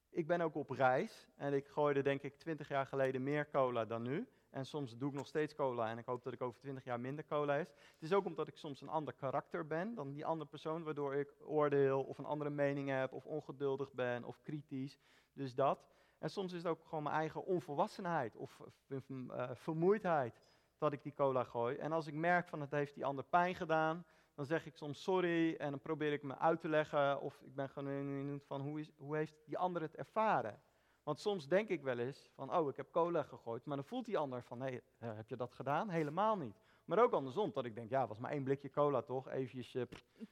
ik 0.09 0.27
ben 0.27 0.41
ook 0.41 0.55
op 0.55 0.69
reis 0.69 1.27
en 1.35 1.53
ik 1.53 1.67
gooide 1.67 2.01
denk 2.01 2.21
ik 2.21 2.37
twintig 2.37 2.67
jaar 2.67 2.85
geleden 2.85 3.23
meer 3.23 3.49
cola 3.49 3.85
dan 3.85 4.01
nu. 4.01 4.27
En 4.49 4.65
soms 4.65 4.97
doe 4.97 5.09
ik 5.09 5.15
nog 5.15 5.27
steeds 5.27 5.55
cola 5.55 5.89
en 5.89 5.97
ik 5.97 6.05
hoop 6.05 6.23
dat 6.23 6.33
ik 6.33 6.41
over 6.41 6.59
twintig 6.59 6.83
jaar 6.83 6.99
minder 6.99 7.25
cola 7.25 7.55
is. 7.55 7.67
Het 7.67 8.01
is 8.01 8.13
ook 8.13 8.25
omdat 8.25 8.47
ik 8.47 8.57
soms 8.57 8.81
een 8.81 8.89
ander 8.89 9.13
karakter 9.13 9.67
ben 9.67 9.95
dan 9.95 10.11
die 10.11 10.25
andere 10.25 10.49
persoon, 10.49 10.83
waardoor 10.83 11.15
ik 11.15 11.33
oordeel 11.39 12.03
of 12.03 12.17
een 12.17 12.25
andere 12.25 12.49
mening 12.49 12.89
heb 12.89 13.13
of 13.13 13.25
ongeduldig 13.25 13.91
ben 13.91 14.23
of 14.23 14.41
kritisch. 14.41 14.99
Dus 15.33 15.55
dat. 15.55 15.87
En 16.19 16.29
soms 16.29 16.51
is 16.51 16.57
het 16.57 16.67
ook 16.67 16.85
gewoon 16.85 17.03
mijn 17.03 17.15
eigen 17.15 17.45
onvolwassenheid 17.45 18.35
of 18.35 18.61
eh, 18.87 19.49
vermoeidheid 19.53 20.41
dat 20.77 20.93
ik 20.93 21.03
die 21.03 21.13
cola 21.13 21.43
gooi. 21.43 21.77
En 21.77 21.91
als 21.91 22.07
ik 22.07 22.13
merk 22.13 22.47
van 22.47 22.61
het 22.61 22.71
heeft 22.71 22.93
die 22.95 23.05
ander 23.05 23.23
pijn 23.23 23.55
gedaan, 23.55 24.05
dan 24.35 24.45
zeg 24.45 24.65
ik 24.65 24.75
soms 24.75 25.03
sorry 25.03 25.55
en 25.55 25.69
dan 25.69 25.79
probeer 25.79 26.11
ik 26.11 26.23
me 26.23 26.37
uit 26.37 26.59
te 26.59 26.69
leggen 26.69 27.21
of 27.21 27.41
ik 27.41 27.55
ben 27.55 27.69
gewoon 27.69 27.89
benieuwd 28.05 28.45
van 28.45 28.61
hoe, 28.61 28.79
is, 28.79 28.91
hoe 28.97 29.15
heeft 29.15 29.35
die 29.45 29.57
ander 29.57 29.81
het 29.81 29.95
ervaren. 29.95 30.61
Want 31.03 31.19
soms 31.19 31.47
denk 31.47 31.69
ik 31.69 31.81
wel 31.81 31.97
eens 31.97 32.29
van 32.35 32.55
oh 32.55 32.69
ik 32.69 32.75
heb 32.75 32.91
cola 32.91 33.23
gegooid, 33.23 33.65
maar 33.65 33.75
dan 33.75 33.85
voelt 33.85 34.05
die 34.05 34.17
ander 34.17 34.43
van 34.43 34.61
hé, 34.61 34.79
hey, 34.97 35.15
heb 35.15 35.29
je 35.29 35.35
dat 35.35 35.53
gedaan? 35.53 35.89
Helemaal 35.89 36.37
niet. 36.37 36.61
Maar 36.85 37.03
ook 37.03 37.13
andersom, 37.13 37.51
dat 37.53 37.65
ik 37.65 37.75
denk 37.75 37.89
ja 37.89 38.07
was 38.07 38.17
maar 38.17 38.31
één 38.31 38.43
blikje 38.43 38.69
cola 38.69 39.01
toch, 39.01 39.29
eventjes, 39.29 39.75
eh, 39.75 39.83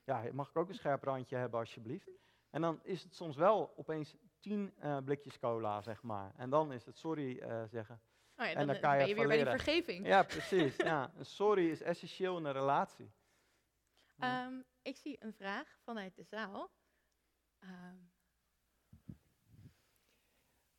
ja 0.04 0.24
mag 0.34 0.50
ik 0.50 0.58
ook 0.58 0.70
een 0.70 0.76
scherp 0.76 1.04
randje 1.04 1.36
hebben 1.36 1.60
alsjeblieft. 1.60 2.10
En 2.52 2.62
dan 2.62 2.80
is 2.84 3.04
het 3.04 3.16
soms 3.16 3.36
wel 3.36 3.74
opeens 3.76 4.16
tien 4.40 4.74
eh, 4.78 4.98
blikjes 5.04 5.40
cola 5.40 5.82
zeg 5.82 6.04
maar. 6.04 6.34
En 6.38 6.50
dan 6.50 6.72
is 6.72 6.86
het 6.86 6.98
sorry 6.98 7.38
eh, 7.38 7.64
zeggen. 7.70 8.02
Oh 8.38 8.46
ja, 8.46 8.52
En 8.52 8.58
dan, 8.58 8.68
dan 8.68 8.76
eh, 8.76 8.82
kan 8.82 8.92
je 8.92 8.98
ben 8.98 9.08
je 9.08 9.16
weer 9.16 9.28
bij 9.28 9.38
die 9.38 9.46
vergeving. 9.46 10.08
Ja, 10.08 10.24
precies. 10.24 10.76
ja. 10.76 11.12
Een 11.18 11.26
sorry 11.26 11.70
is 11.70 11.82
essentieel 11.82 12.38
in 12.38 12.46
een 12.46 12.54
relatie. 12.54 13.12
Ja. 14.22 14.46
Ehm, 14.46 14.62
ik 14.82 14.96
zie 14.98 15.24
een 15.24 15.34
vraag 15.34 15.78
vanuit 15.84 16.16
de 16.16 16.24
zaal. 16.24 16.72
Ehm, 17.60 17.96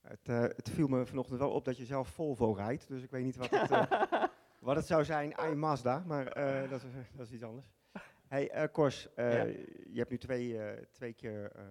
Het, 0.01 0.29
eh, 0.29 0.41
het 0.41 0.71
viel 0.71 0.89
me 0.89 1.07
vanochtend 1.07 1.39
wel 1.39 1.51
op 1.51 1.65
dat 1.65 1.77
je 1.77 1.85
zelf 1.85 2.09
Volvo 2.09 2.53
rijdt, 2.53 2.89
dus 2.89 3.03
ik 3.03 3.11
weet 3.11 3.25
niet 3.25 3.37
wat 3.37 3.51
het, 3.51 3.71
eh, 3.71 3.93
wat 4.69 4.77
het 4.77 4.87
zou 4.87 5.05
zijn 5.05 5.37
aan 5.39 5.49
je 5.49 5.55
Mazda, 5.57 5.99
maar 6.07 6.27
eh, 6.27 6.71
dat, 6.71 6.83
is, 6.83 6.93
dat 7.15 7.27
is 7.27 7.33
iets 7.33 7.43
anders. 7.43 7.67
Hey 8.29 8.51
eh, 8.51 8.73
Kors, 8.73 9.15
eh, 9.15 9.33
Ja. 9.33 9.43
je 9.93 9.99
hebt 9.99 10.11
nu 10.11 10.19
twee, 10.19 10.59
eh, 10.63 10.85
twee 10.87 11.13
keer 11.13 11.51
eh 11.53 11.65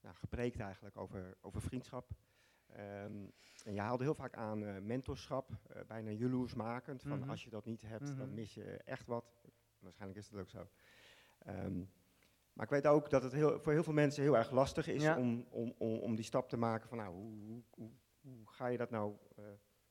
nou, 0.00 0.16
gepreekt 0.16 0.60
eigenlijk 0.60 0.96
over, 0.96 1.36
over 1.40 1.60
vriendschap. 1.62 2.10
Ehm, 2.66 3.26
en 3.64 3.74
je 3.74 3.80
haalde 3.80 4.04
heel 4.04 4.14
vaak 4.14 4.34
aan 4.36 4.64
eh, 4.64 4.78
mentorschap, 4.78 5.50
eh, 5.68 5.82
bijna 5.86 6.10
jaloersmakend, 6.10 7.02
van 7.02 7.18
Mhm. 7.18 7.30
als 7.30 7.44
je 7.44 7.50
dat 7.50 7.64
niet 7.64 7.82
hebt, 7.82 8.06
dan 8.16 8.26
Mhm. 8.26 8.34
mis 8.34 8.54
je 8.54 8.76
echt 8.84 9.06
wat. 9.06 9.44
Waarschijnlijk 9.84 10.20
is 10.20 10.28
dat 10.28 10.40
ook 10.40 10.48
zo. 10.50 10.66
Ehm, 11.38 11.78
maar 12.52 12.64
ik 12.64 12.70
weet 12.70 12.86
ook 12.86 13.10
dat 13.10 13.22
het 13.22 13.32
heel, 13.32 13.60
voor 13.60 13.72
heel 13.72 13.82
veel 13.82 13.92
mensen 13.92 14.22
heel 14.22 14.36
erg 14.36 14.50
lastig 14.50 14.86
is 14.88 15.02
Ja. 15.02 15.18
om, 15.18 15.46
om, 15.50 15.74
om, 15.78 15.98
om 15.98 16.14
die 16.14 16.24
stap 16.24 16.48
te 16.48 16.56
maken 16.56 16.88
van 16.88 16.98
nou, 16.98 17.14
hoe, 17.14 17.62
hoe, 17.70 17.90
hoe, 18.20 18.38
ga 18.44 18.66
je 18.66 18.76
dat 18.78 18.90
nou, 18.90 19.14
eh, 19.36 19.44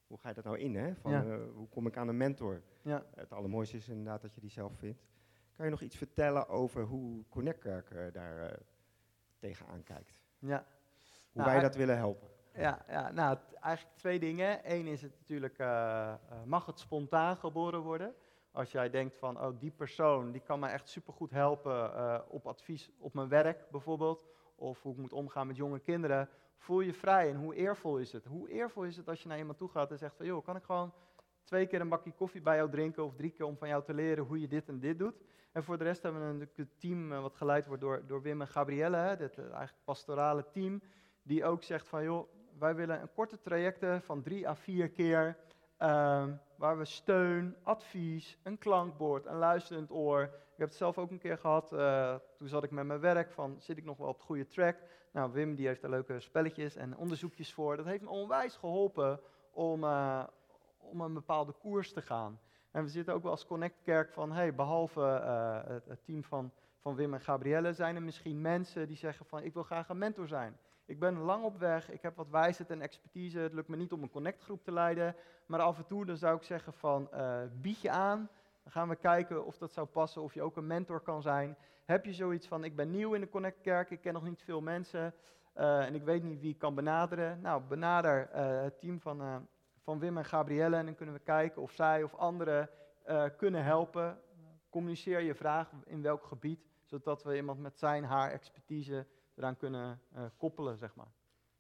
hoe 0.08 0.18
ga 0.20 0.28
je 0.30 0.36
dat 0.36 0.44
nou 0.44 0.58
in? 0.58 0.76
Hè? 0.76 0.96
Van, 0.96 1.12
Ja. 1.12 1.24
eh, 1.24 1.38
hoe 1.54 1.68
kom 1.70 1.88
ik 1.88 1.98
aan 1.98 2.08
een 2.08 2.18
mentor? 2.18 2.62
Ja. 2.82 3.06
Het 3.16 3.32
allermooiste 3.34 3.78
is 3.78 3.88
inderdaad 3.90 4.22
dat 4.22 4.34
je 4.36 4.42
die 4.42 4.50
zelf 4.50 4.78
vindt. 4.78 5.04
Kan 5.56 5.66
je 5.66 5.72
nog 5.72 5.82
iets 5.82 5.96
vertellen 5.98 6.48
over 6.48 6.84
hoe 6.84 7.24
Connectkerk 7.30 7.90
eh, 7.92 8.06
daar 8.14 8.50
eh, 8.52 8.58
tegenaan 9.40 9.84
kijkt? 9.84 10.14
Ja. 10.40 10.66
Hoe 11.32 11.42
Nou, 11.42 11.54
wij 11.54 11.62
dat 11.62 11.76
willen 11.76 11.98
helpen? 11.98 12.28
Ja, 12.56 12.86
ja, 12.88 13.12
nou, 13.12 13.38
eigenlijk 13.60 13.98
twee 13.98 14.20
dingen. 14.20 14.72
Eén 14.74 14.88
is 14.88 15.02
het 15.02 15.16
natuurlijk, 15.20 15.58
mag 16.46 16.66
het 16.66 16.80
spontaan 16.80 17.38
geboren 17.38 17.80
worden? 17.82 18.16
Als 18.54 18.72
jij 18.72 18.90
denkt 18.90 19.18
van, 19.18 19.42
oh, 19.42 19.60
die 19.60 19.72
persoon, 19.72 20.32
die 20.32 20.42
kan 20.42 20.60
me 20.60 20.68
echt 20.68 20.90
supergoed 20.90 21.32
helpen 21.32 21.96
eh, 21.96 22.20
op 22.28 22.48
advies 22.48 22.92
op 23.00 23.14
mijn 23.14 23.28
werk 23.28 23.70
bijvoorbeeld. 23.72 24.26
of 24.56 24.82
hoe 24.82 24.92
ik 24.92 24.98
moet 24.98 25.14
omgaan 25.14 25.48
met 25.48 25.56
jonge 25.56 25.80
kinderen, 25.80 26.30
voel 26.58 26.80
je 26.80 26.94
vrij. 26.94 27.30
En 27.30 27.36
hoe 27.36 27.56
eervol 27.56 27.98
is 27.98 28.12
het? 28.12 28.26
Hoe 28.26 28.50
eervol 28.50 28.84
is 28.84 28.98
het 28.98 29.10
als 29.10 29.22
je 29.22 29.28
naar 29.28 29.38
iemand 29.38 29.58
toe 29.58 29.70
gaat 29.70 29.92
en 29.92 29.98
zegt 29.98 30.16
van, 30.16 30.26
joh, 30.26 30.44
kan 30.44 30.56
ik 30.56 30.64
gewoon 30.64 30.94
twee 31.44 31.68
keer 31.68 31.82
een 31.82 31.90
bakje 31.90 32.12
koffie 32.12 32.42
bij 32.42 32.56
jou 32.56 32.70
drinken 32.70 33.04
of 33.04 33.16
drie 33.16 33.32
keer 33.32 33.46
om 33.46 33.58
van 33.58 33.68
jou 33.68 33.84
te 33.84 33.94
leren 33.94 34.24
hoe 34.24 34.40
je 34.40 34.48
dit 34.48 34.70
en 34.70 34.80
dit 34.80 35.00
doet? 35.00 35.22
En 35.52 35.64
voor 35.64 35.78
de 35.78 35.84
rest 35.84 36.04
hebben 36.04 36.38
we 36.38 36.48
een 36.56 36.70
team 36.78 37.12
eh, 37.12 37.22
wat 37.22 37.36
geleid 37.36 37.66
wordt 37.66 37.82
door, 37.82 38.04
door 38.08 38.22
Wim 38.22 38.42
en 38.42 38.48
Gabrielle, 38.48 38.98
hè, 38.98 39.14
uh, 39.14 39.38
eigenlijk 39.38 39.84
pastorale 39.84 40.46
team, 40.52 40.82
die 41.22 41.46
ook 41.46 41.64
zegt 41.64 41.88
van, 41.88 42.04
joh, 42.04 42.28
wij 42.60 42.76
willen 42.76 43.02
een 43.02 43.14
korte 43.14 43.42
trajecten 43.42 44.02
van 44.02 44.22
drie 44.22 44.48
à 44.48 44.56
vier 44.56 44.90
keer, 44.90 45.38
um, 45.80 46.40
waar 46.64 46.78
we 46.78 46.86
steun, 46.86 47.56
advies, 47.64 48.38
een 48.44 48.58
klankbord, 48.58 49.26
een 49.26 49.38
luisterend 49.38 49.92
oor. 49.92 50.22
Ik 50.24 50.58
heb 50.58 50.68
het 50.68 50.78
zelf 50.78 50.98
ook 50.98 51.12
een 51.12 51.20
keer 51.20 51.38
gehad, 51.38 51.74
uh, 51.74 52.16
toen 52.38 52.48
zat 52.48 52.64
ik 52.64 52.72
met 52.72 52.86
mijn 52.86 53.00
werk 53.00 53.32
van, 53.32 53.56
zit 53.60 53.78
ik 53.78 53.84
nog 53.84 53.98
wel 53.98 54.08
op 54.08 54.16
het 54.16 54.24
goede 54.24 54.48
track? 54.48 54.78
Nou, 55.12 55.32
Wim 55.32 55.56
die 55.56 55.68
heeft 55.68 55.84
er 55.84 55.90
leuke 55.90 56.20
spelletjes 56.20 56.76
en 56.76 56.98
onderzoekjes 56.98 57.54
voor. 57.54 57.78
Dat 57.78 57.86
heeft 57.86 58.02
me 58.02 58.10
onwijs 58.10 58.56
geholpen 58.56 59.20
om, 59.52 59.84
uh, 59.84 60.24
om 60.78 61.02
een 61.02 61.14
bepaalde 61.14 61.52
koers 61.52 61.94
te 61.94 62.02
gaan. 62.02 62.40
En 62.72 62.84
we 62.84 62.90
zitten 62.90 63.14
ook 63.14 63.22
wel 63.22 63.32
als 63.32 63.46
Connect 63.46 63.82
Kerk 63.82 64.12
van, 64.12 64.32
hey, 64.32 64.56
behalve 64.56 65.02
het, 65.68 65.86
het, 65.86 66.06
team 66.06 66.24
van, 66.24 66.52
van 66.80 66.96
Wim 66.96 67.14
en 67.14 67.22
Gabrielle, 67.22 67.74
zijn 67.74 67.96
er 67.96 68.04
misschien 68.04 68.42
mensen 68.42 68.88
die 68.88 68.98
zeggen 68.98 69.26
van, 69.26 69.44
ik 69.44 69.54
wil 69.54 69.64
graag 69.64 69.90
een 69.90 69.98
mentor 69.98 70.28
zijn. 70.28 70.58
Ik 70.86 71.00
ben 71.00 71.18
lang 71.18 71.44
op 71.44 71.58
weg, 71.58 71.92
ik 71.92 72.02
heb 72.02 72.16
wat 72.16 72.30
wijsheid 72.30 72.70
en 72.70 72.82
expertise, 72.82 73.40
het 73.40 73.54
lukt 73.54 73.68
me 73.68 73.76
niet 73.76 73.92
om 73.92 74.04
een 74.04 74.10
connectgroep 74.10 74.64
te 74.64 74.72
leiden, 74.72 75.16
maar 75.46 75.60
af 75.60 75.78
en 75.78 75.86
toe 75.86 76.06
dan 76.06 76.18
zou 76.18 76.36
ik 76.36 76.44
zeggen 76.44 76.74
van, 76.74 77.10
uh, 77.14 77.42
bied 77.62 77.82
je 77.82 77.90
aan, 77.90 78.30
dan 78.64 78.72
gaan 78.72 78.90
we 78.90 78.96
kijken 78.96 79.46
of 79.46 79.58
dat 79.58 79.74
zou 79.74 79.88
passen, 79.88 80.22
of 80.22 80.34
je 80.34 80.42
ook 80.42 80.58
een 80.58 80.68
mentor 80.68 81.00
kan 81.00 81.22
zijn. 81.22 81.58
Heb 81.86 82.06
je 82.06 82.14
zoiets 82.14 82.48
van, 82.48 82.64
ik 82.64 82.76
ben 82.76 82.92
nieuw 82.92 83.14
in 83.14 83.22
de 83.22 83.30
Connect 83.30 83.62
Kerk, 83.62 83.90
ik 83.90 84.02
ken 84.02 84.14
nog 84.14 84.24
niet 84.24 84.42
veel 84.42 84.62
mensen 84.62 85.14
uh, 85.56 85.86
en 85.86 85.96
ik 85.96 86.04
weet 86.04 86.24
niet 86.24 86.42
wie 86.42 86.52
ik 86.52 86.58
kan 86.58 86.76
benaderen. 86.76 87.42
Nou, 87.42 87.62
benader 87.62 88.30
uh, 88.36 88.62
het 88.62 88.80
team 88.80 89.00
van, 89.00 89.48
van 89.82 90.00
Wim 90.00 90.18
en 90.18 90.26
Gabrielle 90.26 90.76
en 90.76 90.86
dan 90.86 90.96
kunnen 90.96 91.16
we 91.16 91.22
kijken 91.22 91.62
of 91.62 91.72
zij 91.72 92.04
of 92.04 92.16
anderen 92.16 92.70
kunnen 93.38 93.64
helpen. 93.64 94.20
Communiceer 94.70 95.20
je 95.20 95.36
vraag 95.36 95.72
in 95.86 96.02
welk 96.02 96.24
gebied, 96.24 96.68
zodat 96.84 97.24
we 97.24 97.36
iemand 97.36 97.60
met 97.60 97.78
zijn, 97.78 98.04
haar 98.04 98.32
expertise 98.32 99.06
eraan 99.36 99.58
kunnen 99.58 100.02
uh, 100.16 100.24
koppelen, 100.38 100.78
zeg 100.78 100.96
maar. 100.96 101.12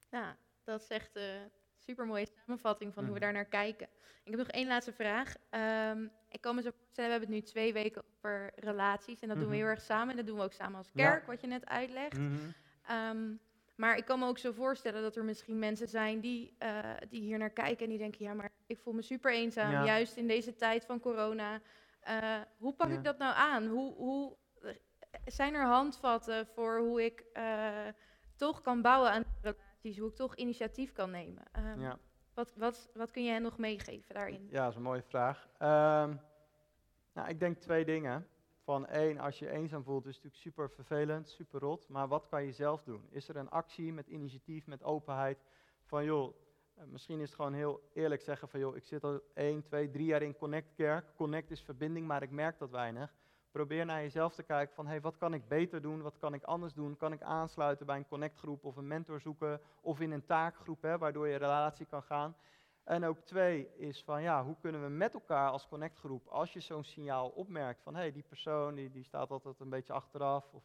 Ja, 0.09 0.37
dat 0.63 0.81
is 0.81 0.87
echt 0.87 1.15
een 1.15 1.51
super 1.77 2.05
mooie 2.05 2.27
samenvatting 2.37 2.93
van 2.93 3.03
mm. 3.03 3.09
hoe 3.09 3.19
we 3.19 3.25
daar 3.25 3.33
naar 3.33 3.45
kijken. 3.45 3.87
Ik 4.23 4.31
heb 4.31 4.39
nog 4.39 4.47
één 4.47 4.67
laatste 4.67 4.93
vraag. 4.93 5.35
Um, 5.91 6.11
ik 6.29 6.41
kan 6.41 6.55
me 6.55 6.61
zo 6.61 6.71
voorstellen, 6.71 7.09
we 7.09 7.17
hebben 7.17 7.35
het 7.35 7.45
nu 7.45 7.51
twee 7.51 7.73
weken 7.73 8.03
over 8.15 8.51
relaties 8.55 9.21
en 9.21 9.27
dat 9.27 9.37
mm 9.37 9.41
-hmm. 9.41 9.41
doen 9.41 9.49
we 9.49 9.55
heel 9.55 9.65
erg 9.65 9.81
samen. 9.81 10.09
En 10.09 10.15
dat 10.15 10.25
doen 10.25 10.37
we 10.37 10.43
ook 10.43 10.53
samen 10.53 10.77
als 10.77 10.91
kerk, 10.91 11.19
ja. 11.19 11.27
wat 11.27 11.41
je 11.41 11.47
net 11.47 11.65
uitlegt. 11.65 12.17
Mm 12.17 12.35
-hmm. 12.35 13.17
um, 13.17 13.39
maar 13.75 13.97
ik 13.97 14.05
kan 14.05 14.19
me 14.19 14.25
ook 14.25 14.37
zo 14.37 14.51
voorstellen 14.51 15.01
dat 15.01 15.15
er 15.15 15.23
misschien 15.23 15.59
mensen 15.59 15.87
zijn 15.87 16.19
die, 16.19 16.55
uh, 16.59 16.79
die 17.09 17.21
hier 17.21 17.37
naar 17.37 17.49
kijken 17.49 17.83
en 17.83 17.89
die 17.89 17.97
denken, 17.97 18.25
ja, 18.25 18.33
maar 18.33 18.51
ik 18.67 18.79
voel 18.79 18.93
me 18.93 19.01
super 19.01 19.33
eenzaam, 19.33 19.71
ja. 19.71 19.85
juist 19.85 20.15
in 20.15 20.27
deze 20.27 20.55
tijd 20.55 20.85
van 20.85 20.99
corona. 20.99 21.61
Uh, 22.07 22.41
hoe 22.57 22.73
pak 22.73 22.89
ja. 22.89 22.93
ik 22.93 23.03
dat 23.03 23.17
nou 23.17 23.35
aan? 23.35 23.67
Hoe, 23.67 23.93
hoe 23.93 24.37
zijn 25.25 25.53
er 25.53 25.65
handvatten 25.65 26.47
voor 26.47 26.79
hoe 26.79 27.03
ik 27.03 27.25
uh, 27.33 27.87
toch 28.35 28.61
kan 28.61 28.81
bouwen 28.81 29.11
aan 29.11 29.23
relaties, 29.41 29.97
hoe 29.97 30.09
ik 30.09 30.15
toch 30.15 30.35
initiatief 30.35 30.91
kan 30.91 31.11
nemen? 31.11 31.43
Um, 31.57 31.79
ja. 31.79 31.97
wat, 32.33 32.53
wat, 32.55 32.89
wat 32.93 33.11
kun 33.11 33.23
je 33.23 33.31
hen 33.31 33.41
nog 33.41 33.57
meegeven 33.57 34.13
daarin? 34.13 34.47
Ja, 34.49 34.61
dat 34.61 34.69
is 34.69 34.75
een 34.75 34.81
mooie 34.81 35.03
vraag. 35.03 35.47
Um, 35.53 36.19
nou, 37.13 37.27
ik 37.27 37.39
denk 37.39 37.57
twee 37.57 37.85
dingen. 37.85 38.27
Van 38.63 38.87
één, 38.87 39.19
als 39.19 39.39
je 39.39 39.49
eenzaam 39.49 39.83
voelt, 39.83 40.05
is 40.05 40.15
het 40.15 40.23
natuurlijk 40.23 40.55
super 40.55 40.69
vervelend, 40.69 41.29
super 41.29 41.59
rot. 41.59 41.87
Maar 41.89 42.07
wat 42.07 42.27
kan 42.27 42.43
je 42.43 42.51
zelf 42.51 42.83
doen? 42.83 43.07
Is 43.09 43.29
er 43.29 43.35
een 43.35 43.49
actie 43.49 43.93
met 43.93 44.07
initiatief, 44.07 44.67
met 44.67 44.83
openheid? 44.83 45.43
Van 45.83 46.05
joh, 46.05 46.35
misschien 46.85 47.19
is 47.19 47.27
het 47.27 47.35
gewoon 47.35 47.53
heel 47.53 47.89
eerlijk 47.93 48.21
zeggen 48.21 48.47
van 48.47 48.59
joh, 48.59 48.75
ik 48.75 48.85
zit 48.85 49.03
al 49.03 49.21
één, 49.33 49.63
twee, 49.63 49.89
drie 49.89 50.05
jaar 50.05 50.21
in 50.21 50.35
Connect 50.35 50.73
Kerk. 50.73 51.15
Connect 51.15 51.51
is 51.51 51.61
verbinding, 51.61 52.07
maar 52.07 52.21
ik 52.21 52.31
merk 52.31 52.59
dat 52.59 52.69
weinig. 52.69 53.15
Probeer 53.53 53.85
naar 53.85 54.01
jezelf 54.01 54.33
te 54.33 54.43
kijken 54.43 54.75
van, 54.75 54.87
hey, 54.87 55.01
wat 55.01 55.17
kan 55.17 55.33
ik 55.33 55.47
beter 55.47 55.81
doen? 55.81 56.01
Wat 56.01 56.17
kan 56.17 56.33
ik 56.33 56.43
anders 56.43 56.73
doen? 56.73 56.97
Kan 56.97 57.11
ik 57.11 57.21
aansluiten 57.21 57.85
bij 57.85 57.97
een 57.97 58.07
connectgroep 58.07 58.65
of 58.65 58.75
een 58.75 58.87
mentor 58.87 59.21
zoeken? 59.21 59.61
Of 59.81 59.99
in 59.99 60.11
een 60.11 60.25
taakgroep, 60.25 60.81
hè, 60.81 60.97
waardoor 60.97 61.27
je 61.27 61.35
relatie 61.35 61.85
kan 61.85 62.03
gaan. 62.03 62.35
En 62.83 63.03
ook 63.03 63.19
twee 63.19 63.75
is 63.75 64.03
van, 64.03 64.21
ja, 64.21 64.43
hoe 64.43 64.55
kunnen 64.61 64.83
we 64.83 64.89
met 64.89 65.13
elkaar 65.13 65.49
als 65.49 65.67
connectgroep, 65.67 66.27
als 66.27 66.53
je 66.53 66.59
zo'n 66.59 66.83
signaal 66.83 67.29
opmerkt 67.29 67.81
van, 67.81 67.95
hey, 67.95 68.11
die 68.11 68.23
persoon 68.23 68.75
die, 68.75 68.91
die 68.91 69.03
staat 69.03 69.29
altijd 69.31 69.59
een 69.59 69.69
beetje 69.69 69.93
achteraf. 69.93 70.53
Of, 70.53 70.63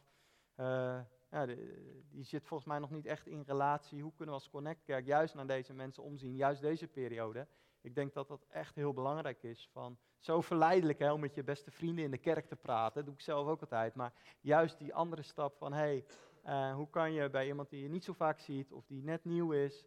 uh, 0.55 0.99
ja, 1.31 1.45
die, 1.45 2.05
die 2.09 2.23
zit 2.23 2.47
volgens 2.47 2.69
mij 2.69 2.79
nog 2.79 2.91
niet 2.91 3.05
echt 3.05 3.27
in 3.27 3.43
relatie. 3.47 4.01
Hoe 4.01 4.13
kunnen 4.15 4.35
we 4.35 4.41
als 4.41 4.49
connectkerk 4.49 5.05
juist 5.05 5.35
naar 5.35 5.47
deze 5.47 5.73
mensen 5.73 6.03
omzien, 6.03 6.35
juist 6.35 6.61
deze 6.61 6.87
periode? 6.87 7.47
Ik 7.81 7.95
denk 7.95 8.13
dat 8.13 8.27
dat 8.27 8.45
echt 8.49 8.75
heel 8.75 8.93
belangrijk 8.93 9.43
is. 9.43 9.69
Van, 9.71 9.97
zo 10.19 10.41
verleidelijk 10.41 10.99
hè, 10.99 11.11
om 11.11 11.19
met 11.19 11.35
je 11.35 11.43
beste 11.43 11.71
vrienden 11.71 12.03
in 12.03 12.11
de 12.11 12.17
kerk 12.17 12.47
te 12.47 12.55
praten. 12.55 12.95
Dat 12.95 13.05
doe 13.05 13.13
ik 13.13 13.21
zelf 13.21 13.47
ook 13.47 13.61
altijd. 13.61 13.95
Maar 13.95 14.13
juist 14.39 14.77
die 14.77 14.93
andere 14.93 15.21
stap 15.21 15.57
van, 15.57 15.73
hey, 15.73 16.05
uh, 16.45 16.73
hoe 16.73 16.89
kan 16.89 17.13
je 17.13 17.29
bij 17.29 17.47
iemand 17.47 17.69
die 17.69 17.81
je 17.81 17.89
niet 17.89 18.03
zo 18.03 18.13
vaak 18.13 18.39
ziet, 18.39 18.71
of 18.71 18.85
die 18.85 19.03
net 19.03 19.25
nieuw 19.25 19.51
is, 19.51 19.85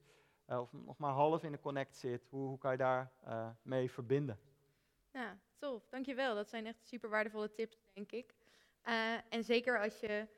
uh, 0.49 0.61
of 0.61 0.73
nog 0.73 0.99
maar 0.99 1.13
half 1.13 1.43
in 1.43 1.53
de 1.53 1.61
connect 1.61 1.97
zit, 1.97 2.27
hoe, 2.31 2.49
hoe 2.49 2.59
kan 2.59 2.73
je 2.73 2.79
daar 2.79 3.13
uh, 3.27 3.49
mee 3.63 3.91
verbinden? 3.91 4.39
Ja, 5.13 5.39
tof. 5.59 5.89
Dankjewel. 5.89 6.35
Dat 6.35 6.49
zijn 6.49 6.67
echt 6.67 6.87
super 6.87 7.11
waardevolle 7.11 7.53
tips, 7.53 7.77
denk 7.93 8.13
ik. 8.13 8.35
en 9.29 9.45
zeker 9.45 9.81
als 9.81 10.01
je 10.01 10.29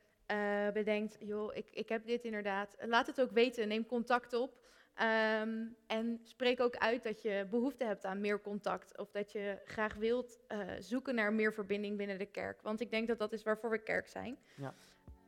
bedenkt, 0.72 1.16
joh, 1.20 1.54
ik, 1.54 1.70
ik 1.70 1.88
heb 1.88 2.06
dit 2.06 2.24
inderdaad. 2.24 2.76
Laat 2.78 3.06
het 3.06 3.20
ook 3.20 3.30
weten. 3.30 3.68
Neem 3.68 3.86
contact 3.86 4.32
op. 4.32 4.62
Um, 5.02 5.76
en 5.86 6.20
spreek 6.22 6.60
ook 6.60 6.76
uit 6.76 7.02
dat 7.02 7.22
je 7.22 7.46
behoefte 7.50 7.84
hebt 7.84 8.04
aan 8.04 8.20
meer 8.20 8.40
contact. 8.40 8.98
Of 8.98 9.10
dat 9.10 9.32
je 9.32 9.58
graag 9.64 9.94
wilt 9.94 10.40
uh, 10.48 10.58
zoeken 10.78 11.14
naar 11.14 11.32
meer 11.32 11.52
verbinding 11.52 11.96
binnen 11.96 12.18
de 12.18 12.26
kerk. 12.26 12.62
Want 12.62 12.80
ik 12.80 12.90
denk 12.90 13.08
dat 13.08 13.18
dat 13.18 13.32
is 13.32 13.42
waarvoor 13.42 13.70
we 13.70 13.78
kerk 13.78 14.08
zijn. 14.08 14.38
Ja, 14.56 14.74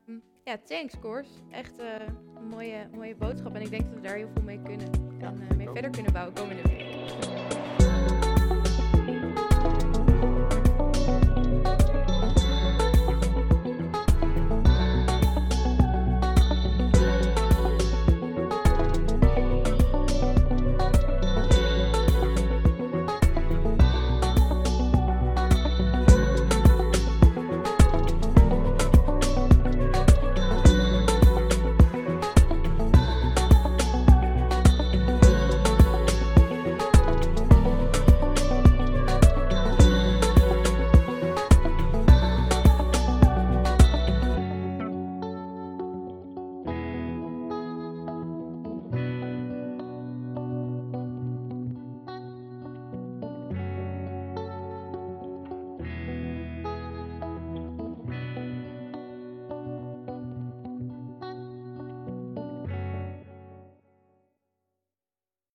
um, 0.08 0.22
ja 0.44 0.58
thanks 0.64 0.98
Koers. 0.98 1.28
Echt 1.50 1.80
uh, 1.80 1.94
een 2.34 2.48
mooie, 2.48 2.88
mooie 2.92 3.14
boodschap. 3.14 3.54
En 3.54 3.60
ik 3.60 3.70
denk 3.70 3.84
dat 3.84 3.94
we 3.94 4.00
daar 4.00 4.16
heel 4.16 4.30
veel 4.34 4.42
mee 4.42 4.62
kunnen. 4.62 4.90
Ja, 5.18 5.26
en 5.26 5.42
uh, 5.50 5.56
mee 5.56 5.66
ook. 5.66 5.72
verder 5.72 5.90
kunnen 5.90 6.12
bouwen 6.12 6.34
komende 6.34 6.62
week. 6.62 7.65